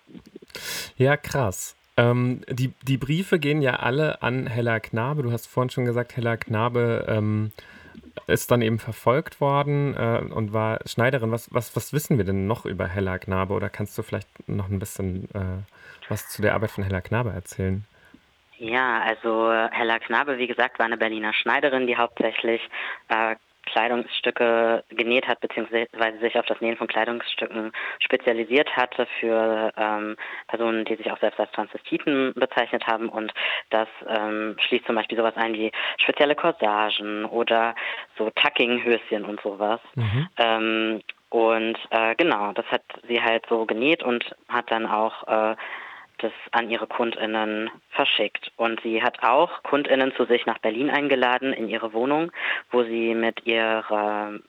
Ja, 0.97 1.17
krass. 1.17 1.75
Ähm, 2.01 2.41
die, 2.49 2.73
die 2.81 2.97
Briefe 2.97 3.37
gehen 3.37 3.61
ja 3.61 3.75
alle 3.75 4.21
an 4.23 4.47
Hella 4.47 4.79
Knabe. 4.79 5.21
Du 5.23 5.31
hast 5.31 5.45
vorhin 5.45 5.69
schon 5.69 5.85
gesagt, 5.85 6.15
Hella 6.15 6.35
Knabe 6.35 7.05
ähm, 7.07 7.51
ist 8.27 8.49
dann 8.49 8.61
eben 8.61 8.79
verfolgt 8.79 9.39
worden 9.39 9.95
äh, 9.95 10.21
und 10.33 10.51
war 10.51 10.79
Schneiderin. 10.85 11.31
Was, 11.31 11.53
was, 11.53 11.75
was 11.75 11.93
wissen 11.93 12.17
wir 12.17 12.25
denn 12.25 12.47
noch 12.47 12.65
über 12.65 12.87
Hella 12.87 13.19
Knabe? 13.19 13.53
Oder 13.53 13.69
kannst 13.69 13.97
du 13.97 14.03
vielleicht 14.03 14.27
noch 14.49 14.69
ein 14.69 14.79
bisschen 14.79 15.25
äh, 15.35 15.61
was 16.09 16.27
zu 16.29 16.41
der 16.41 16.55
Arbeit 16.55 16.71
von 16.71 16.83
Hella 16.83 17.01
Knabe 17.01 17.29
erzählen? 17.31 17.85
Ja, 18.57 19.01
also 19.01 19.51
Hella 19.71 19.99
Knabe, 19.99 20.37
wie 20.37 20.47
gesagt, 20.47 20.79
war 20.79 20.85
eine 20.85 20.97
Berliner 20.97 21.33
Schneiderin, 21.33 21.87
die 21.87 21.97
hauptsächlich 21.97 22.61
äh, 23.09 23.35
Kleidungsstücke 23.65 24.83
genäht 24.89 25.27
hat, 25.27 25.39
beziehungsweise 25.39 25.87
sich 26.19 26.37
auf 26.37 26.45
das 26.45 26.59
Nähen 26.61 26.77
von 26.77 26.87
Kleidungsstücken 26.87 27.71
spezialisiert 27.99 28.75
hatte 28.75 29.07
für 29.19 29.71
ähm, 29.77 30.17
Personen, 30.47 30.85
die 30.85 30.95
sich 30.95 31.11
auch 31.11 31.19
selbst 31.19 31.39
als 31.39 31.51
Transvestiten 31.51 32.33
bezeichnet 32.35 32.87
haben. 32.87 33.09
Und 33.09 33.33
das 33.69 33.87
ähm, 34.07 34.55
schließt 34.59 34.85
zum 34.85 34.95
Beispiel 34.95 35.17
sowas 35.17 35.35
ein 35.37 35.53
wie 35.53 35.71
spezielle 35.97 36.35
Corsagen 36.35 37.25
oder 37.25 37.75
so 38.17 38.29
Tucking-Höschen 38.31 39.25
und 39.25 39.41
sowas. 39.41 39.79
Mhm. 39.95 40.27
Ähm, 40.37 41.01
und 41.29 41.77
äh, 41.91 42.13
genau, 42.15 42.51
das 42.51 42.65
hat 42.65 42.83
sie 43.07 43.21
halt 43.21 43.45
so 43.47 43.65
genäht 43.65 44.03
und 44.03 44.35
hat 44.49 44.69
dann 44.69 44.85
auch 44.85 45.27
äh, 45.27 45.55
das 46.21 46.31
an 46.51 46.69
ihre 46.69 46.87
KundInnen 46.87 47.69
verschickt. 47.89 48.51
Und 48.55 48.81
sie 48.81 49.01
hat 49.01 49.23
auch 49.23 49.63
KundInnen 49.63 50.13
zu 50.15 50.25
sich 50.25 50.45
nach 50.45 50.59
Berlin 50.59 50.89
eingeladen 50.89 51.53
in 51.53 51.67
ihre 51.67 51.93
Wohnung, 51.93 52.31
wo 52.71 52.83
sie 52.83 53.13
mit 53.15 53.45
ihrer 53.45 54.39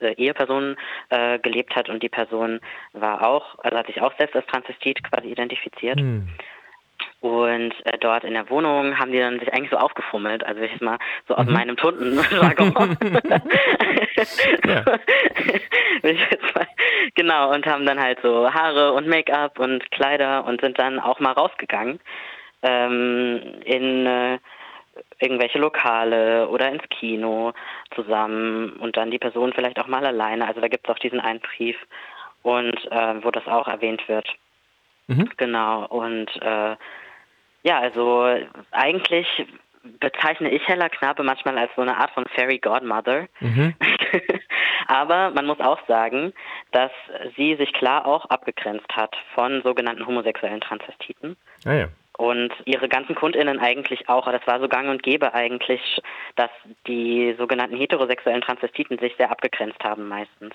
äh, 0.00 0.12
Eheperson 0.14 0.76
äh, 1.10 1.38
gelebt 1.38 1.74
hat 1.74 1.88
und 1.88 2.02
die 2.02 2.08
Person 2.08 2.60
war 2.92 3.26
auch, 3.26 3.58
also 3.60 3.76
hat 3.76 3.86
sich 3.86 4.00
auch 4.00 4.16
selbst 4.18 4.36
als 4.36 4.46
Transvestit 4.46 5.02
quasi 5.02 5.28
identifiziert. 5.28 5.98
Hm. 5.98 6.28
Und 7.24 7.72
äh, 7.86 7.96
dort 7.98 8.22
in 8.24 8.34
der 8.34 8.50
Wohnung 8.50 8.98
haben 8.98 9.10
die 9.10 9.18
dann 9.18 9.38
sich 9.38 9.50
eigentlich 9.50 9.70
so 9.70 9.78
aufgefummelt, 9.78 10.44
also 10.44 10.60
ich 10.60 10.72
jetzt 10.72 10.82
mal 10.82 10.98
so 11.26 11.34
aus 11.34 11.46
meinem 11.46 11.74
Tundenjargon. 11.74 12.98
Ja. 14.66 14.84
Genau, 17.14 17.52
und 17.52 17.66
haben 17.66 17.84
dann 17.86 17.98
halt 17.98 18.18
so 18.22 18.52
Haare 18.52 18.92
und 18.92 19.08
Make-up 19.08 19.58
und 19.58 19.90
Kleider 19.90 20.44
und 20.44 20.60
sind 20.60 20.78
dann 20.78 21.00
auch 21.00 21.18
mal 21.18 21.32
rausgegangen 21.32 21.98
ähm, 22.62 23.40
in 23.64 24.06
äh, 24.06 24.38
irgendwelche 25.18 25.58
Lokale 25.58 26.48
oder 26.48 26.70
ins 26.70 26.88
Kino 26.90 27.52
zusammen 27.94 28.74
und 28.74 28.96
dann 28.96 29.10
die 29.10 29.18
Person 29.18 29.52
vielleicht 29.54 29.78
auch 29.80 29.88
mal 29.88 30.04
alleine. 30.06 30.46
Also 30.46 30.60
da 30.60 30.68
gibt 30.68 30.86
es 30.86 30.94
auch 30.94 30.98
diesen 30.98 31.20
einen 31.20 31.40
Brief 31.40 31.76
und 32.42 32.76
äh, 32.90 33.24
wo 33.24 33.30
das 33.30 33.46
auch 33.46 33.66
erwähnt 33.66 34.06
wird. 34.08 34.28
Mhm. 35.06 35.28
Genau, 35.36 35.86
und 35.86 36.30
äh, 36.40 36.76
ja, 37.64 37.80
also 37.80 38.36
eigentlich 38.70 39.46
bezeichne 40.00 40.50
ich 40.50 40.66
Hella 40.66 40.88
Knabe 40.88 41.22
manchmal 41.22 41.58
als 41.58 41.70
so 41.76 41.82
eine 41.82 41.96
Art 41.96 42.10
von 42.12 42.24
Fairy 42.34 42.58
Godmother. 42.58 43.26
Mhm. 43.40 43.74
Aber 44.86 45.30
man 45.30 45.46
muss 45.46 45.60
auch 45.60 45.78
sagen, 45.86 46.32
dass 46.72 46.90
sie 47.36 47.56
sich 47.56 47.72
klar 47.72 48.06
auch 48.06 48.26
abgegrenzt 48.26 48.94
hat 48.94 49.16
von 49.34 49.62
sogenannten 49.62 50.06
homosexuellen 50.06 50.60
Transvestiten. 50.60 51.36
Ah 51.64 51.72
ja. 51.72 51.88
Und 52.16 52.52
ihre 52.64 52.88
ganzen 52.88 53.14
KundInnen 53.16 53.58
eigentlich 53.58 54.08
auch. 54.08 54.30
Das 54.30 54.46
war 54.46 54.60
so 54.60 54.68
gang 54.68 54.88
und 54.88 55.02
gäbe 55.02 55.34
eigentlich, 55.34 56.00
dass 56.36 56.50
die 56.86 57.34
sogenannten 57.36 57.76
heterosexuellen 57.76 58.42
Transvestiten 58.42 58.98
sich 58.98 59.16
sehr 59.16 59.30
abgegrenzt 59.30 59.82
haben 59.82 60.08
meistens 60.08 60.54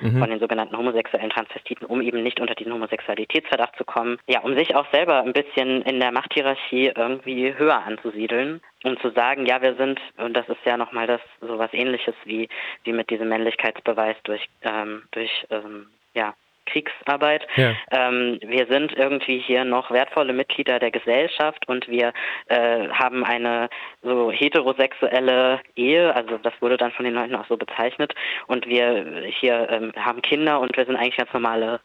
Mhm. 0.00 0.18
von 0.18 0.30
den 0.30 0.40
sogenannten 0.40 0.76
homosexuellen 0.76 1.30
Transvestiten, 1.30 1.86
um 1.86 2.00
eben 2.00 2.22
nicht 2.22 2.40
unter 2.40 2.54
diesen 2.54 2.72
Homosexualitätsverdacht 2.72 3.76
zu 3.76 3.84
kommen. 3.84 4.18
Ja, 4.28 4.40
um 4.40 4.56
sich 4.56 4.74
auch 4.74 4.86
selber 4.92 5.22
ein 5.22 5.32
bisschen 5.32 5.82
in 5.82 6.00
der 6.00 6.12
Machthierarchie 6.12 6.92
irgendwie 6.96 7.54
höher 7.56 7.82
anzusiedeln, 7.84 8.60
um 8.84 8.98
zu 9.00 9.10
sagen, 9.10 9.46
ja, 9.46 9.60
wir 9.62 9.74
sind, 9.74 10.00
und 10.16 10.34
das 10.34 10.48
ist 10.48 10.64
ja 10.64 10.76
nochmal 10.76 11.06
das 11.06 11.20
so 11.40 11.58
was 11.58 11.72
ähnliches 11.72 12.14
wie, 12.24 12.48
wie 12.84 12.92
mit 12.92 13.10
diesem 13.10 13.28
Männlichkeitsbeweis 13.28 14.16
durch, 14.24 14.48
ähm, 14.62 15.02
durch 15.10 15.46
ähm, 15.50 15.88
ja, 16.14 16.34
Kriegsarbeit. 16.68 17.46
Ja. 17.56 17.74
Ähm, 17.90 18.38
wir 18.42 18.66
sind 18.66 18.92
irgendwie 18.96 19.38
hier 19.38 19.64
noch 19.64 19.90
wertvolle 19.90 20.32
Mitglieder 20.32 20.78
der 20.78 20.90
Gesellschaft 20.90 21.66
und 21.68 21.88
wir 21.88 22.12
äh, 22.46 22.88
haben 22.88 23.24
eine 23.24 23.68
so 24.02 24.30
heterosexuelle 24.30 25.60
Ehe, 25.76 26.14
also 26.14 26.38
das 26.38 26.52
wurde 26.60 26.76
dann 26.76 26.92
von 26.92 27.04
den 27.04 27.14
Leuten 27.14 27.34
auch 27.34 27.46
so 27.48 27.56
bezeichnet 27.56 28.14
und 28.46 28.66
wir 28.66 29.24
hier 29.40 29.68
ähm, 29.70 29.92
haben 29.96 30.22
Kinder 30.22 30.60
und 30.60 30.76
wir 30.76 30.86
sind 30.86 30.96
eigentlich 30.96 31.16
ganz 31.16 31.32
normale 31.32 31.80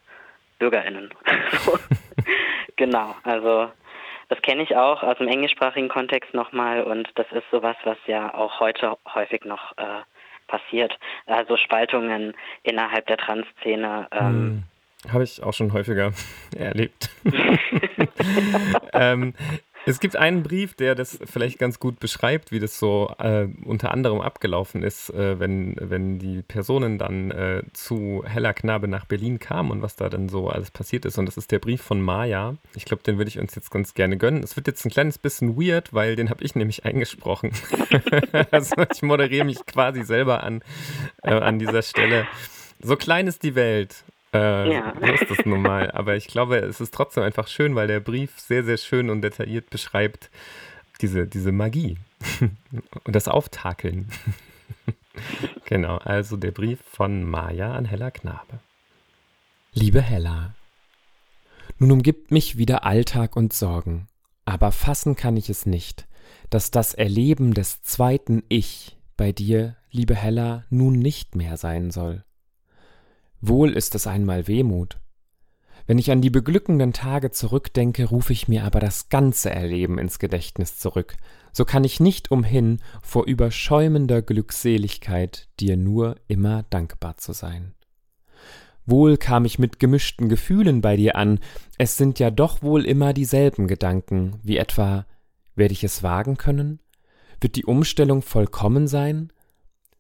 BürgerInnen. 0.60 1.10
Genau, 2.76 3.16
also 3.24 3.72
das 4.30 4.42
kenne 4.42 4.64
ich 4.64 4.76
auch 4.76 5.04
aus 5.04 5.18
dem 5.18 5.28
englischsprachigen 5.28 5.90
Kontext 5.90 6.34
nochmal 6.34 6.84
und 6.84 7.10
das 7.16 7.28
ist 7.32 7.44
sowas, 7.52 7.76
was 7.84 7.98
ja 8.08 8.34
auch 8.34 8.60
heute 8.60 8.98
häufig 9.14 9.46
noch 9.46 9.78
äh, 9.78 10.02
passiert. 10.48 10.98
Also 11.26 11.58
Spaltungen 11.58 12.34
innerhalb 12.64 13.06
der 13.08 13.18
Trans-Szene. 13.18 14.08
Ähm, 14.12 14.28
Hm. 14.28 14.64
Habe 15.10 15.24
ich 15.24 15.44
auch 15.44 15.54
schon 15.54 15.74
häufiger 15.74 16.14
erlebt. 16.56 17.10
ähm, 18.94 19.34
es 19.86 20.00
gibt 20.00 20.16
einen 20.16 20.44
Brief, 20.44 20.76
der 20.76 20.96
das 20.96 21.20
vielleicht 21.26 21.60
ganz 21.60 21.78
gut 21.78 22.00
beschreibt, 22.00 22.52
wie 22.52 22.60
das 22.60 22.80
so 22.80 23.14
äh, 23.20 23.48
unter 23.66 23.92
anderem 23.92 24.22
abgelaufen 24.22 24.82
ist, 24.82 25.10
äh, 25.10 25.40
wenn, 25.40 25.76
wenn 25.78 26.20
die 26.20 26.42
Personen 26.42 26.98
dann 26.98 27.32
äh, 27.32 27.64
zu 27.74 28.24
Hella 28.26 28.54
Knabe 28.54 28.88
nach 28.88 29.06
Berlin 29.06 29.40
kamen 29.40 29.72
und 29.72 29.82
was 29.82 29.98
da 29.98 30.08
dann 30.08 30.30
so 30.30 30.48
alles 30.48 30.72
passiert 30.72 31.04
ist. 31.04 31.18
Und 31.18 31.26
das 31.26 31.36
ist 31.36 31.52
der 31.52 31.60
Brief 31.60 31.82
von 31.82 32.02
Maya. 32.02 32.56
Ich 32.76 32.86
glaube, 32.86 33.04
den 33.04 33.18
würde 33.18 33.28
ich 33.28 33.40
uns 33.40 33.56
jetzt 33.56 33.72
ganz 33.72 33.94
gerne 33.94 34.18
gönnen. 34.18 34.42
Es 34.42 34.56
wird 34.56 34.68
jetzt 34.68 34.86
ein 34.86 34.92
kleines 34.92 35.18
bisschen 35.18 35.58
weird, 35.58 35.94
weil 35.94 36.16
den 36.16 36.30
habe 36.30 36.44
ich 36.46 36.56
nämlich 36.56 36.86
eingesprochen. 36.86 37.52
also 38.52 38.76
ich 38.94 39.02
moderiere 39.02 39.46
mich 39.46 39.66
quasi 39.66 40.04
selber 40.04 40.44
an, 40.44 40.64
äh, 41.24 41.34
an 41.34 41.60
dieser 41.60 41.82
Stelle. 41.82 42.26
So 42.82 42.96
klein 42.96 43.28
ist 43.28 43.44
die 43.44 43.56
Welt. 43.56 44.06
Äh, 44.34 44.74
Ja. 44.74 44.94
So 45.00 45.06
ist 45.14 45.30
das 45.30 45.46
nun 45.46 45.62
mal. 45.62 45.92
Aber 45.92 46.16
ich 46.16 46.28
glaube, 46.28 46.58
es 46.58 46.82
ist 46.82 46.94
trotzdem 46.94 47.24
einfach 47.24 47.48
schön, 47.48 47.76
weil 47.76 47.88
der 47.88 48.00
Brief 48.00 48.40
sehr, 48.40 48.64
sehr 48.64 48.78
schön 48.78 49.10
und 49.10 49.22
detailliert 49.22 49.70
beschreibt 49.70 50.30
diese, 51.02 51.28
diese 51.28 51.52
Magie 51.52 51.98
und 53.04 53.16
das 53.16 53.28
Auftakeln. 53.28 54.10
genau, 55.66 55.98
also 55.98 56.38
der 56.38 56.52
Brief 56.52 56.80
von 56.92 57.24
Maja 57.24 57.74
an 57.74 57.86
Hella 57.86 58.12
Knabe. 58.12 58.60
Liebe 59.74 60.02
Hella, 60.02 60.54
nun 61.80 61.92
umgibt 61.92 62.32
mich 62.32 62.58
wieder 62.58 62.86
Alltag 62.86 63.36
und 63.36 63.54
Sorgen, 63.54 64.08
aber 64.46 64.72
fassen 64.72 65.16
kann 65.16 65.36
ich 65.36 65.50
es 65.50 65.66
nicht, 65.66 66.06
dass 66.50 66.72
das 66.72 66.94
Erleben 66.94 67.54
des 67.54 67.82
zweiten 67.82 68.44
Ich 68.50 68.98
bei 69.18 69.32
dir, 69.32 69.76
liebe 69.92 70.16
Hella, 70.16 70.64
nun 70.70 70.94
nicht 71.00 71.36
mehr 71.36 71.58
sein 71.58 71.92
soll. 71.92 72.24
Wohl 73.46 73.74
ist 73.74 73.94
es 73.94 74.08
einmal 74.08 74.48
Wehmut. 74.48 75.02
Wenn 75.86 75.98
ich 75.98 76.12
an 76.12 76.22
die 76.22 76.30
beglückenden 76.30 76.94
Tage 76.94 77.30
zurückdenke, 77.32 78.06
rufe 78.06 78.32
ich 78.32 78.48
mir 78.48 78.64
aber 78.64 78.80
das 78.80 79.10
ganze 79.10 79.50
Erleben 79.50 79.98
ins 79.98 80.18
Gedächtnis 80.18 80.78
zurück, 80.78 81.18
so 81.52 81.66
kann 81.66 81.84
ich 81.84 82.00
nicht 82.00 82.32
umhin, 82.32 82.80
vor 83.02 83.26
überschäumender 83.26 84.22
Glückseligkeit 84.22 85.50
dir 85.60 85.76
nur 85.76 86.16
immer 86.30 86.64
dankbar 86.70 87.18
zu 87.18 87.34
sein. 87.34 87.74
Wohl 88.86 89.18
kam 89.18 89.44
ich 89.44 89.60
mit 89.60 89.78
gemischten 89.78 90.30
Gefühlen 90.30 90.80
bei 90.80 90.96
dir 90.96 91.18
an, 91.18 91.42
es 91.78 91.98
sind 91.98 92.20
ja 92.20 92.32
doch 92.32 92.62
wohl 92.62 92.86
immer 92.86 93.12
dieselben 93.12 93.68
Gedanken, 93.68 94.40
wie 94.42 94.56
etwa, 94.56 95.06
werde 95.54 95.74
ich 95.74 95.84
es 95.84 96.02
wagen 96.02 96.38
können? 96.38 96.80
Wird 97.42 97.58
die 97.58 97.66
Umstellung 97.66 98.22
vollkommen 98.22 98.88
sein? 98.88 99.34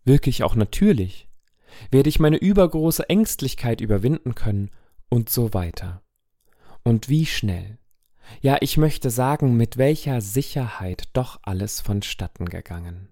Wirklich 0.05 0.43
auch 0.43 0.55
natürlich? 0.55 1.27
Werde 1.91 2.09
ich 2.09 2.19
meine 2.19 2.37
übergroße 2.37 3.09
Ängstlichkeit 3.09 3.81
überwinden 3.81 4.35
können? 4.35 4.71
Und 5.09 5.29
so 5.29 5.53
weiter. 5.53 6.01
Und 6.83 7.07
wie 7.07 7.25
schnell? 7.25 7.77
Ja, 8.41 8.57
ich 8.61 8.77
möchte 8.77 9.09
sagen, 9.09 9.55
mit 9.55 9.77
welcher 9.77 10.21
Sicherheit 10.21 11.09
doch 11.13 11.39
alles 11.43 11.81
vonstatten 11.81 12.45
gegangen. 12.47 13.09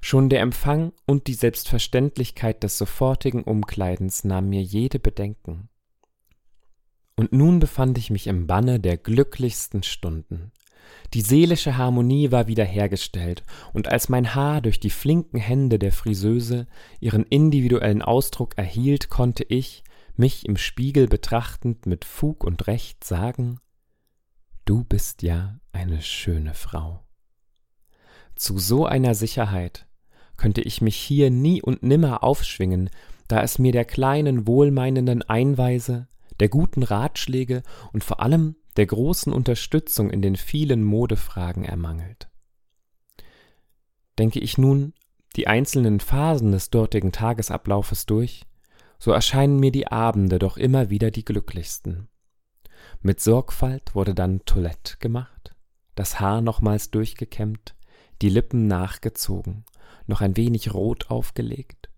Schon 0.00 0.28
der 0.28 0.40
Empfang 0.40 0.92
und 1.06 1.26
die 1.26 1.34
Selbstverständlichkeit 1.34 2.62
des 2.62 2.78
sofortigen 2.78 3.42
Umkleidens 3.42 4.24
nahm 4.24 4.48
mir 4.48 4.62
jede 4.62 4.98
Bedenken. 4.98 5.68
und 7.16 7.32
nun 7.32 7.58
befand 7.60 7.96
ich 7.96 8.10
mich 8.10 8.26
im 8.26 8.46
Banne 8.46 8.78
der 8.78 8.98
glücklichsten 8.98 9.82
Stunden. 9.82 10.52
Die 11.14 11.20
seelische 11.20 11.76
Harmonie 11.76 12.30
war 12.30 12.46
wiederhergestellt, 12.46 13.42
und 13.72 13.88
als 13.88 14.08
mein 14.08 14.34
Haar 14.34 14.60
durch 14.60 14.80
die 14.80 14.90
flinken 14.90 15.38
Hände 15.38 15.78
der 15.78 15.92
Friseuse 15.92 16.66
ihren 17.00 17.24
individuellen 17.24 18.02
Ausdruck 18.02 18.56
erhielt, 18.56 19.08
konnte 19.08 19.44
ich, 19.44 19.84
mich 20.16 20.46
im 20.46 20.56
Spiegel 20.56 21.08
betrachtend, 21.08 21.86
mit 21.86 22.04
Fug 22.04 22.44
und 22.44 22.66
Recht 22.66 23.04
sagen 23.04 23.60
Du 24.64 24.82
bist 24.82 25.22
ja 25.22 25.60
eine 25.72 26.02
schöne 26.02 26.54
Frau. 26.54 27.04
Zu 28.34 28.58
so 28.58 28.84
einer 28.84 29.14
Sicherheit 29.14 29.86
könnte 30.36 30.60
ich 30.60 30.80
mich 30.80 30.96
hier 30.96 31.30
nie 31.30 31.62
und 31.62 31.82
nimmer 31.82 32.24
aufschwingen, 32.24 32.90
da 33.28 33.42
es 33.42 33.58
mir 33.58 33.72
der 33.72 33.84
kleinen 33.84 34.46
wohlmeinenden 34.46 35.22
Einweise, 35.22 36.08
der 36.40 36.48
guten 36.48 36.82
Ratschläge 36.82 37.62
und 37.92 38.04
vor 38.04 38.20
allem 38.20 38.56
der 38.76 38.86
großen 38.86 39.32
Unterstützung 39.32 40.10
in 40.10 40.22
den 40.22 40.36
vielen 40.36 40.84
Modefragen 40.84 41.64
ermangelt. 41.64 42.28
Denke 44.18 44.40
ich 44.40 44.58
nun 44.58 44.94
die 45.36 45.46
einzelnen 45.46 46.00
Phasen 46.00 46.52
des 46.52 46.70
dortigen 46.70 47.12
Tagesablaufes 47.12 48.06
durch, 48.06 48.46
so 48.98 49.12
erscheinen 49.12 49.60
mir 49.60 49.70
die 49.70 49.88
Abende 49.88 50.38
doch 50.38 50.56
immer 50.56 50.88
wieder 50.88 51.10
die 51.10 51.24
glücklichsten. 51.24 52.08
Mit 53.02 53.20
Sorgfalt 53.20 53.94
wurde 53.94 54.14
dann 54.14 54.44
Toilette 54.46 54.96
gemacht, 54.98 55.54
das 55.94 56.20
Haar 56.20 56.40
nochmals 56.40 56.90
durchgekämmt, 56.90 57.74
die 58.22 58.30
Lippen 58.30 58.66
nachgezogen, 58.66 59.64
noch 60.06 60.22
ein 60.22 60.36
wenig 60.36 60.72
rot 60.72 61.10
aufgelegt. 61.10 61.90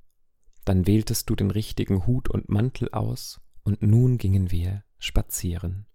Dann 0.65 0.87
wähltest 0.87 1.31
du 1.31 1.37
den 1.37 1.51
richtigen 1.51 2.07
Hut 2.07 2.29
und 2.29 2.49
Mantel 2.49 2.91
aus, 2.91 3.41
und 3.63 3.83
nun 3.83 4.19
gingen 4.19 4.51
wir 4.51 4.83
spazieren. 4.99 5.88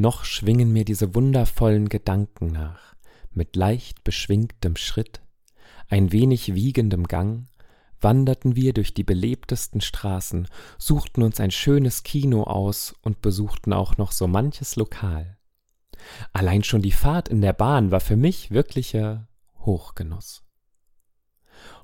Noch 0.00 0.24
schwingen 0.24 0.72
mir 0.72 0.86
diese 0.86 1.14
wundervollen 1.14 1.90
Gedanken 1.90 2.46
nach, 2.46 2.94
mit 3.32 3.54
leicht 3.54 4.02
beschwingtem 4.02 4.76
Schritt, 4.76 5.20
ein 5.90 6.10
wenig 6.10 6.54
wiegendem 6.54 7.06
Gang, 7.06 7.48
wanderten 8.00 8.56
wir 8.56 8.72
durch 8.72 8.94
die 8.94 9.04
belebtesten 9.04 9.82
Straßen, 9.82 10.48
suchten 10.78 11.22
uns 11.22 11.38
ein 11.38 11.50
schönes 11.50 12.02
Kino 12.02 12.44
aus 12.44 12.94
und 13.02 13.20
besuchten 13.20 13.74
auch 13.74 13.98
noch 13.98 14.12
so 14.12 14.26
manches 14.26 14.74
Lokal. 14.76 15.36
Allein 16.32 16.64
schon 16.64 16.80
die 16.80 16.92
Fahrt 16.92 17.28
in 17.28 17.42
der 17.42 17.52
Bahn 17.52 17.90
war 17.90 18.00
für 18.00 18.16
mich 18.16 18.50
wirklicher 18.50 19.28
Hochgenuss. 19.66 20.44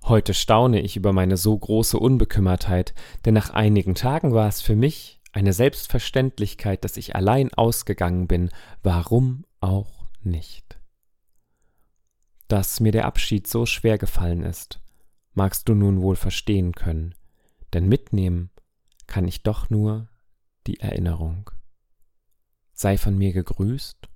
Heute 0.04 0.32
staune 0.32 0.80
ich 0.80 0.96
über 0.96 1.12
meine 1.12 1.36
so 1.36 1.54
große 1.54 1.98
Unbekümmertheit, 1.98 2.94
denn 3.26 3.34
nach 3.34 3.50
einigen 3.50 3.94
Tagen 3.94 4.32
war 4.32 4.48
es 4.48 4.62
für 4.62 4.74
mich 4.74 5.20
eine 5.32 5.52
Selbstverständlichkeit, 5.52 6.84
dass 6.84 6.96
ich 6.96 7.14
allein 7.14 7.52
ausgegangen 7.52 8.26
bin, 8.26 8.50
warum 8.82 9.44
auch 9.60 10.06
nicht. 10.22 10.78
Dass 12.48 12.80
mir 12.80 12.92
der 12.92 13.06
Abschied 13.06 13.46
so 13.46 13.66
schwer 13.66 13.98
gefallen 13.98 14.42
ist, 14.42 14.80
magst 15.34 15.68
du 15.68 15.74
nun 15.74 16.00
wohl 16.00 16.16
verstehen 16.16 16.72
können, 16.72 17.14
denn 17.72 17.88
mitnehmen 17.88 18.50
kann 19.06 19.28
ich 19.28 19.42
doch 19.42 19.70
nur 19.70 20.08
die 20.66 20.80
Erinnerung. 20.80 21.50
Sei 22.72 22.98
von 22.98 23.16
mir 23.16 23.32
gegrüßt 23.32 24.08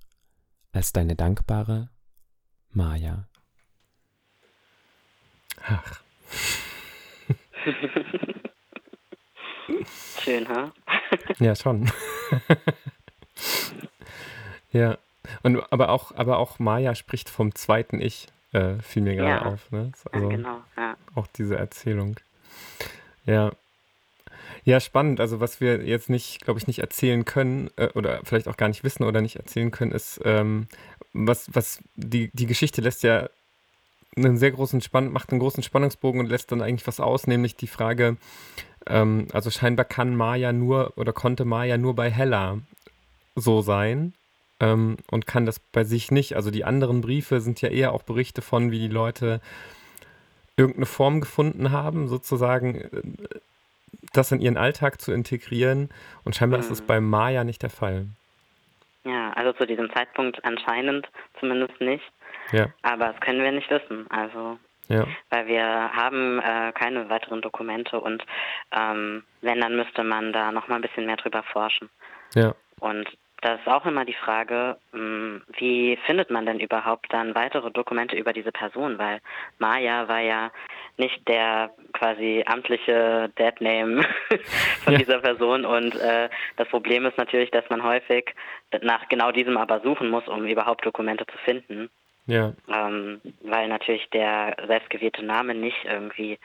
als 0.71 0.93
deine 0.93 1.15
dankbare 1.15 1.89
Maja. 2.69 3.27
Ach. 5.63 6.03
Schön, 10.19 10.47
ha? 10.49 10.71
Ja, 11.39 11.55
schon. 11.55 11.89
ja. 14.71 14.97
Und, 15.43 15.61
aber, 15.71 15.89
auch, 15.89 16.13
aber 16.15 16.37
auch 16.37 16.59
Maya 16.59 16.95
spricht 16.95 17.29
vom 17.29 17.53
zweiten 17.55 18.01
Ich, 18.01 18.27
äh, 18.53 18.75
fiel 18.81 19.03
mir 19.03 19.15
gerade 19.15 19.45
Ja. 19.45 19.51
auf. 19.53 19.71
Ne? 19.71 19.91
Also 20.11 20.27
ja, 20.27 20.35
genau. 20.35 20.61
Ja. 20.77 20.97
auch 21.15 21.27
diese 21.27 21.57
Erzählung. 21.57 22.19
Ja. 23.25 23.51
Ja, 24.63 24.79
spannend. 24.79 25.19
Also 25.19 25.39
was 25.39 25.59
wir 25.61 25.83
jetzt 25.85 26.09
nicht, 26.09 26.43
glaube 26.43 26.59
ich, 26.59 26.67
nicht 26.67 26.79
erzählen 26.79 27.25
können 27.25 27.69
äh, 27.77 27.87
oder 27.95 28.21
vielleicht 28.23 28.47
auch 28.47 28.57
gar 28.57 28.67
nicht 28.67 28.83
wissen 28.83 29.03
oder 29.03 29.21
nicht 29.21 29.37
erzählen 29.37 29.71
können, 29.71 29.91
ist, 29.91 30.19
ähm, 30.23 30.67
was, 31.13 31.49
was 31.53 31.79
die, 31.95 32.29
die 32.33 32.45
Geschichte 32.45 32.81
lässt 32.81 33.03
ja 33.03 33.29
einen 34.15 34.37
sehr 34.37 34.51
großen 34.51 34.81
Spann 34.81 35.11
macht 35.11 35.31
einen 35.31 35.39
großen 35.39 35.63
Spannungsbogen 35.63 36.19
und 36.19 36.27
lässt 36.27 36.51
dann 36.51 36.61
eigentlich 36.61 36.87
was 36.87 36.99
aus, 36.99 37.27
nämlich 37.27 37.55
die 37.55 37.67
Frage, 37.67 38.17
ähm, 38.87 39.27
also 39.33 39.49
scheinbar 39.49 39.85
kann 39.85 40.15
Maya 40.15 40.51
nur 40.53 40.93
oder 40.97 41.13
konnte 41.13 41.45
Maya 41.45 41.77
nur 41.77 41.95
bei 41.95 42.09
Hella 42.11 42.57
so 43.35 43.61
sein 43.61 44.13
ähm, 44.59 44.97
und 45.09 45.27
kann 45.27 45.45
das 45.45 45.59
bei 45.59 45.83
sich 45.83 46.11
nicht. 46.11 46.35
Also 46.35 46.51
die 46.51 46.65
anderen 46.65 47.01
Briefe 47.01 47.39
sind 47.41 47.61
ja 47.61 47.69
eher 47.69 47.93
auch 47.93 48.03
Berichte 48.03 48.41
von, 48.41 48.71
wie 48.71 48.79
die 48.79 48.87
Leute 48.87 49.39
irgendeine 50.57 50.85
Form 50.85 51.21
gefunden 51.21 51.71
haben, 51.71 52.07
sozusagen 52.07 52.75
äh, 52.81 52.89
das 54.13 54.31
in 54.33 54.41
ihren 54.41 54.57
Alltag 54.57 54.99
zu 54.99 55.13
integrieren. 55.13 55.89
Und 56.25 56.35
scheinbar 56.35 56.59
ist 56.59 56.69
das 56.69 56.81
Mhm. 56.81 56.87
bei 56.87 56.99
Maya 56.99 57.43
nicht 57.45 57.61
der 57.63 57.69
Fall. 57.69 58.07
ja, 59.05 59.31
also 59.33 59.53
zu 59.53 59.65
diesem 59.65 59.89
Zeitpunkt 59.93 60.43
anscheinend 60.43 61.07
zumindest 61.39 61.79
nicht. 61.79 62.03
Ja, 62.51 62.67
Aber 62.83 63.07
das 63.07 63.19
können 63.21 63.41
wir 63.43 63.51
nicht 63.51 63.69
wissen. 63.69 64.05
Also 64.09 64.57
ja, 64.87 65.05
weil 65.29 65.47
wir 65.47 65.63
haben 65.93 66.39
äh, 66.39 66.71
keine 66.73 67.09
weiteren 67.09 67.41
Dokumente 67.41 67.99
und 67.99 68.25
ähm, 68.77 69.23
wenn, 69.41 69.61
dann 69.61 69.75
müsste 69.75 70.03
man 70.03 70.33
da 70.33 70.51
noch 70.51 70.67
mal 70.67 70.75
ein 70.75 70.81
bisschen 70.81 71.05
mehr 71.05 71.17
drüber 71.17 71.43
forschen. 71.43 71.89
ja, 72.35 72.53
Und 72.79 73.07
das 73.41 73.59
ist 73.59 73.67
auch 73.67 73.85
immer 73.87 74.05
die 74.05 74.13
Frage, 74.13 74.77
mh, 74.91 75.41
wie 75.57 75.97
findet 76.05 76.29
man 76.29 76.45
denn 76.45 76.59
überhaupt 76.59 77.11
dann 77.11 77.33
weitere 77.35 77.71
Dokumente 77.71 78.15
über 78.15 78.33
diese 78.33 78.51
Person? 78.51 78.99
Weil 78.99 79.19
Maya 79.57 80.07
war 80.07 80.19
ja 80.19 80.51
nicht 80.97 81.27
der 81.27 81.71
quasi 81.93 82.43
amtliche 82.45 83.31
Deadname 83.39 84.03
von 84.83 84.93
Ja. 84.93 84.99
dieser 84.99 85.19
Person. 85.19 85.65
Und 85.65 85.95
äh, 85.95 86.29
das 86.57 86.67
Problem 86.67 87.05
ist 87.05 87.17
natürlich, 87.17 87.49
dass 87.49 87.67
man 87.69 87.81
häufig 87.81 88.35
nach 88.81 89.07
genau 89.09 89.31
diesem 89.31 89.57
aber 89.57 89.79
suchen 89.79 90.09
muss, 90.09 90.27
um 90.27 90.45
überhaupt 90.45 90.85
Dokumente 90.85 91.25
zu 91.25 91.37
finden 91.39 91.89
ja, 92.31 92.53
ähm, 92.69 93.19
weil 93.41 93.67
natürlich 93.67 94.09
der 94.11 94.55
selbstgewählte 94.65 95.21
Name 95.21 95.53
nicht 95.53 95.83
irgendwie 95.83 96.39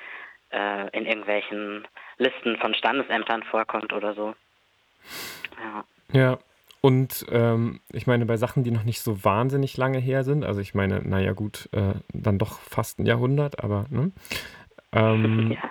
äh, 0.50 0.88
in 0.90 1.06
irgendwelchen 1.06 1.86
Listen 2.18 2.56
von 2.56 2.74
Standesämtern 2.74 3.44
vorkommt 3.44 3.92
oder 3.92 4.12
so. 4.14 4.34
Ja, 5.62 5.84
ja. 6.12 6.38
Und 6.80 7.24
ähm, 7.30 7.80
ich 7.92 8.08
meine, 8.08 8.26
bei 8.26 8.36
Sachen, 8.36 8.64
die 8.64 8.72
noch 8.72 8.82
nicht 8.82 9.00
so 9.00 9.24
wahnsinnig 9.24 9.76
lange 9.76 9.98
her 9.98 10.24
sind, 10.24 10.44
also 10.44 10.60
ich 10.60 10.74
meine, 10.74 11.02
naja 11.08 11.32
gut, 11.32 11.68
äh, 11.72 11.94
dann 12.12 12.38
doch 12.38 12.58
fast 12.58 12.98
ein 12.98 13.06
Jahrhundert, 13.06 13.62
aber 13.62 13.86
ne? 13.88 14.10
Ähm, 14.92 15.52
ja. 15.62 15.70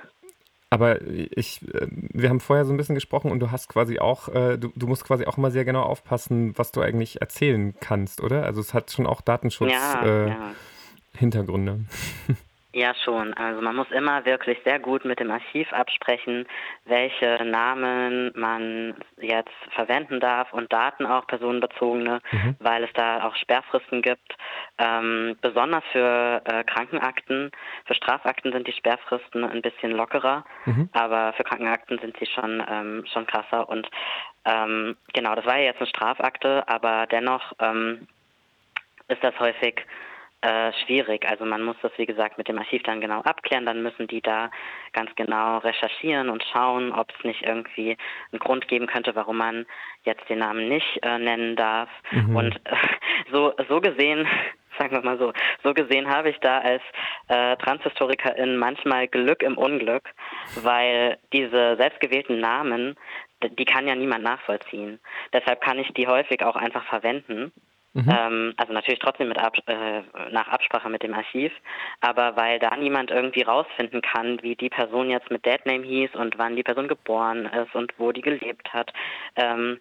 Aber 0.75 1.01
ich, 1.03 1.61
äh, 1.73 1.87
wir 1.89 2.27
haben 2.27 2.41
vorher 2.41 2.65
so 2.65 2.73
ein 2.73 2.75
bisschen 2.75 2.95
gesprochen 2.95 3.31
und 3.31 3.39
du 3.39 3.49
hast 3.49 3.69
quasi 3.69 3.99
auch, 3.99 4.27
äh, 4.27 4.57
du, 4.57 4.73
du 4.75 4.87
musst 4.87 5.05
quasi 5.05 5.25
auch 5.25 5.37
immer 5.37 5.49
sehr 5.49 5.63
genau 5.63 5.83
aufpassen, 5.83 6.51
was 6.57 6.73
du 6.73 6.81
eigentlich 6.81 7.21
erzählen 7.21 7.73
kannst, 7.79 8.19
oder? 8.19 8.43
Also 8.43 8.59
es 8.59 8.73
hat 8.73 8.91
schon 8.91 9.07
auch 9.07 9.21
Datenschutz 9.21 9.71
Ja, 9.71 10.03
äh, 10.03 10.27
ja. 10.31 10.51
Hintergründe. 11.13 11.85
ja, 12.75 12.93
schon. 13.05 13.33
Also 13.35 13.61
man 13.61 13.73
muss 13.73 13.89
immer 13.91 14.25
wirklich 14.25 14.59
sehr 14.65 14.79
gut 14.79 15.05
mit 15.05 15.21
dem 15.21 15.31
Archiv 15.31 15.71
absprechen, 15.71 16.45
welche 16.83 17.41
Namen 17.45 18.33
man 18.35 18.95
jetzt 19.21 19.53
verwenden 19.71 20.19
darf 20.19 20.51
und 20.51 20.73
Daten 20.73 21.05
auch 21.05 21.25
personenbezogene, 21.25 22.19
Mhm. 22.31 22.55
weil 22.59 22.83
es 22.83 22.91
da 22.93 23.23
auch 23.23 23.33
Sperrfristen 23.37 24.01
gibt. 24.01 24.35
Ähm, 24.77 25.37
besonders 25.39 25.85
für 25.93 26.41
äh, 26.43 26.65
Krankenakten, 26.65 27.49
für 27.85 27.95
Strafakten 27.95 28.51
sind 28.51 28.67
die 28.67 28.73
Sperrfristen 28.73 29.45
ein 29.45 29.61
bisschen 29.61 29.91
lockerer. 29.91 30.43
Mhm. 30.65 30.89
aber 30.91 31.31
für 31.33 31.43
Krankenakten 31.45 31.97
sind 31.99 32.17
sie 32.19 32.25
schon, 32.25 32.61
ähm, 32.69 33.05
schon 33.13 33.25
krasser. 33.25 33.69
Und 33.69 33.87
ähm, 34.43 34.97
genau, 35.13 35.33
das 35.35 35.45
war 35.45 35.57
ja 35.57 35.65
jetzt 35.65 35.79
eine 35.79 35.87
Strafakte, 35.87 36.67
aber 36.67 37.07
dennoch 37.07 37.53
ähm, 37.59 38.07
ist 39.07 39.23
das 39.23 39.39
häufig 39.39 39.85
äh, 40.45 40.71
schwierig. 40.85 41.27
Also 41.27 41.43
man 41.45 41.63
muss 41.63 41.75
das, 41.81 41.91
wie 41.97 42.05
gesagt, 42.05 42.37
mit 42.37 42.47
dem 42.47 42.59
Archiv 42.59 42.83
dann 42.83 43.01
genau 43.01 43.21
abklären. 43.21 43.65
Dann 43.65 43.81
müssen 43.81 44.07
die 44.07 44.21
da 44.21 44.51
ganz 44.93 45.09
genau 45.15 45.57
recherchieren 45.57 46.29
und 46.29 46.43
schauen, 46.53 46.91
ob 46.91 47.11
es 47.17 47.23
nicht 47.23 47.41
irgendwie 47.41 47.97
einen 48.31 48.39
Grund 48.39 48.67
geben 48.67 48.85
könnte, 48.85 49.15
warum 49.15 49.37
man 49.37 49.65
jetzt 50.03 50.29
den 50.29 50.39
Namen 50.39 50.69
nicht 50.69 50.99
äh, 51.01 51.17
nennen 51.17 51.55
darf. 51.55 51.89
Mhm. 52.11 52.35
Und 52.35 52.55
äh, 52.65 52.75
so, 53.31 53.53
so 53.67 53.81
gesehen 53.81 54.27
sagen 54.77 54.91
wir 54.91 55.01
mal 55.01 55.17
so. 55.17 55.33
So 55.63 55.73
gesehen 55.73 56.09
habe 56.09 56.29
ich 56.29 56.37
da 56.39 56.59
als 56.59 56.83
äh, 57.29 57.55
Transhistorikerin 57.57 58.57
manchmal 58.57 59.07
Glück 59.07 59.41
im 59.41 59.57
Unglück, 59.57 60.09
weil 60.61 61.17
diese 61.33 61.75
selbstgewählten 61.77 62.39
Namen, 62.39 62.95
die 63.41 63.65
kann 63.65 63.87
ja 63.87 63.95
niemand 63.95 64.23
nachvollziehen. 64.23 64.99
Deshalb 65.33 65.61
kann 65.61 65.79
ich 65.79 65.87
die 65.93 66.07
häufig 66.07 66.43
auch 66.43 66.55
einfach 66.55 66.85
verwenden. 66.85 67.51
Mhm. 67.95 68.09
Ähm, 68.09 68.53
also 68.57 68.73
natürlich 68.73 68.99
trotzdem 68.99 69.29
mit 69.29 69.37
Ab 69.39 69.55
äh, 69.67 70.01
nach 70.29 70.49
Absprache 70.49 70.89
mit 70.89 71.01
dem 71.01 71.13
Archiv, 71.13 71.53
aber 72.01 72.35
weil 72.35 72.59
da 72.59 72.75
niemand 72.75 73.09
irgendwie 73.09 73.43
rausfinden 73.43 74.01
kann, 74.01 74.43
wie 74.43 74.57
die 74.57 74.69
Person 74.69 75.09
jetzt 75.09 75.31
mit 75.31 75.45
Deadname 75.45 75.85
hieß 75.85 76.13
und 76.13 76.37
wann 76.37 76.57
die 76.57 76.63
Person 76.63 76.89
geboren 76.89 77.45
ist 77.45 77.73
und 77.73 77.93
wo 77.97 78.11
die 78.11 78.21
gelebt 78.21 78.73
hat, 78.73 78.91
ähm, 79.37 79.79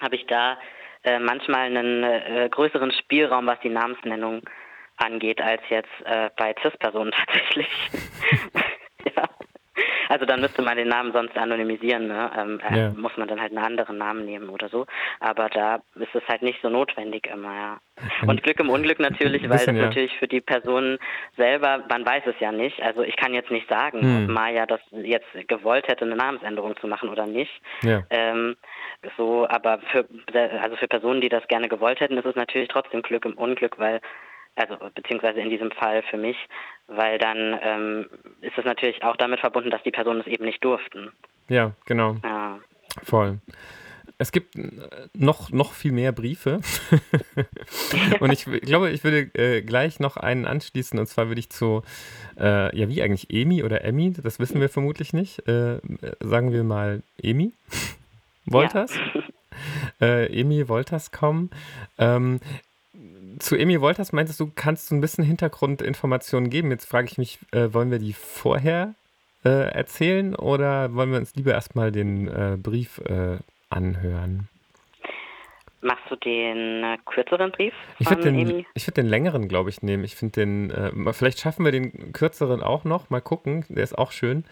habe 0.00 0.16
ich 0.16 0.26
da 0.26 0.58
äh, 1.04 1.20
manchmal 1.20 1.66
einen 1.66 2.02
äh, 2.02 2.48
größeren 2.50 2.90
Spielraum, 2.90 3.46
was 3.46 3.60
die 3.60 3.68
Namensnennung 3.68 4.42
angeht, 4.96 5.40
als 5.40 5.62
jetzt 5.68 5.88
äh, 6.06 6.30
bei 6.36 6.52
CIS-Personen 6.60 7.12
tatsächlich. 7.26 7.68
Also 10.10 10.26
dann 10.26 10.40
müsste 10.40 10.60
man 10.62 10.76
den 10.76 10.88
Namen 10.88 11.12
sonst 11.12 11.36
anonymisieren, 11.36 12.08
ne? 12.08 12.30
ähm, 12.36 12.60
äh, 12.68 12.78
Ja. 12.80 12.90
muss 12.90 13.16
man 13.16 13.28
dann 13.28 13.40
halt 13.40 13.56
einen 13.56 13.64
anderen 13.64 13.96
Namen 13.96 14.24
nehmen 14.24 14.48
oder 14.48 14.68
so. 14.68 14.84
Aber 15.20 15.48
da 15.48 15.76
ist 15.94 16.12
es 16.14 16.22
halt 16.28 16.42
nicht 16.42 16.60
so 16.62 16.68
notwendig 16.68 17.28
immer, 17.32 17.54
ja. 17.54 17.80
Und 18.26 18.42
Glück 18.42 18.58
im 18.58 18.70
Unglück 18.70 18.98
natürlich, 18.98 19.42
weil 19.42 19.50
das 19.50 19.60
bisschen, 19.60 19.76
ja. 19.76 19.84
natürlich 19.84 20.16
für 20.18 20.26
die 20.26 20.40
Person 20.40 20.98
selber, 21.36 21.84
man 21.88 22.04
weiß 22.04 22.24
es 22.26 22.34
ja 22.40 22.50
nicht. 22.50 22.82
Also 22.82 23.02
ich 23.02 23.14
kann 23.16 23.34
jetzt 23.34 23.52
nicht 23.52 23.68
sagen, 23.68 24.00
Hm. 24.00 24.24
ob 24.24 24.30
Maya 24.30 24.66
das 24.66 24.80
jetzt 24.90 25.28
gewollt 25.46 25.86
hätte, 25.86 26.04
eine 26.04 26.16
Namensänderung 26.16 26.76
zu 26.78 26.88
machen 26.88 27.08
oder 27.08 27.26
nicht. 27.26 27.52
Ja. 27.82 28.02
Ähm, 28.10 28.56
so, 29.16 29.46
aber 29.48 29.78
für 29.92 30.06
also 30.60 30.74
für 30.76 30.88
Personen, 30.88 31.20
die 31.20 31.28
das 31.28 31.46
gerne 31.46 31.68
gewollt 31.68 32.00
hätten, 32.00 32.18
ist 32.18 32.26
es 32.26 32.34
natürlich 32.34 32.68
trotzdem 32.68 33.02
Glück 33.02 33.24
im 33.24 33.34
Unglück, 33.34 33.78
weil 33.78 34.00
also 34.60 34.76
beziehungsweise 34.94 35.40
in 35.40 35.50
diesem 35.50 35.70
Fall 35.70 36.02
für 36.02 36.16
mich, 36.16 36.36
weil 36.86 37.18
dann 37.18 37.58
ähm, 37.62 38.06
ist 38.40 38.56
es 38.56 38.64
natürlich 38.64 39.02
auch 39.02 39.16
damit 39.16 39.40
verbunden, 39.40 39.70
dass 39.70 39.82
die 39.82 39.90
Personen 39.90 40.20
es 40.20 40.26
eben 40.26 40.44
nicht 40.44 40.62
durften. 40.62 41.12
ja, 41.48 41.72
genau. 41.86 42.16
Ja. 42.22 42.58
Voll. 43.02 43.38
Es 44.18 44.32
gibt 44.32 44.56
äh, 44.56 44.68
noch, 45.14 45.50
noch 45.50 45.72
viel 45.72 45.92
mehr 45.92 46.12
Briefe. 46.12 46.60
und 48.20 48.32
ich 48.32 48.44
glaube, 48.44 48.90
ich 48.90 49.02
würde 49.02 49.30
äh, 49.34 49.62
gleich 49.62 49.98
noch 49.98 50.18
einen 50.18 50.44
anschließen. 50.44 50.98
Und 50.98 51.06
zwar 51.06 51.28
würde 51.28 51.40
ich 51.40 51.48
zu, 51.48 51.82
äh, 52.38 52.76
ja, 52.76 52.88
wie 52.88 53.00
eigentlich 53.00 53.30
Emi 53.30 53.62
oder 53.62 53.82
Emmy, 53.82 54.12
das 54.12 54.38
wissen 54.38 54.60
wir 54.60 54.68
vermutlich 54.68 55.14
nicht. 55.14 55.48
Äh, 55.48 55.78
sagen 56.20 56.52
wir 56.52 56.64
mal 56.64 57.02
Emi 57.22 57.52
Wolters. 58.46 58.92
Äh, 60.00 60.40
Emi 60.40 60.68
Wolters 60.68 61.12
kommen. 61.12 61.50
Ähm, 61.98 62.40
zu 63.40 63.56
Emi 63.56 63.80
Wolters 63.80 64.12
meintest 64.12 64.38
du, 64.40 64.50
kannst 64.54 64.90
du 64.90 64.94
ein 64.94 65.00
bisschen 65.00 65.24
Hintergrundinformationen 65.24 66.50
geben? 66.50 66.70
Jetzt 66.70 66.86
frage 66.86 67.08
ich 67.10 67.18
mich, 67.18 67.38
äh, 67.52 67.72
wollen 67.72 67.90
wir 67.90 67.98
die 67.98 68.12
vorher 68.12 68.94
äh, 69.44 69.72
erzählen 69.72 70.34
oder 70.34 70.94
wollen 70.94 71.10
wir 71.10 71.18
uns 71.18 71.34
lieber 71.34 71.52
erstmal 71.52 71.90
den 71.90 72.28
äh, 72.28 72.56
Brief 72.56 72.98
äh, 72.98 73.38
anhören? 73.68 74.48
Machst 75.82 76.04
du 76.10 76.16
den 76.16 76.84
äh, 76.84 76.98
kürzeren 77.06 77.50
Brief 77.52 77.72
Ich 77.98 78.10
würde 78.10 78.30
den, 78.30 78.66
ich 78.74 78.86
würd 78.86 78.98
den 78.98 79.06
längeren, 79.06 79.48
glaube 79.48 79.70
ich, 79.70 79.82
nehmen. 79.82 80.04
Ich 80.04 80.14
finde 80.14 80.32
den, 80.32 80.70
äh, 80.70 81.12
vielleicht 81.14 81.40
schaffen 81.40 81.64
wir 81.64 81.72
den 81.72 82.12
kürzeren 82.12 82.62
auch 82.62 82.84
noch. 82.84 83.08
Mal 83.08 83.22
gucken, 83.22 83.64
der 83.70 83.82
ist 83.82 83.96
auch 83.96 84.12
schön. 84.12 84.44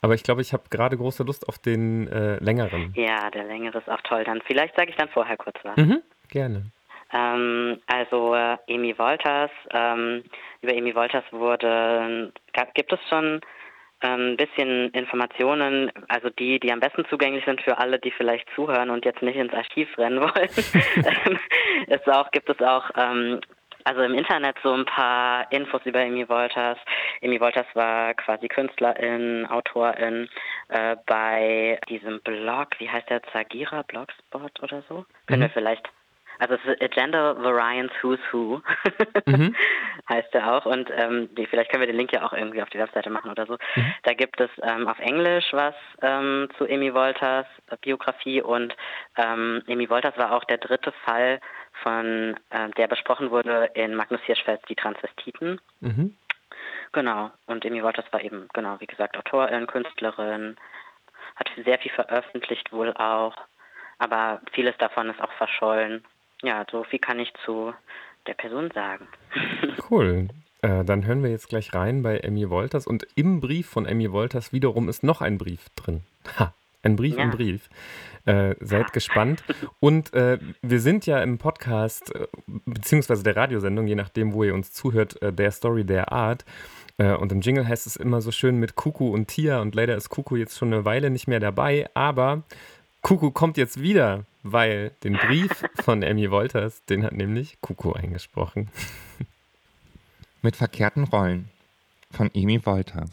Aber 0.00 0.14
ich 0.14 0.22
glaube, 0.22 0.40
ich 0.40 0.52
habe 0.52 0.62
gerade 0.70 0.96
große 0.96 1.24
Lust 1.24 1.48
auf 1.48 1.58
den 1.58 2.06
längeren. 2.06 2.92
Ja, 2.94 3.32
der 3.32 3.42
längere 3.42 3.78
ist 3.78 3.90
auch 3.90 4.00
toll. 4.02 4.22
Dann 4.22 4.40
vielleicht 4.46 4.76
sage 4.76 4.90
ich 4.90 4.96
dann 4.96 5.08
vorher 5.08 5.36
kurz 5.36 5.56
was. 5.64 5.76
Mhm, 5.76 6.02
gerne. 6.28 6.70
Ähm, 7.12 7.80
also 7.86 8.34
äh, 8.34 8.56
Amy 8.68 8.98
Wolters, 8.98 9.50
ähm, 9.72 10.24
über 10.62 10.72
Amy 10.72 10.94
Wolters 10.94 11.24
wurde, 11.30 12.32
gab, 12.52 12.74
gibt 12.74 12.92
es 12.92 13.00
schon 13.08 13.40
ähm, 14.02 14.32
ein 14.32 14.36
bisschen 14.36 14.90
Informationen, 14.90 15.90
also 16.08 16.30
die, 16.30 16.60
die 16.60 16.72
am 16.72 16.80
besten 16.80 17.04
zugänglich 17.08 17.44
sind 17.44 17.62
für 17.62 17.78
alle, 17.78 17.98
die 17.98 18.10
vielleicht 18.10 18.48
zuhören 18.54 18.90
und 18.90 19.04
jetzt 19.04 19.22
nicht 19.22 19.36
ins 19.36 19.54
Archiv 19.54 19.88
rennen 19.98 20.20
wollen. 20.20 20.50
Ähm, 20.96 21.38
es 21.88 22.06
auch, 22.08 22.30
gibt 22.30 22.48
es 22.48 22.60
auch 22.60 22.90
ähm, 22.96 23.40
also 23.84 24.02
im 24.02 24.14
Internet 24.14 24.56
so 24.62 24.72
ein 24.72 24.84
paar 24.84 25.50
Infos 25.50 25.80
über 25.86 26.00
Amy 26.00 26.28
Wolters. 26.28 26.78
Amy 27.22 27.40
Wolters 27.40 27.66
war 27.74 28.12
quasi 28.14 28.46
Künstlerin, 28.46 29.46
Autorin 29.46 30.28
äh, 30.68 30.96
bei 31.06 31.80
diesem 31.88 32.20
Blog, 32.20 32.68
wie 32.78 32.90
heißt 32.90 33.08
der, 33.08 33.22
Zagira 33.32 33.82
Blogspot 33.82 34.62
oder 34.62 34.82
so? 34.88 35.06
Können 35.26 35.42
wir 35.42 35.50
vielleicht 35.50 35.88
also 36.38 36.54
es 36.54 36.64
ist 36.64 36.82
Agenda 36.82 37.36
Variance 37.42 37.92
Who's 38.02 38.20
Who 38.32 38.60
Mhm. 39.26 39.54
heißt 40.08 40.34
er 40.34 40.52
auch 40.52 40.66
und 40.66 40.90
ähm, 40.94 41.28
die, 41.34 41.46
vielleicht 41.46 41.70
können 41.70 41.82
wir 41.82 41.86
den 41.86 41.96
Link 41.96 42.12
ja 42.12 42.24
auch 42.24 42.32
irgendwie 42.32 42.62
auf 42.62 42.70
die 42.70 42.78
Webseite 42.78 43.10
machen 43.10 43.30
oder 43.30 43.46
so. 43.46 43.56
Da 44.04 44.14
gibt 44.14 44.40
es 44.40 44.50
ähm, 44.62 44.88
auf 44.88 44.98
Englisch 44.98 45.52
was 45.52 45.74
ähm, 46.02 46.48
zu 46.56 46.64
Amy 46.64 46.94
Wolters 46.94 47.46
äh, 47.70 47.76
Biografie 47.80 48.40
und 48.42 48.74
ähm, 49.16 49.62
Amy 49.68 49.90
Wolters 49.90 50.16
war 50.16 50.32
auch 50.32 50.44
der 50.44 50.58
dritte 50.58 50.92
Fall 51.04 51.40
von 51.82 52.36
äh, 52.50 52.70
der 52.76 52.88
besprochen 52.88 53.30
wurde 53.30 53.70
in 53.74 53.94
Magnus 53.94 54.20
Hirschfeld 54.22 54.60
die 54.68 54.76
Transvestiten. 54.76 55.60
Mhm. 55.80 56.16
Genau. 56.92 57.30
Und 57.46 57.64
Amy 57.66 57.82
Wolters 57.82 58.06
war 58.12 58.22
eben, 58.22 58.48
genau, 58.54 58.80
wie 58.80 58.86
gesagt, 58.86 59.16
Autorin, 59.16 59.66
Künstlerin, 59.66 60.56
hat 61.36 61.50
sehr 61.64 61.78
viel 61.78 61.92
veröffentlicht 61.92 62.72
wohl 62.72 62.92
auch, 62.94 63.36
aber 63.98 64.40
vieles 64.52 64.76
davon 64.78 65.10
ist 65.10 65.20
auch 65.20 65.32
verschollen. 65.32 66.04
Ja, 66.42 66.64
so 66.70 66.84
viel 66.84 66.98
kann 66.98 67.18
ich 67.18 67.32
zu 67.44 67.72
der 68.26 68.34
Person 68.34 68.70
sagen. 68.74 69.06
Cool. 69.90 70.28
Äh, 70.60 70.84
dann 70.84 71.06
hören 71.06 71.22
wir 71.22 71.30
jetzt 71.30 71.48
gleich 71.48 71.72
rein 71.72 72.02
bei 72.02 72.18
Emmy 72.18 72.50
Wolters. 72.50 72.86
Und 72.86 73.06
im 73.14 73.40
Brief 73.40 73.68
von 73.68 73.86
Emmy 73.86 74.12
Wolters 74.12 74.52
wiederum 74.52 74.88
ist 74.88 75.02
noch 75.02 75.22
ein 75.22 75.38
Brief 75.38 75.68
drin. 75.76 76.02
Ha, 76.38 76.52
ein 76.82 76.96
Brief 76.96 77.14
im 77.14 77.30
Ja. 77.30 77.34
Brief. 77.34 77.70
Äh, 78.26 78.54
seid 78.60 78.92
gespannt. 78.92 79.42
Und 79.80 80.12
äh, 80.12 80.38
wir 80.60 80.80
sind 80.80 81.06
ja 81.06 81.22
im 81.22 81.38
Podcast, 81.38 82.14
äh, 82.14 82.26
beziehungsweise 82.66 83.22
der 83.22 83.36
Radiosendung, 83.36 83.86
je 83.86 83.94
nachdem, 83.94 84.34
wo 84.34 84.44
ihr 84.44 84.52
uns 84.52 84.72
zuhört, 84.72 85.22
äh, 85.22 85.32
der 85.32 85.52
Story 85.52 85.84
der 85.84 86.12
Art. 86.12 86.44
Und 87.00 87.30
im 87.30 87.42
Jingle 87.42 87.68
heißt 87.68 87.86
es 87.86 87.94
immer 87.94 88.20
so 88.20 88.32
schön 88.32 88.56
mit 88.56 88.74
Kuku 88.74 89.14
und 89.14 89.28
Tia. 89.28 89.60
Und 89.60 89.76
leider 89.76 89.94
ist 89.94 90.08
Kuku 90.08 90.34
jetzt 90.34 90.58
schon 90.58 90.72
eine 90.74 90.84
Weile 90.84 91.10
nicht 91.10 91.28
mehr 91.28 91.38
dabei. 91.38 91.88
Aber 91.94 92.42
Kuku 93.02 93.30
kommt 93.30 93.56
jetzt 93.56 93.80
wieder, 93.80 94.24
weil 94.52 94.90
den 95.02 95.14
Brief 95.14 95.64
von 95.80 96.02
Emmy 96.02 96.30
Wolters, 96.30 96.84
den 96.84 97.04
hat 97.04 97.12
nämlich 97.12 97.60
Kuku 97.60 97.92
eingesprochen. 97.92 98.68
Mit 100.42 100.56
verkehrten 100.56 101.04
Rollen 101.04 101.48
von 102.10 102.30
Emi 102.34 102.64
Wolters. 102.64 103.10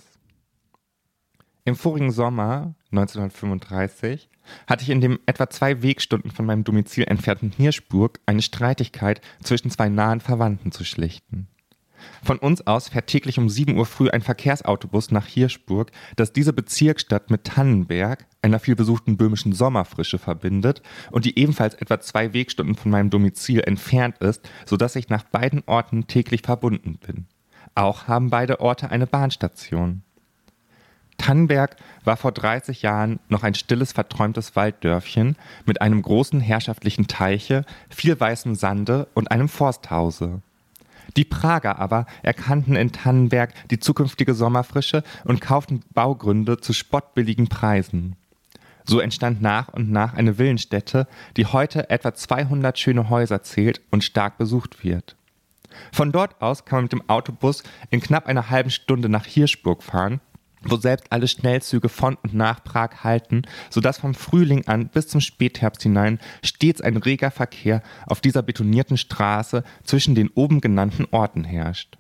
Im 1.64 1.76
vorigen 1.76 2.12
Sommer 2.12 2.76
1935 2.92 4.30
hatte 4.68 4.84
ich 4.84 4.90
in 4.92 5.02
dem 5.02 5.20
etwa 5.26 5.50
zwei 5.50 5.82
Wegstunden 5.82 6.30
von 6.30 6.46
meinem 6.46 6.64
Domizil 6.64 7.06
entfernten 7.08 7.52
Hirschburg 7.52 8.20
eine 8.28 8.44
Streitigkeit 8.44 9.22
zwischen 9.42 9.72
zwei 9.72 9.90
nahen 9.90 10.22
Verwandten 10.22 10.72
zu 10.72 10.84
schlichten. 10.84 11.48
Von 12.24 12.38
uns 12.40 12.66
aus 12.66 12.90
fährt 12.90 13.08
täglich 13.08 13.38
um 13.38 13.50
7 13.50 13.78
Uhr 13.78 13.86
früh 13.86 14.10
ein 14.10 14.22
Verkehrsautobus 14.22 15.12
nach 15.12 15.28
Hirschburg, 15.28 15.92
das 16.16 16.34
diese 16.34 16.54
Bezirksstadt 16.54 17.30
mit 17.30 17.44
Tannenberg, 17.44 18.26
einer 18.42 18.60
vielbesuchten 18.60 19.18
böhmischen 19.18 19.54
Sommerfrische, 19.54 20.18
verbindet 20.18 20.82
und 21.12 21.26
die 21.26 21.38
ebenfalls 21.38 21.76
etwa 21.76 22.00
zwei 22.00 22.34
Wegstunden 22.34 22.76
von 22.76 22.92
meinem 22.92 23.10
Domizil 23.10 23.62
entfernt 23.62 24.18
ist, 24.20 24.50
sodass 24.66 24.96
ich 24.96 25.10
nach 25.10 25.24
beiden 25.24 25.64
Orten 25.66 26.08
täglich 26.08 26.42
verbunden 26.42 26.98
bin. 27.06 27.26
Auch 27.76 28.08
haben 28.08 28.30
beide 28.30 28.60
Orte 28.60 28.90
eine 28.90 29.08
Bahnstation. 29.08 30.02
Tannenberg 31.18 31.78
war 32.04 32.18
vor 32.18 32.32
30 32.32 32.82
Jahren 32.82 33.20
noch 33.30 33.44
ein 33.44 33.56
stilles, 33.56 33.94
verträumtes 33.94 34.56
Walddörfchen 34.56 35.38
mit 35.66 35.82
einem 35.82 36.02
großen 36.02 36.40
herrschaftlichen 36.40 37.08
Teiche, 37.08 37.66
viel 37.90 38.20
weißem 38.20 38.56
Sande 38.56 39.08
und 39.14 39.32
einem 39.32 39.50
Forsthause. 39.50 40.42
Die 41.18 41.26
Prager 41.26 41.80
aber 41.80 42.06
erkannten 42.24 42.76
in 42.76 42.92
Tannenberg 42.92 43.54
die 43.70 43.80
zukünftige 43.80 44.34
Sommerfrische 44.34 45.04
und 45.24 45.42
kauften 45.42 45.82
Baugründe 45.94 46.60
zu 46.60 46.74
spottbilligen 46.74 47.48
Preisen. 47.48 48.16
So 48.88 49.00
entstand 49.00 49.42
nach 49.42 49.70
und 49.70 49.92
nach 49.92 50.14
eine 50.14 50.38
Villenstätte, 50.38 51.08
die 51.38 51.48
heute 51.48 51.90
etwa 51.90 52.14
200 52.14 52.78
schöne 52.78 53.10
Häuser 53.10 53.42
zählt 53.42 53.82
und 53.90 54.04
stark 54.04 54.38
besucht 54.38 54.84
wird. 54.84 55.16
Von 55.92 56.12
dort 56.12 56.42
aus 56.42 56.66
kann 56.66 56.78
man 56.78 56.84
mit 56.86 56.92
dem 56.92 57.10
Autobus 57.10 57.64
in 57.90 58.00
knapp 58.00 58.28
einer 58.28 58.50
halben 58.50 58.70
Stunde 58.70 59.10
nach 59.10 59.26
Hirschburg 59.26 59.84
fahren, 59.84 60.22
wo 60.66 60.78
selbst 60.78 61.12
alle 61.12 61.28
Schnellzüge 61.28 61.90
von 61.90 62.16
und 62.16 62.34
nach 62.34 62.64
Prag 62.64 63.04
halten, 63.04 63.44
sodass 63.70 64.00
vom 64.00 64.14
Frühling 64.14 64.68
an 64.68 64.90
bis 64.90 65.08
zum 65.08 65.22
Spätherbst 65.22 65.84
hinein 65.84 66.20
stets 66.44 66.82
ein 66.82 66.98
reger 66.98 67.32
Verkehr 67.32 67.82
auf 68.08 68.22
dieser 68.22 68.42
betonierten 68.42 68.98
Straße 68.98 69.64
zwischen 69.84 70.16
den 70.16 70.30
oben 70.30 70.62
genannten 70.62 71.06
Orten 71.12 71.44
herrscht. 71.44 71.98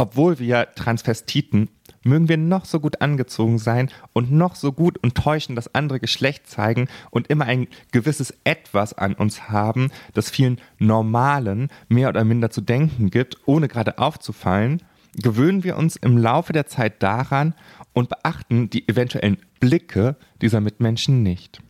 Obwohl 0.00 0.38
wir 0.38 0.68
Transvestiten 0.76 1.70
mögen 2.04 2.28
wir 2.28 2.36
noch 2.36 2.64
so 2.64 2.78
gut 2.80 3.00
angezogen 3.00 3.58
sein 3.58 3.90
und 4.12 4.30
noch 4.30 4.54
so 4.54 4.72
gut 4.72 4.98
und 4.98 5.16
täuschend 5.16 5.58
das 5.58 5.74
andere 5.74 5.98
Geschlecht 5.98 6.48
zeigen 6.48 6.88
und 7.10 7.28
immer 7.28 7.46
ein 7.46 7.66
gewisses 7.90 8.32
Etwas 8.44 8.94
an 8.94 9.14
uns 9.14 9.48
haben, 9.48 9.90
das 10.14 10.30
vielen 10.30 10.60
Normalen 10.78 11.68
mehr 11.88 12.08
oder 12.08 12.24
minder 12.24 12.50
zu 12.50 12.60
denken 12.60 13.10
gibt, 13.10 13.38
ohne 13.46 13.68
gerade 13.68 13.98
aufzufallen, 13.98 14.82
gewöhnen 15.14 15.64
wir 15.64 15.76
uns 15.76 15.96
im 15.96 16.18
Laufe 16.18 16.52
der 16.52 16.66
Zeit 16.66 17.02
daran 17.02 17.54
und 17.92 18.08
beachten 18.08 18.70
die 18.70 18.88
eventuellen 18.88 19.38
Blicke 19.60 20.16
dieser 20.40 20.60
Mitmenschen 20.60 21.22
nicht. 21.22 21.60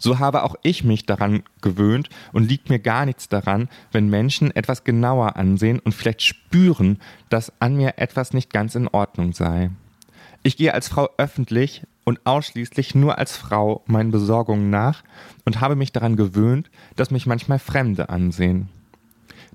So 0.00 0.18
habe 0.18 0.44
auch 0.44 0.54
ich 0.62 0.82
mich 0.82 1.04
daran 1.04 1.42
gewöhnt 1.60 2.08
und 2.32 2.48
liegt 2.48 2.70
mir 2.70 2.78
gar 2.78 3.04
nichts 3.04 3.28
daran, 3.28 3.68
wenn 3.92 4.08
Menschen 4.08 4.50
etwas 4.56 4.82
genauer 4.82 5.36
ansehen 5.36 5.78
und 5.78 5.92
vielleicht 5.92 6.22
spüren, 6.22 6.98
dass 7.28 7.52
an 7.60 7.76
mir 7.76 7.98
etwas 7.98 8.32
nicht 8.32 8.50
ganz 8.50 8.74
in 8.74 8.88
Ordnung 8.88 9.34
sei. 9.34 9.70
Ich 10.42 10.56
gehe 10.56 10.72
als 10.72 10.88
Frau 10.88 11.10
öffentlich 11.18 11.82
und 12.04 12.20
ausschließlich 12.24 12.94
nur 12.94 13.18
als 13.18 13.36
Frau 13.36 13.84
meinen 13.86 14.10
Besorgungen 14.10 14.70
nach 14.70 15.02
und 15.44 15.60
habe 15.60 15.76
mich 15.76 15.92
daran 15.92 16.16
gewöhnt, 16.16 16.70
dass 16.96 17.10
mich 17.10 17.26
manchmal 17.26 17.58
Fremde 17.58 18.08
ansehen. 18.08 18.70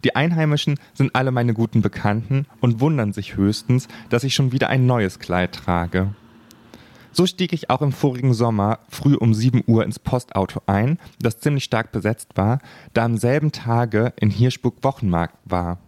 Die 0.05 0.15
Einheimischen 0.15 0.79
sind 0.93 1.15
alle 1.15 1.31
meine 1.31 1.55
guten 1.55 1.81
Bekannten 1.81 2.45
und 2.61 2.79
wundern 2.79 3.11
sich 3.11 3.35
höchstens, 3.37 3.87
dass 4.09 4.23
ich 4.23 4.35
schon 4.35 4.51
wieder 4.51 4.69
ein 4.69 4.85
neues 4.85 5.17
Kleid 5.17 5.53
trage. 5.55 6.13
So 7.11 7.25
stieg 7.25 7.53
ich 7.53 7.71
auch 7.71 7.81
im 7.81 7.91
vorigen 7.91 8.35
Sommer 8.35 8.77
früh 8.87 9.15
um 9.15 9.33
7 9.33 9.63
Uhr 9.65 9.83
ins 9.83 9.97
Postauto 9.97 10.61
ein, 10.67 10.99
das 11.19 11.39
ziemlich 11.39 11.63
stark 11.63 11.91
besetzt 11.91 12.37
war, 12.37 12.59
da 12.93 13.03
am 13.03 13.17
selben 13.17 13.51
Tage 13.51 14.13
in 14.19 14.29
Hirschburg 14.29 14.83
Wochenmarkt 14.83 15.37
war. 15.43 15.79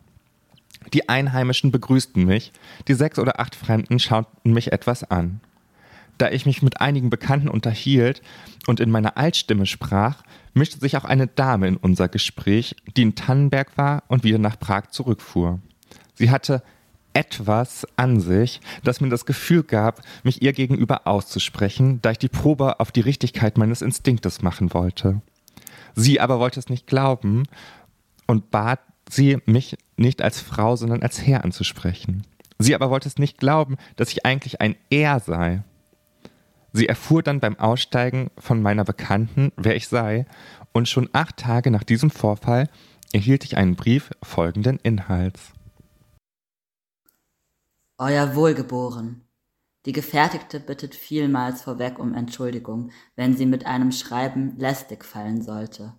Die 0.94 1.08
Einheimischen 1.08 1.72
begrüßten 1.72 2.26
mich, 2.26 2.54
die 2.88 2.96
sechs 2.96 3.20
oder 3.20 3.40
acht 3.40 3.54
Fremden 3.54 4.00
schauten 4.00 4.52
mich 4.52 4.72
etwas 4.72 5.04
an. 5.04 5.42
Da 6.18 6.32
ich 6.32 6.46
mich 6.46 6.62
mit 6.62 6.82
einigen 6.82 7.10
Bekannten 7.10 7.48
unterhielt 7.48 8.22
und 8.66 8.80
in 8.80 8.90
meiner 8.90 9.18
Altstimme 9.18 9.66
sprach, 9.66 10.24
mischte 10.54 10.80
sich 10.80 10.98
auch 10.98 11.06
eine 11.06 11.28
Dame 11.28 11.68
in 11.68 11.78
unser 11.78 12.08
Gespräch, 12.08 12.76
die 12.96 13.04
in 13.04 13.16
Tannenberg 13.16 13.78
war 13.78 14.04
und 14.08 14.24
wieder 14.24 14.40
nach 14.40 14.60
Prag 14.60 14.88
zurückfuhr. 14.88 15.60
Sie 16.16 16.32
hatte 16.32 16.64
etwas 17.14 17.88
an 17.96 18.20
sich, 18.20 18.62
das 18.84 19.02
mir 19.02 19.10
das 19.10 19.26
Gefühl 19.26 19.64
gab, 19.64 20.02
mich 20.24 20.44
ihr 20.44 20.54
gegenüber 20.54 21.08
auszusprechen, 21.08 22.00
da 22.02 22.12
ich 22.12 22.20
die 22.20 22.30
Probe 22.30 22.80
auf 22.80 22.92
die 22.92 23.02
Richtigkeit 23.02 23.58
meines 23.58 23.82
Instinktes 23.82 24.44
machen 24.44 24.74
wollte. 24.74 25.22
Sie 25.96 26.20
aber 26.20 26.40
wollte 26.40 26.60
es 26.60 26.70
nicht 26.70 26.86
glauben 26.86 27.44
und 28.28 28.52
bat 28.52 28.80
sie, 29.10 29.40
mich 29.46 29.78
nicht 29.96 30.22
als 30.22 30.40
Frau, 30.40 30.76
sondern 30.76 31.02
als 31.02 31.26
Herr 31.26 31.44
anzusprechen. 31.44 32.24
Sie 32.60 32.76
aber 32.76 32.92
wollte 32.92 33.08
es 33.08 33.18
nicht 33.18 33.40
glauben, 33.40 33.78
dass 33.96 34.12
ich 34.12 34.26
eigentlich 34.26 34.62
ein 34.62 34.76
Er 34.90 35.20
sei. 35.20 35.64
Sie 36.78 36.88
erfuhr 36.88 37.24
dann 37.24 37.40
beim 37.40 37.58
Aussteigen 37.58 38.30
von 38.38 38.62
meiner 38.62 38.84
Bekannten, 38.84 39.52
wer 39.58 39.76
ich 39.76 39.88
sei, 39.88 40.28
und 40.74 40.88
schon 40.88 41.10
acht 41.12 41.38
Tage 41.38 41.72
nach 41.72 41.84
diesem 41.84 42.12
Vorfall 42.12 42.70
erhielt 43.12 43.44
ich 43.46 43.58
einen 43.58 43.76
Brief 43.76 44.12
folgenden 44.22 44.78
Inhalts. 44.84 45.54
Euer 47.98 48.36
Wohlgeboren. 48.36 49.24
Die 49.88 49.92
Gefertigte 49.92 50.60
bittet 50.60 50.94
vielmals 50.94 51.64
vorweg 51.64 51.98
um 51.98 52.14
Entschuldigung, 52.14 52.92
wenn 53.16 53.36
sie 53.36 53.48
mit 53.48 53.66
einem 53.66 53.92
Schreiben 53.92 54.56
lästig 54.58 55.04
fallen 55.04 55.42
sollte. 55.42 55.96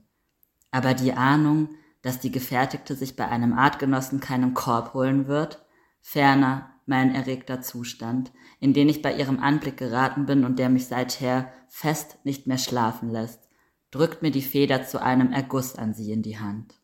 Aber 0.71 0.95
die 0.95 1.13
Ahnung, 1.13 1.71
dass 2.03 2.21
die 2.21 2.31
Gefertigte 2.31 2.95
sich 2.95 3.17
bei 3.17 3.27
einem 3.27 3.53
Artgenossen 3.53 4.21
keinen 4.21 4.55
Korb 4.55 4.95
holen 4.95 5.27
wird, 5.27 5.61
ferner 6.01 6.71
mein 6.87 7.17
erregter 7.17 7.63
Zustand, 7.63 8.31
in 8.61 8.73
den 8.73 8.89
ich 8.89 9.03
bei 9.03 9.15
ihrem 9.17 9.39
Anblick 9.41 9.77
geraten 9.77 10.27
bin 10.27 10.45
und 10.45 10.59
der 10.59 10.69
mich 10.69 10.87
seither 10.87 11.53
fest 11.69 12.19
nicht 12.25 12.47
mehr 12.47 12.59
schlafen 12.59 13.11
lässt, 13.11 13.49
drückt 13.91 14.23
mir 14.23 14.31
die 14.31 14.43
Feder 14.43 14.85
zu 14.85 15.01
einem 15.01 15.33
Erguss 15.33 15.77
an 15.77 15.95
sie 15.95 16.13
in 16.13 16.23
die 16.23 16.39
Hand. 16.39 16.75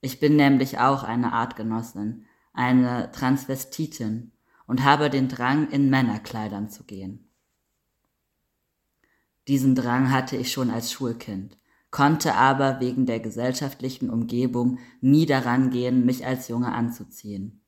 Ich 0.00 0.18
bin 0.18 0.36
nämlich 0.36 0.78
auch 0.78 1.04
eine 1.04 1.32
Artgenossin, 1.32 2.24
eine 2.52 3.12
Transvestitin 3.12 4.32
und 4.66 4.84
habe 4.84 5.10
den 5.10 5.28
Drang, 5.28 5.70
in 5.70 5.90
Männerkleidern 5.90 6.68
zu 6.68 6.84
gehen. 6.84 7.28
Diesen 9.48 9.74
Drang 9.74 10.10
hatte 10.10 10.36
ich 10.36 10.52
schon 10.52 10.70
als 10.70 10.92
Schulkind, 10.92 11.58
konnte 11.90 12.34
aber 12.34 12.80
wegen 12.80 13.06
der 13.06 13.20
gesellschaftlichen 13.20 14.08
Umgebung 14.08 14.78
nie 15.00 15.26
daran 15.26 15.70
gehen, 15.70 16.06
mich 16.06 16.24
als 16.26 16.48
Junge 16.48 16.72
anzuziehen. 16.72 17.60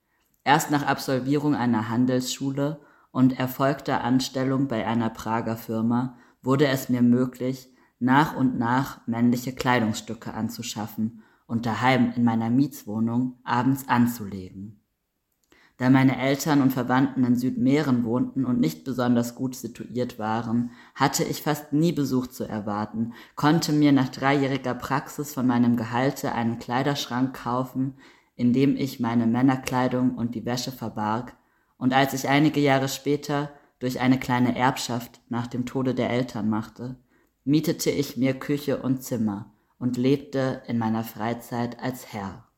Erst 0.45 0.71
nach 0.71 0.87
Absolvierung 0.87 1.55
einer 1.55 1.89
Handelsschule 1.89 2.81
und 3.15 3.39
erfolgter 3.39 4.03
Anstellung 4.03 4.67
bei 4.67 4.89
einer 4.89 5.09
Prager 5.09 5.57
Firma 5.57 6.19
wurde 6.43 6.67
es 6.67 6.89
mir 6.89 7.01
möglich, 7.01 7.73
nach 8.01 8.35
und 8.35 8.59
nach 8.59 9.07
männliche 9.07 9.53
Kleidungsstücke 9.53 10.35
anzuschaffen 10.35 11.23
und 11.47 11.65
daheim 11.65 12.13
in 12.17 12.25
meiner 12.25 12.51
Mietswohnung 12.51 13.39
abends 13.45 13.89
anzulegen. 13.89 14.81
Da 15.77 15.91
meine 15.91 16.19
Eltern 16.19 16.61
und 16.61 16.73
Verwandten 16.73 17.23
in 17.23 17.37
Südmähren 17.37 18.03
wohnten 18.03 18.45
und 18.45 18.59
nicht 18.59 18.83
besonders 18.83 19.37
gut 19.37 19.55
situiert 19.55 20.19
waren, 20.19 20.73
hatte 20.97 21.23
ich 21.23 21.41
fast 21.41 21.73
nie 21.73 21.93
Besuch 21.93 22.27
zu 22.27 22.43
erwarten, 22.43 23.13
konnte 23.37 23.73
mir 23.73 23.93
nach 23.93 24.09
dreijähriger 24.09 24.75
Praxis 24.75 25.33
von 25.33 25.47
meinem 25.47 25.77
Gehalte 25.77 26.33
einen 26.33 26.59
Kleiderschrank 26.59 27.33
kaufen, 27.33 27.95
in 28.35 28.53
dem 28.53 28.77
ich 28.77 28.99
meine 28.99 29.29
Männerkleidung 29.29 30.17
und 30.17 30.35
die 30.35 30.45
Wäsche 30.45 30.73
verbarg, 30.73 31.37
und 31.85 31.93
als 31.93 32.15
ich 32.15 32.31
einige 32.31 32.61
Jahre 32.61 32.89
später 32.89 33.51
durch 33.79 34.01
eine 34.01 34.19
kleine 34.19 34.57
Erbschaft 34.57 35.21
nach 35.29 35.47
dem 35.47 35.67
Tode 35.67 35.95
der 35.95 36.09
Eltern 36.09 36.49
machte, 36.49 36.97
mietete 37.45 37.91
ich 37.91 38.17
mir 38.17 38.33
Küche 38.33 38.81
und 38.81 39.03
Zimmer 39.03 39.53
und 39.79 39.99
lebte 39.99 40.63
in 40.67 40.79
meiner 40.79 41.05
Freizeit 41.05 41.79
als 41.83 42.11
Herr. 42.11 42.49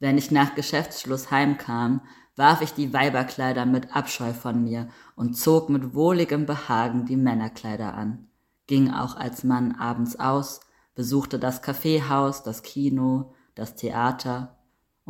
Wenn 0.00 0.18
ich 0.18 0.32
nach 0.32 0.56
Geschäftsschluss 0.56 1.30
heimkam, 1.30 2.00
warf 2.34 2.60
ich 2.60 2.72
die 2.72 2.92
Weiberkleider 2.92 3.66
mit 3.66 3.94
Abscheu 3.94 4.32
von 4.32 4.64
mir 4.64 4.88
und 5.14 5.34
zog 5.34 5.68
mit 5.68 5.94
wohligem 5.94 6.44
Behagen 6.44 7.06
die 7.06 7.16
Männerkleider 7.16 7.94
an, 7.94 8.26
ging 8.66 8.90
auch 8.90 9.14
als 9.14 9.44
Mann 9.44 9.76
abends 9.76 10.18
aus, 10.18 10.58
besuchte 10.96 11.38
das 11.38 11.62
Kaffeehaus, 11.62 12.42
das 12.42 12.64
Kino, 12.64 13.32
das 13.54 13.76
Theater 13.76 14.59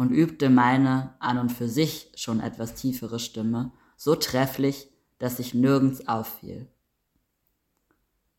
und 0.00 0.12
übte 0.12 0.48
meine 0.48 1.12
an 1.18 1.36
und 1.36 1.52
für 1.52 1.68
sich 1.68 2.10
schon 2.16 2.40
etwas 2.40 2.74
tiefere 2.74 3.18
Stimme 3.18 3.70
so 3.98 4.14
trefflich, 4.14 4.90
dass 5.18 5.38
ich 5.38 5.52
nirgends 5.52 6.08
auffiel. 6.08 6.70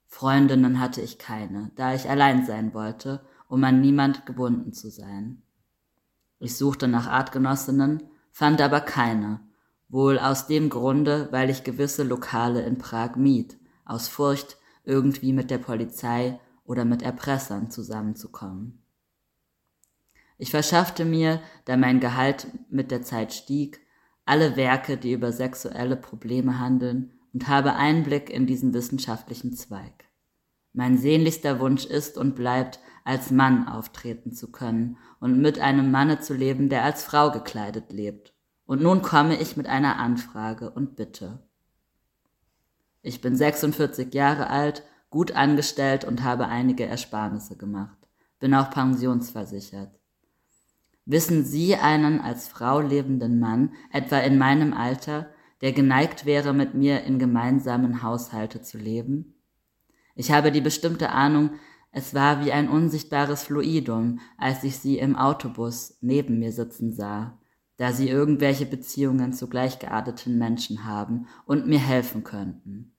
Freundinnen 0.08 0.80
hatte 0.80 1.02
ich 1.02 1.20
keine, 1.20 1.70
da 1.76 1.94
ich 1.94 2.10
allein 2.10 2.48
sein 2.48 2.74
wollte, 2.74 3.24
um 3.48 3.64
an 3.64 3.80
niemand 3.80 4.26
gebunden 4.26 4.74
zu 4.74 4.90
sein. 4.90 5.44
Ich 6.40 6.58
suchte 6.58 6.88
nach 6.88 7.06
Artgenossinnen, 7.06 8.02
fand 8.32 8.60
aber 8.60 8.82
keine, 8.82 9.42
wohl 9.88 10.18
aus 10.18 10.48
dem 10.48 10.68
Grunde, 10.68 11.28
weil 11.30 11.52
ich 11.52 11.64
gewisse 11.64 12.02
Lokale 12.02 12.64
in 12.64 12.80
Prag 12.80 13.18
mied, 13.18 13.60
aus 13.86 14.08
Furcht, 14.08 14.58
irgendwie 14.84 15.32
mit 15.32 15.52
der 15.52 15.60
Polizei 15.60 16.40
oder 16.66 16.86
mit 16.86 17.04
Erpressern 17.04 17.70
zusammenzukommen. 17.70 18.81
Ich 20.42 20.50
verschaffte 20.50 21.06
mir, 21.06 21.40
da 21.66 21.78
mein 21.78 22.00
Gehalt 22.00 22.48
mit 22.68 22.90
der 22.90 23.04
Zeit 23.04 23.32
stieg, 23.32 23.80
alle 24.26 24.56
Werke, 24.56 24.98
die 24.98 25.12
über 25.12 25.32
sexuelle 25.32 25.96
Probleme 25.96 26.58
handeln, 26.58 27.14
und 27.32 27.48
habe 27.48 27.76
Einblick 27.76 28.32
in 28.32 28.48
diesen 28.48 28.74
wissenschaftlichen 28.74 29.54
Zweig. 29.54 30.06
Mein 30.74 30.98
sehnlichster 30.98 31.60
Wunsch 31.60 31.86
ist 31.86 32.18
und 32.18 32.34
bleibt, 32.34 32.80
als 33.04 33.30
Mann 33.30 33.68
auftreten 33.68 34.32
zu 34.32 34.52
können 34.52 34.98
und 35.20 35.40
mit 35.40 35.60
einem 35.60 35.92
Manne 35.92 36.22
zu 36.22 36.34
leben, 36.34 36.70
der 36.70 36.86
als 36.86 37.04
Frau 37.04 37.30
gekleidet 37.30 37.94
lebt. 37.94 38.34
Und 38.66 38.82
nun 38.82 39.04
komme 39.04 39.40
ich 39.40 39.58
mit 39.58 39.68
einer 39.68 39.98
Anfrage 39.98 40.72
und 40.72 40.96
Bitte. 40.96 41.48
Ich 43.04 43.22
bin 43.22 43.36
46 43.36 44.12
Jahre 44.16 44.50
alt, 44.50 44.82
gut 45.12 45.34
angestellt 45.34 46.04
und 46.04 46.24
habe 46.24 46.48
einige 46.48 46.88
Ersparnisse 46.88 47.58
gemacht. 47.58 48.00
Bin 48.40 48.56
auch 48.56 48.72
pensionsversichert. 48.72 50.01
Wissen 51.06 51.44
Sie 51.46 51.76
einen 51.76 52.20
als 52.20 52.48
Frau 52.48 52.80
lebenden 52.80 53.40
Mann, 53.40 53.74
etwa 53.92 54.20
in 54.20 54.38
meinem 54.38 54.74
Alter, 54.74 55.32
der 55.62 55.72
geneigt 55.72 56.26
wäre, 56.26 56.54
mit 56.54 56.74
mir 56.74 57.04
in 57.04 57.20
gemeinsamen 57.20 58.04
Haushalte 58.04 58.62
zu 58.62 58.78
leben? 58.78 59.36
Ich 60.16 60.32
habe 60.32 60.52
die 60.52 60.62
bestimmte 60.62 61.10
Ahnung, 61.10 61.52
es 61.92 62.14
war 62.14 62.46
wie 62.46 62.52
ein 62.52 62.70
unsichtbares 62.70 63.44
Fluidum, 63.44 64.20
als 64.38 64.64
ich 64.64 64.78
sie 64.78 64.98
im 64.98 65.16
Autobus 65.16 65.98
neben 66.02 66.40
mir 66.40 66.52
sitzen 66.52 66.94
sah, 66.94 67.40
da 67.78 67.92
sie 67.92 68.08
irgendwelche 68.08 68.66
Beziehungen 68.66 69.34
zu 69.34 69.50
gleichgearteten 69.50 70.38
Menschen 70.38 70.86
haben 70.86 71.28
und 71.46 71.68
mir 71.68 71.80
helfen 71.80 72.24
könnten. 72.24 72.96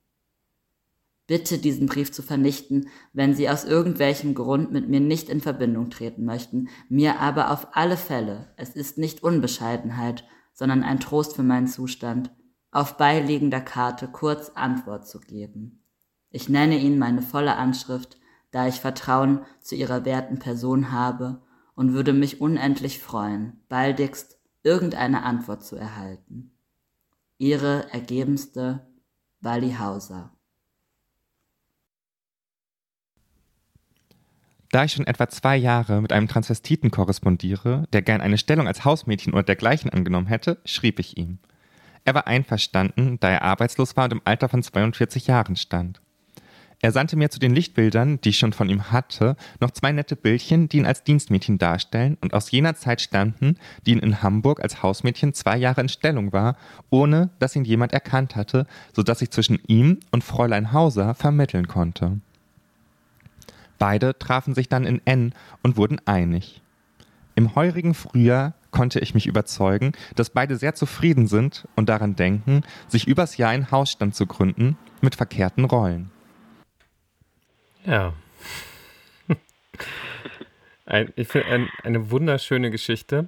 Bitte 1.25 1.57
diesen 1.57 1.87
Brief 1.87 2.11
zu 2.11 2.21
vernichten, 2.21 2.89
wenn 3.13 3.33
Sie 3.33 3.49
aus 3.49 3.63
irgendwelchem 3.63 4.33
Grund 4.33 4.71
mit 4.71 4.89
mir 4.89 4.99
nicht 4.99 5.29
in 5.29 5.39
Verbindung 5.39 5.89
treten 5.89 6.25
möchten, 6.25 6.67
mir 6.89 7.19
aber 7.19 7.51
auf 7.51 7.67
alle 7.71 7.95
Fälle, 7.95 8.51
es 8.57 8.71
ist 8.71 8.97
nicht 8.97 9.23
Unbescheidenheit, 9.23 10.25
sondern 10.53 10.83
ein 10.83 10.99
Trost 10.99 11.35
für 11.35 11.43
meinen 11.43 11.67
Zustand, 11.67 12.31
auf 12.71 12.97
beiliegender 12.97 13.61
Karte 13.61 14.07
kurz 14.07 14.49
Antwort 14.55 15.07
zu 15.07 15.19
geben. 15.21 15.83
Ich 16.29 16.49
nenne 16.49 16.77
Ihnen 16.77 16.99
meine 16.99 17.21
volle 17.21 17.55
Anschrift, 17.55 18.17
da 18.51 18.67
ich 18.67 18.81
Vertrauen 18.81 19.45
zu 19.61 19.75
ihrer 19.75 20.05
werten 20.05 20.39
Person 20.39 20.91
habe 20.91 21.41
und 21.75 21.93
würde 21.93 22.13
mich 22.13 22.41
unendlich 22.41 22.99
freuen, 22.99 23.61
baldigst 23.69 24.39
irgendeine 24.61 25.23
Antwort 25.23 25.63
zu 25.63 25.75
erhalten. 25.75 26.51
Ihre 27.37 27.91
ergebenste 27.91 28.87
Wally 29.41 29.75
Hauser 29.79 30.35
Da 34.73 34.85
ich 34.85 34.93
schon 34.93 35.05
etwa 35.05 35.29
zwei 35.29 35.55
Jahre 35.55 36.01
mit 36.01 36.11
einem 36.11 36.27
Transvestiten 36.27 36.89
korrespondiere, 36.89 37.87
der 37.93 38.01
gern 38.01 38.21
eine 38.21 38.39
Stellung 38.39 38.65
als 38.65 38.83
Hausmädchen 38.83 39.31
oder 39.31 39.43
dergleichen 39.43 39.91
angenommen 39.91 40.25
hätte, 40.25 40.57
schrieb 40.65 40.97
ich 40.97 41.15
ihm. 41.15 41.37
Er 42.05 42.15
war 42.15 42.25
einverstanden, 42.25 43.19
da 43.19 43.29
er 43.29 43.43
arbeitslos 43.43 43.95
war 43.95 44.05
und 44.05 44.13
im 44.13 44.21
Alter 44.25 44.49
von 44.49 44.63
42 44.63 45.27
Jahren 45.27 45.57
stand. 45.57 46.01
Er 46.81 46.91
sandte 46.91 47.15
mir 47.17 47.29
zu 47.29 47.37
den 47.37 47.53
Lichtbildern, 47.53 48.19
die 48.21 48.29
ich 48.29 48.39
schon 48.39 48.51
von 48.51 48.67
ihm 48.67 48.91
hatte, 48.91 49.35
noch 49.59 49.69
zwei 49.69 49.91
nette 49.91 50.15
Bildchen, 50.15 50.69
die 50.69 50.77
ihn 50.77 50.87
als 50.87 51.03
Dienstmädchen 51.03 51.59
darstellen 51.59 52.17
und 52.21 52.33
aus 52.33 52.49
jener 52.49 52.73
Zeit 52.73 52.99
stammten, 52.99 53.59
die 53.85 53.91
ihn 53.91 53.99
in 53.99 54.23
Hamburg 54.23 54.59
als 54.59 54.81
Hausmädchen 54.81 55.35
zwei 55.35 55.55
Jahre 55.55 55.81
in 55.81 55.89
Stellung 55.89 56.33
war, 56.33 56.57
ohne 56.89 57.29
dass 57.37 57.55
ihn 57.55 57.63
jemand 57.63 57.93
erkannt 57.93 58.35
hatte, 58.35 58.65
so 58.91 59.03
dass 59.03 59.21
ich 59.21 59.29
zwischen 59.29 59.59
ihm 59.67 59.99
und 60.09 60.23
Fräulein 60.23 60.73
Hauser 60.73 61.13
vermitteln 61.13 61.67
konnte. 61.67 62.21
Beide 63.83 64.17
trafen 64.17 64.55
sich 64.55 64.69
dann 64.69 64.85
in 64.85 65.01
N 65.03 65.33
und 65.61 65.75
wurden 65.75 65.99
einig. 66.05 66.61
Im 67.35 67.53
heurigen 67.53 67.93
Frühjahr 67.93 68.53
konnte 68.71 69.01
ich 69.01 69.13
mich 69.13 69.27
überzeugen, 69.27 69.91
dass 70.15 70.29
beide 70.29 70.55
sehr 70.55 70.73
zufrieden 70.73 71.27
sind 71.27 71.67
und 71.75 71.89
daran 71.89 72.15
denken, 72.15 72.61
sich 72.87 73.09
übers 73.09 73.35
Jahr 73.35 73.49
einen 73.49 73.71
Hausstand 73.71 74.15
zu 74.15 74.25
gründen 74.25 74.77
mit 75.01 75.15
verkehrten 75.15 75.65
Rollen. 75.65 76.11
Ja. 77.83 78.13
Ein, 80.85 81.11
ich 81.17 81.27
finde 81.27 81.49
ein, 81.49 81.69
eine 81.83 82.09
wunderschöne 82.09 82.71
Geschichte. 82.71 83.27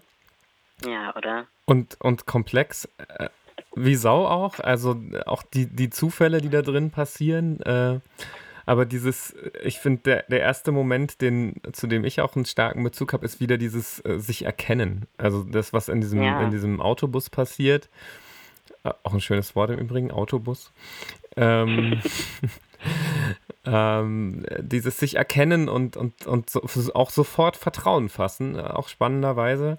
Ja, 0.85 1.13
oder? 1.17 1.47
Und, 1.65 1.97
und 1.99 2.27
komplex. 2.27 2.87
Äh, 3.09 3.27
wie 3.75 3.95
Sau 3.95 4.25
auch. 4.25 4.61
Also 4.61 5.01
auch 5.25 5.43
die, 5.43 5.65
die 5.65 5.89
Zufälle, 5.89 6.39
die 6.39 6.49
da 6.49 6.61
drin 6.61 6.91
passieren. 6.91 7.59
Äh, 7.59 7.99
aber 8.65 8.85
dieses, 8.85 9.35
ich 9.63 9.79
finde, 9.79 10.01
der, 10.03 10.23
der 10.29 10.39
erste 10.41 10.71
Moment, 10.71 11.21
den, 11.21 11.55
zu 11.73 11.87
dem 11.87 12.03
ich 12.03 12.21
auch 12.21 12.35
einen 12.35 12.45
starken 12.45 12.83
Bezug 12.83 13.13
habe, 13.13 13.25
ist 13.25 13.39
wieder 13.39 13.57
dieses 13.57 14.03
äh, 14.05 14.19
sich 14.19 14.45
erkennen. 14.45 15.05
Also 15.17 15.43
das, 15.43 15.73
was 15.73 15.89
in 15.89 16.01
diesem, 16.01 16.21
Ja. 16.21 16.41
in 16.41 16.51
diesem 16.51 16.81
Autobus 16.81 17.29
passiert. 17.29 17.89
Äh, 18.83 18.91
auch 19.03 19.13
ein 19.13 19.21
schönes 19.21 19.55
Wort 19.55 19.69
im 19.69 19.79
Übrigen, 19.79 20.11
Autobus. 20.11 20.71
Ähm, 21.37 22.01
ähm, 23.65 24.45
dieses 24.59 24.97
sich 24.99 25.15
erkennen 25.15 25.69
und, 25.69 25.97
und, 25.97 26.25
und 26.25 26.49
so, 26.49 26.61
auch 26.93 27.09
sofort 27.09 27.57
Vertrauen 27.57 28.09
fassen, 28.09 28.55
äh, 28.55 28.61
auch 28.61 28.87
spannenderweise. 28.87 29.77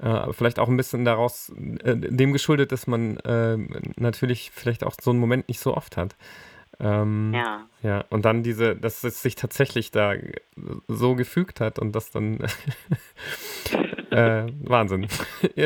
Äh, 0.00 0.32
vielleicht 0.32 0.58
auch 0.58 0.68
ein 0.68 0.76
bisschen 0.76 1.04
daraus, 1.04 1.52
äh, 1.82 1.96
dem 1.96 2.32
geschuldet, 2.32 2.72
dass 2.72 2.86
man 2.86 3.16
äh, 3.18 3.56
natürlich 3.96 4.50
vielleicht 4.54 4.84
auch 4.84 4.94
so 5.00 5.10
einen 5.10 5.18
Moment 5.18 5.48
nicht 5.48 5.60
so 5.60 5.76
oft 5.76 5.96
hat. 5.96 6.14
Ähm, 6.80 7.32
Ja. 7.34 7.66
ja, 7.82 8.04
und 8.10 8.24
dann 8.24 8.42
diese, 8.42 8.76
dass 8.76 9.02
es 9.04 9.20
sich 9.22 9.34
tatsächlich 9.34 9.90
da 9.90 10.14
so 10.86 11.14
gefügt 11.16 11.60
hat 11.60 11.78
und 11.78 11.92
das 11.92 12.10
dann 12.10 12.38
äh, 14.10 14.46
Wahnsinn. 14.62 15.08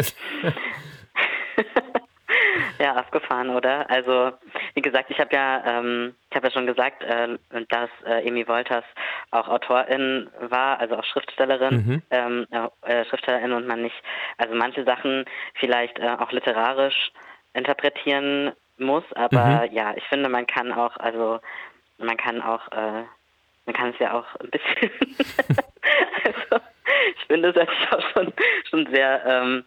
Ja, 2.79 2.95
abgefahren, 2.97 3.51
oder? 3.51 3.89
Also, 3.91 4.33
wie 4.75 4.83
gesagt, 4.83 5.11
ich 5.11 5.19
habe 5.21 5.35
ja, 5.35 5.63
ähm, 5.65 6.15
ich 6.31 6.37
habe 6.37 6.49
ja 6.49 6.53
schon 6.53 6.67
gesagt, 6.67 7.03
äh, 7.05 7.39
dass 7.69 7.91
äh, 8.05 8.27
Amy 8.29 8.49
Wolters 8.49 8.85
auch 9.31 9.47
Autorin 9.47 10.29
war, 10.41 10.81
also 10.81 10.97
auch 10.97 11.05
Schriftstellerin, 11.05 11.75
Mhm. 11.87 12.03
ähm, 12.11 12.47
äh, 12.83 13.05
Schriftstellerin 13.05 13.53
und 13.53 13.67
man 13.69 13.83
nicht, 13.83 13.95
also 14.39 14.55
manche 14.57 14.85
Sachen 14.85 15.25
vielleicht 15.55 15.99
äh, 16.01 16.17
auch 16.19 16.33
literarisch 16.33 17.13
interpretieren 17.55 18.53
muss, 18.85 19.05
aber 19.15 19.71
ja, 19.73 19.95
ich 19.97 20.05
finde, 20.05 20.29
man 20.29 20.47
kann 20.47 20.73
auch, 20.73 20.97
also 20.97 21.41
man 21.99 22.17
kann 22.17 22.41
auch, 22.43 22.71
äh, 22.73 23.05
man 23.67 23.75
kann 23.75 23.91
es 23.91 23.99
ja 23.99 24.15
auch 24.15 24.27
ein 24.41 24.51
bisschen, 24.51 24.91
also 26.25 26.65
ich 27.17 27.27
finde 27.27 27.51
es 27.51 27.57
eigentlich 27.57 27.93
auch 27.93 28.11
schon, 28.13 28.33
schon 28.71 28.93
sehr, 28.93 29.25
ähm, 29.27 29.65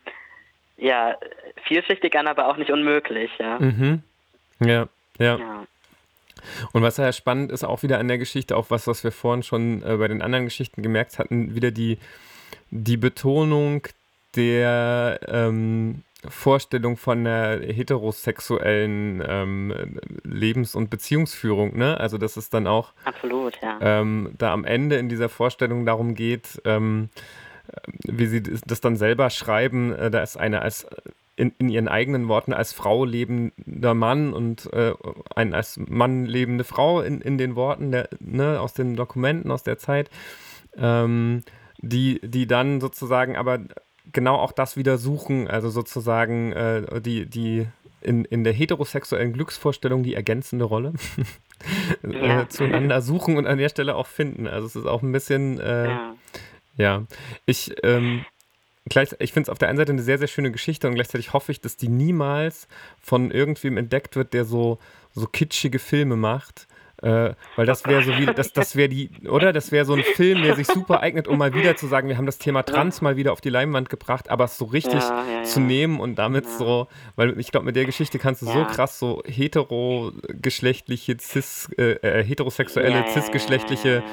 ja, 0.78 1.16
vielschichtig 1.64 2.18
an, 2.18 2.28
aber 2.28 2.48
auch 2.48 2.58
nicht 2.58 2.72
unmöglich, 2.72 3.32
ja. 3.40 3.60
mhm. 3.60 4.04
Ja, 4.60 4.88
ja. 5.18 5.38
Ja, 5.38 5.66
Und 6.74 6.82
was 6.82 6.98
ja 6.98 7.12
spannend 7.14 7.52
ist, 7.52 7.64
auch 7.64 7.84
wieder 7.84 8.00
an 8.00 8.08
der 8.08 8.18
Geschichte, 8.18 8.56
auch 8.56 8.70
was, 8.70 8.88
was 8.88 9.04
wir 9.04 9.12
vorhin 9.12 9.44
schon 9.44 9.84
äh, 9.84 9.98
bei 9.98 10.08
den 10.08 10.22
anderen 10.22 10.46
Geschichten 10.46 10.82
gemerkt 10.82 11.18
hatten, 11.20 11.56
wieder 11.56 11.72
die, 11.72 11.98
die 12.72 12.98
Betonung 12.98 13.88
der 14.36 15.20
ähm, 15.28 16.04
Vorstellung 16.30 16.98
von 16.98 17.24
der 17.24 17.62
heterosexuellen 17.62 19.24
ähm, 19.28 20.00
Lebens- 20.24 20.76
und 20.76 20.90
Beziehungsführung, 20.90 21.78
ne? 21.78 22.00
Also 22.00 22.18
dass 22.18 22.38
es 22.38 22.50
dann 22.50 22.68
auch 22.68 22.94
absolut, 23.04 23.60
ja. 23.62 23.78
ähm, 23.82 24.32
da 24.38 24.54
am 24.54 24.66
Ende 24.66 24.98
in 24.98 25.10
dieser 25.10 25.30
Vorstellung 25.30 25.86
darum 25.86 26.16
geht, 26.16 26.62
ähm, 26.66 27.10
wie 28.04 28.28
sie 28.28 28.44
das 28.44 28.62
das 28.62 28.82
dann 28.82 28.96
selber 28.96 29.30
schreiben, 29.30 29.94
äh, 29.94 30.12
da 30.12 30.22
ist 30.22 30.38
eine 30.38 30.62
als 30.62 30.88
in, 31.36 31.54
in 31.58 31.70
ihren 31.70 31.88
eigenen 31.88 32.28
Worten 32.28 32.54
als 32.54 32.74
Frau 32.74 33.06
lebender 33.06 33.94
Mann 33.94 34.34
und 34.34 34.72
äh, 34.74 34.94
ein 35.36 35.54
als 35.54 35.78
Mann 35.78 36.26
lebende 36.26 36.64
Frau 36.64 37.02
in, 37.02 37.22
in 37.22 37.38
den 37.38 37.56
Worten 37.56 37.92
der, 37.92 38.10
ne, 38.20 38.60
aus 38.60 38.74
den 38.74 38.96
Dokumenten 38.96 39.52
aus 39.52 39.64
der 39.64 39.78
Zeit, 39.78 40.10
ähm, 40.78 41.44
die, 41.80 42.22
die 42.24 42.48
dann 42.48 42.80
sozusagen 42.80 43.36
aber 43.36 43.60
genau 44.16 44.38
auch 44.38 44.52
das 44.52 44.78
wieder 44.78 44.98
suchen, 44.98 45.48
also 45.48 45.70
sozusagen 45.70 46.52
äh, 46.54 47.02
die, 47.02 47.28
die 47.28 47.68
in, 48.02 48.26
in 48.26 48.44
der 48.44 48.54
heterosexuellen 48.54 49.34
Glücksvorstellung 49.34 50.02
die 50.02 50.16
ergänzende 50.16 50.66
Rolle 50.66 50.94
Ja. 52.04 52.42
äh, 52.42 52.50
zueinander 52.50 53.02
suchen 53.02 53.38
und 53.38 53.48
an 53.48 53.58
der 53.58 53.70
Stelle 53.70 53.96
auch 53.96 54.08
finden. 54.08 54.48
Also 54.48 54.68
es 54.68 54.76
ist 54.76 54.86
auch 54.86 55.02
ein 55.02 55.12
bisschen, 55.12 55.60
äh, 55.60 55.88
ja. 55.88 56.16
ja. 56.78 57.04
ich, 57.46 57.76
ähm, 57.84 58.26
gleich, 58.86 59.16
ich 59.20 59.34
finde 59.34 59.48
es 59.48 59.50
auf 59.50 59.58
der 59.58 59.70
einen 59.70 59.78
Seite 59.78 59.92
eine 59.92 60.02
sehr, 60.02 60.18
sehr 60.18 60.28
schöne 60.28 60.52
Geschichte 60.52 60.88
und 60.88 60.96
gleichzeitig 60.96 61.34
hoffe 61.34 61.52
ich, 61.52 61.62
dass 61.62 61.78
die 61.78 61.88
niemals 61.88 62.68
von 63.02 63.32
irgendwem 63.32 63.78
entdeckt 63.78 64.16
wird, 64.16 64.34
der 64.34 64.46
so, 64.46 64.80
so 65.14 65.28
kitschige 65.28 65.80
Filme 65.80 66.16
macht. 66.16 66.68
Äh, 67.02 67.34
weil 67.56 67.66
das 67.66 67.86
wäre 67.86 68.02
so 68.02 68.18
wie, 68.18 68.26
das, 68.26 68.54
das 68.54 68.76
wäre 68.76 68.88
die, 68.90 69.10
oder? 69.28 69.52
Das 69.54 69.72
wäre 69.72 69.84
so 69.86 69.94
ein 69.94 70.04
Film, 70.04 70.42
der 70.44 70.56
sich 70.56 70.68
super 70.68 71.02
eignet, 71.02 71.28
um 71.28 71.38
mal 71.38 71.54
wieder 71.54 71.76
zu 71.76 71.88
sagen, 71.88 72.08
wir 72.08 72.18
haben 72.18 72.26
das 72.26 72.38
Thema 72.38 72.64
Trans 72.64 73.02
mal 73.02 73.18
wieder 73.18 73.34
auf 73.34 73.42
die 73.42 73.50
Leinwand 73.50 73.90
gebracht, 73.90 74.30
aber 74.30 74.46
es 74.46 74.58
so 74.58 74.66
richtig 74.66 75.02
Ja, 75.02 75.26
ja, 75.40 75.44
zu 75.44 75.60
ja. 75.60 75.66
nehmen 75.66 76.00
und 76.00 76.16
damit 76.16 76.48
so, 76.48 76.88
weil 77.16 77.38
ich 77.40 77.52
glaube, 77.52 77.66
mit 77.66 77.76
der 77.76 77.86
Geschichte 77.86 78.18
kannst 78.18 78.42
du 78.42 78.46
so 78.46 78.64
krass 78.66 78.98
so 78.98 79.22
heterogeschlechtliche, 79.26 81.18
cis, 81.20 81.70
äh, 81.78 81.92
äh, 82.02 82.24
heterosexuelle, 82.24 83.04
cisgeschlechtliche 83.12 84.04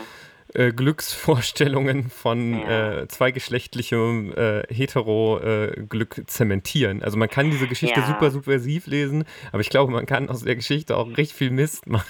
äh, 0.55 0.72
Glücksvorstellungen 0.72 2.11
von 2.11 2.53
Ja. 2.61 3.03
äh, 3.03 3.09
zweigeschlechtlichem 3.09 4.33
äh, 4.37 4.62
Hetero-Glück 4.74 6.22
zementieren. 6.26 7.03
Also 7.03 7.16
man 7.16 7.28
kann 7.30 7.51
diese 7.51 7.68
Geschichte 7.68 8.01
Ja. 8.01 8.07
super 8.07 8.30
subversiv 8.30 8.87
lesen, 8.87 9.24
aber 9.53 9.61
ich 9.61 9.70
glaube, 9.70 9.93
man 9.93 10.05
kann 10.05 10.28
aus 10.28 10.43
der 10.43 10.57
Geschichte 10.57 10.97
auch 10.97 11.07
richtig 11.16 11.35
viel 11.35 11.51
Mist 11.51 11.87
machen. 11.87 12.07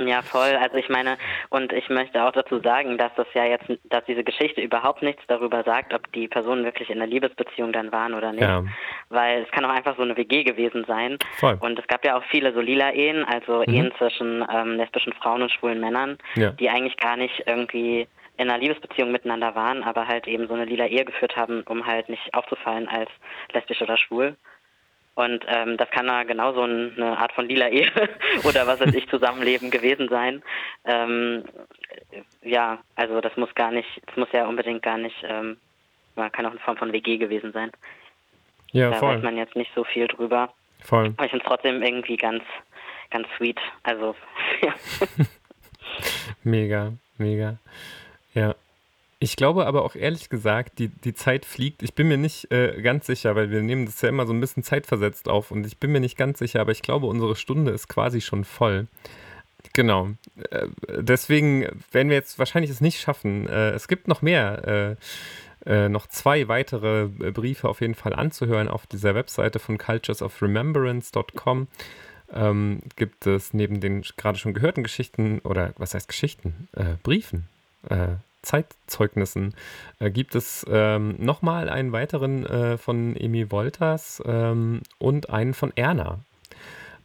Ja, 0.00 0.22
voll. 0.22 0.56
Also 0.60 0.76
ich 0.76 0.88
meine, 0.88 1.16
und 1.50 1.72
ich 1.72 1.88
möchte 1.88 2.22
auch 2.24 2.32
dazu 2.32 2.60
sagen, 2.60 2.98
dass 2.98 3.12
das 3.16 3.26
ja 3.34 3.44
jetzt, 3.44 3.66
dass 3.84 4.04
diese 4.04 4.24
Geschichte 4.24 4.60
überhaupt 4.60 5.02
nichts 5.02 5.22
darüber 5.28 5.62
sagt, 5.64 5.92
ob 5.94 6.10
die 6.12 6.28
Personen 6.28 6.64
wirklich 6.64 6.90
in 6.90 6.96
einer 7.00 7.06
Liebesbeziehung 7.10 7.72
dann 7.72 7.92
waren 7.92 8.14
oder 8.14 8.32
nicht. 8.32 8.42
Ja. 8.42 8.64
Weil 9.08 9.42
es 9.42 9.50
kann 9.50 9.64
auch 9.64 9.70
einfach 9.74 9.96
so 9.96 10.02
eine 10.02 10.16
WG 10.16 10.44
gewesen 10.44 10.84
sein. 10.86 11.18
Voll. 11.38 11.56
Und 11.60 11.78
es 11.78 11.86
gab 11.86 12.04
ja 12.04 12.16
auch 12.18 12.24
viele 12.30 12.52
so 12.52 12.60
lila 12.60 12.92
Ehen, 12.92 13.24
also 13.24 13.64
Mhm. 13.66 13.74
Ehen 13.74 13.92
zwischen 13.98 14.44
ähm, 14.52 14.76
lesbischen 14.76 15.12
Frauen 15.14 15.42
und 15.42 15.50
schwulen 15.52 15.80
Männern, 15.80 16.18
Ja. 16.34 16.50
die 16.50 16.68
eigentlich 16.68 16.96
gar 16.96 17.16
nicht 17.16 17.42
irgendwie 17.46 18.06
in 18.38 18.50
einer 18.50 18.58
Liebesbeziehung 18.58 19.10
miteinander 19.12 19.54
waren, 19.54 19.82
aber 19.82 20.06
halt 20.08 20.26
eben 20.28 20.46
so 20.46 20.52
eine 20.54 20.66
lila 20.66 20.84
Ehe 20.86 21.06
geführt 21.06 21.36
haben, 21.36 21.62
um 21.62 21.86
halt 21.86 22.08
nicht 22.10 22.34
aufzufallen 22.34 22.86
als 22.86 23.08
lesbisch 23.54 23.80
oder 23.80 23.96
schwul. 23.96 24.36
Und 25.16 25.44
ähm, 25.48 25.76
das 25.78 25.90
kann 25.90 26.06
ja 26.06 26.22
genauso 26.24 26.62
ein- 26.62 26.92
eine 26.96 27.18
Art 27.18 27.32
von 27.32 27.48
lila 27.48 27.68
Ehe 27.68 27.90
oder 28.44 28.66
was 28.66 28.78
weiß 28.80 28.94
ich, 28.94 29.08
Zusammenleben 29.08 29.70
gewesen 29.70 30.08
sein. 30.08 30.42
Ähm, 30.84 31.42
ja, 32.42 32.78
also 32.94 33.20
das 33.20 33.36
muss 33.36 33.52
gar 33.54 33.70
nicht, 33.72 33.88
das 34.06 34.16
muss 34.16 34.28
ja 34.32 34.46
unbedingt 34.46 34.82
gar 34.82 34.98
nicht, 34.98 35.16
ähm, 35.26 35.56
kann 36.14 36.44
auch 36.46 36.50
eine 36.50 36.60
Form 36.60 36.76
von 36.76 36.92
WG 36.92 37.16
gewesen 37.16 37.52
sein. 37.52 37.72
Ja, 38.72 38.90
da 38.90 38.96
voll. 38.98 39.16
weiß 39.16 39.22
man 39.22 39.36
jetzt 39.38 39.56
nicht 39.56 39.70
so 39.74 39.84
viel 39.84 40.06
drüber. 40.06 40.52
Voll. 40.84 41.14
Aber 41.16 41.24
ich 41.24 41.30
finde 41.30 41.44
es 41.44 41.48
trotzdem 41.48 41.82
irgendwie 41.82 42.16
ganz, 42.18 42.44
ganz 43.10 43.26
sweet. 43.38 43.58
Also, 43.84 44.14
ja. 44.62 44.74
Mega, 46.44 46.92
mega. 47.18 47.56
Ja. 48.34 48.54
Ich 49.18 49.36
glaube 49.36 49.66
aber 49.66 49.82
auch 49.82 49.96
ehrlich 49.96 50.28
gesagt, 50.28 50.78
die, 50.78 50.88
die 50.88 51.14
Zeit 51.14 51.46
fliegt. 51.46 51.82
Ich 51.82 51.94
bin 51.94 52.08
mir 52.08 52.18
nicht 52.18 52.50
äh, 52.52 52.80
ganz 52.82 53.06
sicher, 53.06 53.34
weil 53.34 53.50
wir 53.50 53.62
nehmen 53.62 53.86
das 53.86 54.02
ja 54.02 54.10
immer 54.10 54.26
so 54.26 54.34
ein 54.34 54.40
bisschen 54.40 54.62
zeitversetzt 54.62 55.28
auf 55.28 55.50
und 55.50 55.66
ich 55.66 55.78
bin 55.78 55.90
mir 55.90 56.00
nicht 56.00 56.18
ganz 56.18 56.38
sicher, 56.38 56.60
aber 56.60 56.72
ich 56.72 56.82
glaube, 56.82 57.06
unsere 57.06 57.34
Stunde 57.34 57.70
ist 57.70 57.88
quasi 57.88 58.20
schon 58.20 58.44
voll. 58.44 58.88
Genau. 59.72 60.10
Äh, 60.50 60.68
deswegen 60.98 61.66
werden 61.92 62.10
wir 62.10 62.16
jetzt 62.16 62.38
wahrscheinlich 62.38 62.70
es 62.70 62.82
nicht 62.82 63.00
schaffen. 63.00 63.48
Äh, 63.48 63.70
es 63.70 63.88
gibt 63.88 64.06
noch 64.06 64.20
mehr, 64.20 64.96
äh, 65.66 65.70
äh, 65.70 65.88
noch 65.88 66.06
zwei 66.08 66.48
weitere 66.48 67.04
äh, 67.04 67.30
Briefe 67.30 67.68
auf 67.70 67.80
jeden 67.80 67.94
Fall 67.94 68.12
anzuhören 68.12 68.68
auf 68.68 68.86
dieser 68.86 69.14
Webseite 69.14 69.58
von 69.58 69.78
culturesofremembrance.com. 69.78 71.68
Ähm, 72.32 72.82
gibt 72.96 73.26
es 73.26 73.54
neben 73.54 73.80
den 73.80 74.02
gerade 74.02 74.36
schon 74.38 74.52
gehörten 74.52 74.82
Geschichten 74.82 75.38
oder 75.40 75.72
was 75.78 75.94
heißt 75.94 76.08
Geschichten? 76.08 76.68
Briefen. 77.02 77.48
Zeitzeugnissen 78.46 79.54
äh, 79.98 80.10
gibt 80.10 80.34
es 80.34 80.64
ähm, 80.70 81.16
nochmal 81.18 81.68
einen 81.68 81.92
weiteren 81.92 82.46
äh, 82.46 82.78
von 82.78 83.16
Emi 83.16 83.50
Wolters 83.50 84.22
ähm, 84.24 84.82
und 84.98 85.30
einen 85.30 85.52
von 85.52 85.72
Erna. 85.76 86.20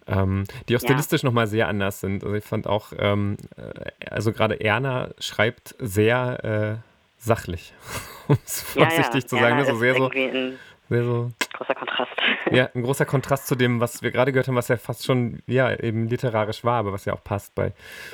Ähm, 0.08 0.46
die 0.68 0.76
auch 0.76 0.82
Ja. 0.82 0.88
stilistisch 0.88 1.24
nochmal 1.24 1.48
sehr 1.48 1.68
anders 1.68 2.00
sind. 2.00 2.24
Also 2.24 2.36
ich 2.36 2.44
fand 2.44 2.68
auch, 2.68 2.92
ähm, 2.98 3.38
äh, 3.58 3.90
also 4.10 4.32
gerade 4.34 4.60
Erna 4.60 5.10
schreibt 5.20 5.76
sehr 5.80 6.44
äh, 6.44 7.24
sachlich, 7.24 7.74
um 8.28 8.38
es 8.46 8.62
vorsichtig 8.62 9.28
zu 9.28 9.36
sagen. 9.36 9.58
Erna 9.58 9.66
so 9.66 9.74
ist 9.74 9.80
sehr 9.80 9.96
so, 9.96 10.10
ein 10.10 10.58
sehr 10.90 11.04
so 11.04 11.32
großer 11.54 11.76
Kontrast. 11.76 12.12
ja, 12.52 12.70
ein 12.74 12.84
großer 12.84 13.06
Kontrast 13.06 13.48
zu 13.48 13.56
dem, 13.56 13.80
was 13.80 14.02
wir 14.02 14.12
gerade 14.12 14.32
gehört 14.32 14.48
haben, 14.48 14.56
was 14.56 14.68
ja 14.68 14.78
fast 14.78 15.06
schon, 15.06 15.40
ja, 15.48 15.72
eben 15.80 16.08
literarisch 16.08 16.64
war, 16.64 16.80
aber 16.80 16.94
was 16.94 17.06
ja 17.06 17.14
auch 17.14 17.24
passt 17.24 17.54
bei, 17.56 17.72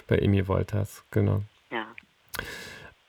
bei 0.07 0.17
Emil 0.17 0.47
Wolters. 0.47 1.03
Genau. 1.11 1.41
ja. 1.71 1.85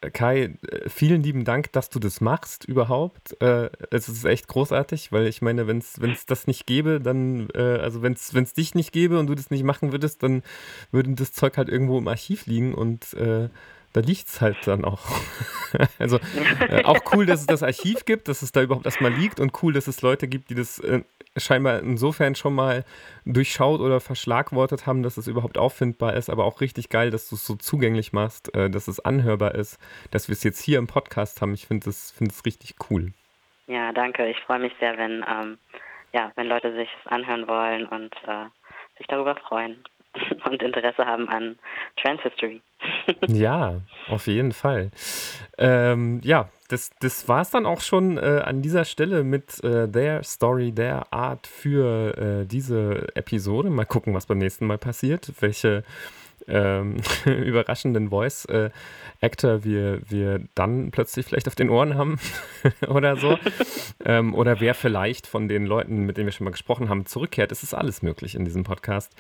Äh, 0.01 0.11
Kai, 0.11 0.57
äh, 0.71 0.89
vielen 0.89 1.23
lieben 1.23 1.45
Dank, 1.45 1.73
dass 1.73 1.91
du 1.91 1.99
das 1.99 2.21
machst 2.21 2.65
überhaupt. 2.65 3.41
Äh, 3.43 3.71
Es 3.91 4.09
ist 4.09 4.25
echt 4.25 4.49
großartig, 4.49 5.13
weil 5.13 5.27
ich 5.27 5.43
meine, 5.43 5.67
wenn 5.67 5.79
es 5.79 6.27
das 6.27 6.47
nicht 6.47 6.67
gäbe, 6.67 7.01
dann, 7.01 7.51
also 7.53 8.03
wenn 8.03 8.13
es 8.15 8.53
dich 8.55 8.75
nicht 8.75 8.93
gäbe 8.93 9.19
und 9.19 9.27
du 9.27 9.35
das 9.35 9.51
nicht 9.51 9.65
machen 9.65 9.93
würdest, 9.93 10.23
dann 10.23 10.43
würde 10.93 11.15
das 11.15 11.33
Zeug 11.33 11.57
halt 11.57 11.69
irgendwo 11.69 11.99
im 11.99 12.09
Archiv 12.09 12.47
liegen 12.47 12.75
und 12.75 13.15
äh, 13.15 13.49
da 13.99 14.07
liegt 14.07 14.29
es 14.29 14.41
halt 14.41 14.57
dann 14.67 14.85
auch. 14.85 15.01
also 15.99 16.19
äh, 16.69 16.85
auch 16.85 17.01
cool, 17.13 17.27
dass 17.27 17.41
es 17.41 17.47
das 17.47 17.65
Archiv 17.65 18.05
gibt, 18.05 18.29
dass 18.29 18.43
es 18.43 18.53
da 18.53 18.63
überhaupt 18.63 18.87
erstmal 18.87 19.13
liegt 19.13 19.41
und 19.41 19.61
cool, 19.63 19.73
dass 19.73 19.89
es 19.89 20.03
Leute 20.03 20.29
gibt, 20.29 20.51
die 20.51 20.55
das 20.55 20.79
äh, 20.79 21.03
scheinbar 21.37 21.81
insofern 21.81 22.37
schon 22.37 22.55
mal 22.55 22.85
durchschaut 23.25 23.81
oder 23.81 23.99
verschlagwortet 24.01 24.87
haben, 24.87 25.03
dass 25.03 25.17
es 25.17 25.27
überhaupt 25.27 25.59
auffindbar 25.59 26.15
ist, 26.15 26.31
aber 26.31 26.45
auch 26.45 26.61
richtig 26.61 26.91
geil, 26.91 27.11
dass 27.11 27.29
du 27.29 27.35
es 27.35 27.45
so 27.45 27.57
zugänglich 27.57 28.13
machst, 28.13 28.55
äh, 28.55 28.71
dass 28.71 28.87
es 28.87 29.01
anhörbar 29.01 29.57
ist, 29.57 29.81
dass 30.13 30.29
wir 30.29 30.35
es 30.35 30.45
jetzt 30.45 30.63
hier 30.63 30.79
im 30.79 30.87
Podcast 30.87 31.43
haben. 31.43 31.55
Ich 31.55 31.67
finde 31.67 31.87
das, 31.87 32.13
find 32.13 32.33
richtig 32.47 32.77
cool. 32.91 33.13
Ja, 33.67 33.93
danke. 33.93 34.29
Ich 34.29 34.39
freue 34.41 34.61
mich 34.61 34.73
sehr, 34.79 34.97
wenn, 34.97 35.25
ähm, 35.29 35.59
ja, 36.13 36.31
wenn 36.37 36.47
Leute 36.47 36.73
sich 36.73 36.89
es 37.05 37.11
anhören 37.11 37.49
wollen 37.49 37.87
und 37.87 38.15
äh, 38.27 38.47
sich 38.97 39.09
darüber 39.09 39.35
freuen 39.35 39.83
und 40.45 40.63
Interesse 40.63 41.05
haben 41.05 41.29
an 41.29 41.59
Trans 41.97 42.23
History. 42.23 42.63
Ja, 43.27 43.81
auf 44.09 44.27
jeden 44.27 44.53
Fall. 44.53 44.91
Ähm, 45.57 46.21
ja, 46.23 46.49
das, 46.69 46.91
das 47.01 47.29
war 47.29 47.41
es 47.41 47.51
dann 47.51 47.67
auch 47.67 47.81
schon 47.81 48.19
äh, 48.19 48.43
an 48.45 48.63
dieser 48.63 48.85
Stelle 48.85 49.25
mit 49.25 49.63
äh, 49.65 49.89
Their 49.89 50.23
Story, 50.23 50.73
Their 50.73 51.13
Art 51.13 51.47
für 51.47 52.17
äh, 52.17 52.47
diese 52.47 53.07
Episode. 53.17 53.71
Mal 53.71 53.87
gucken, 53.87 54.15
was 54.15 54.27
beim 54.27 54.39
nächsten 54.39 54.67
Mal 54.67 54.79
passiert, 54.79 55.33
welche 55.41 55.83
ähm, 56.49 56.97
überraschenden 57.25 58.11
Voice-Actor 58.11 59.65
wir, 59.65 60.01
wir 60.09 60.41
dann 60.55 60.91
plötzlich 60.91 61.27
vielleicht 61.27 61.49
auf 61.49 61.55
den 61.55 61.71
Ohren 61.71 61.95
haben 61.95 62.19
oder 62.89 63.17
so. 63.17 63.39
ähm, 64.05 64.35
oder 64.35 64.61
wer 64.61 64.75
vielleicht 64.75 65.27
von 65.27 65.49
den 65.49 65.67
Leuten, 65.67 66.07
mit 66.07 66.17
denen 66.17 66.27
wir 66.27 66.33
schon 66.33 66.45
mal 66.45 66.51
gesprochen 66.51 66.89
haben, 66.89 67.07
zurückkehrt. 67.07 67.53
Es 67.53 67.63
ist 67.63 67.75
alles 67.75 68.03
möglich 68.03 68.35
in 68.35 68.45
diesem 68.45 68.65
Podcast. 68.65 69.15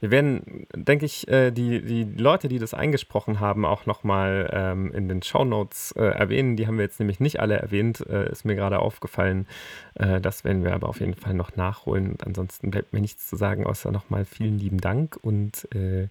Wir 0.00 0.10
werden, 0.10 0.66
denke 0.74 1.06
ich, 1.06 1.28
äh, 1.28 1.50
die, 1.50 1.82
die 1.82 2.04
Leute, 2.04 2.48
die 2.48 2.58
das 2.58 2.74
eingesprochen 2.74 3.40
haben, 3.40 3.64
auch 3.64 3.86
nochmal 3.86 4.50
ähm, 4.52 4.92
in 4.92 5.08
den 5.08 5.22
Shownotes 5.22 5.92
äh, 5.92 6.02
erwähnen. 6.02 6.56
Die 6.56 6.66
haben 6.66 6.78
wir 6.78 6.84
jetzt 6.84 7.00
nämlich 7.00 7.20
nicht 7.20 7.40
alle 7.40 7.56
erwähnt, 7.56 8.04
äh, 8.08 8.30
ist 8.30 8.44
mir 8.44 8.54
gerade 8.54 8.78
aufgefallen. 8.78 9.46
Äh, 9.94 10.20
das 10.20 10.44
werden 10.44 10.64
wir 10.64 10.74
aber 10.74 10.88
auf 10.88 11.00
jeden 11.00 11.14
Fall 11.14 11.34
noch 11.34 11.56
nachholen. 11.56 12.16
Ansonsten 12.24 12.70
bleibt 12.70 12.92
mir 12.92 13.00
nichts 13.00 13.28
zu 13.28 13.36
sagen, 13.36 13.66
außer 13.66 13.90
nochmal 13.90 14.24
vielen 14.24 14.58
lieben 14.58 14.78
Dank 14.78 15.18
und 15.20 15.68
äh, 15.74 16.08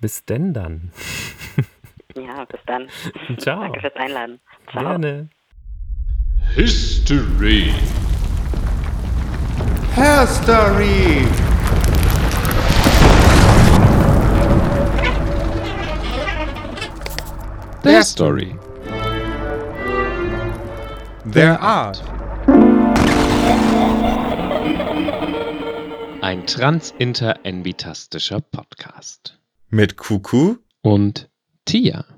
bis 0.00 0.24
denn 0.24 0.52
dann. 0.54 0.92
Ja, 2.16 2.44
bis 2.46 2.60
dann. 2.66 2.88
Ciao. 3.38 3.60
Danke 3.60 3.80
fürs 3.80 3.94
Einladen. 3.94 4.40
Ciao. 4.72 4.82
Gerne. 4.82 5.28
History. 6.54 7.72
Her 9.94 10.26
Story! 10.26 11.26
Their 17.82 18.02
Story. 18.02 18.58
Their 21.24 21.60
Art. 21.60 22.02
Ein 26.20 26.46
transinter-envitastischer 26.46 28.40
Podcast. 28.40 29.37
Mit 29.70 29.98
Kuku 29.98 30.56
Und 30.80 31.30
Tia. 31.66 32.17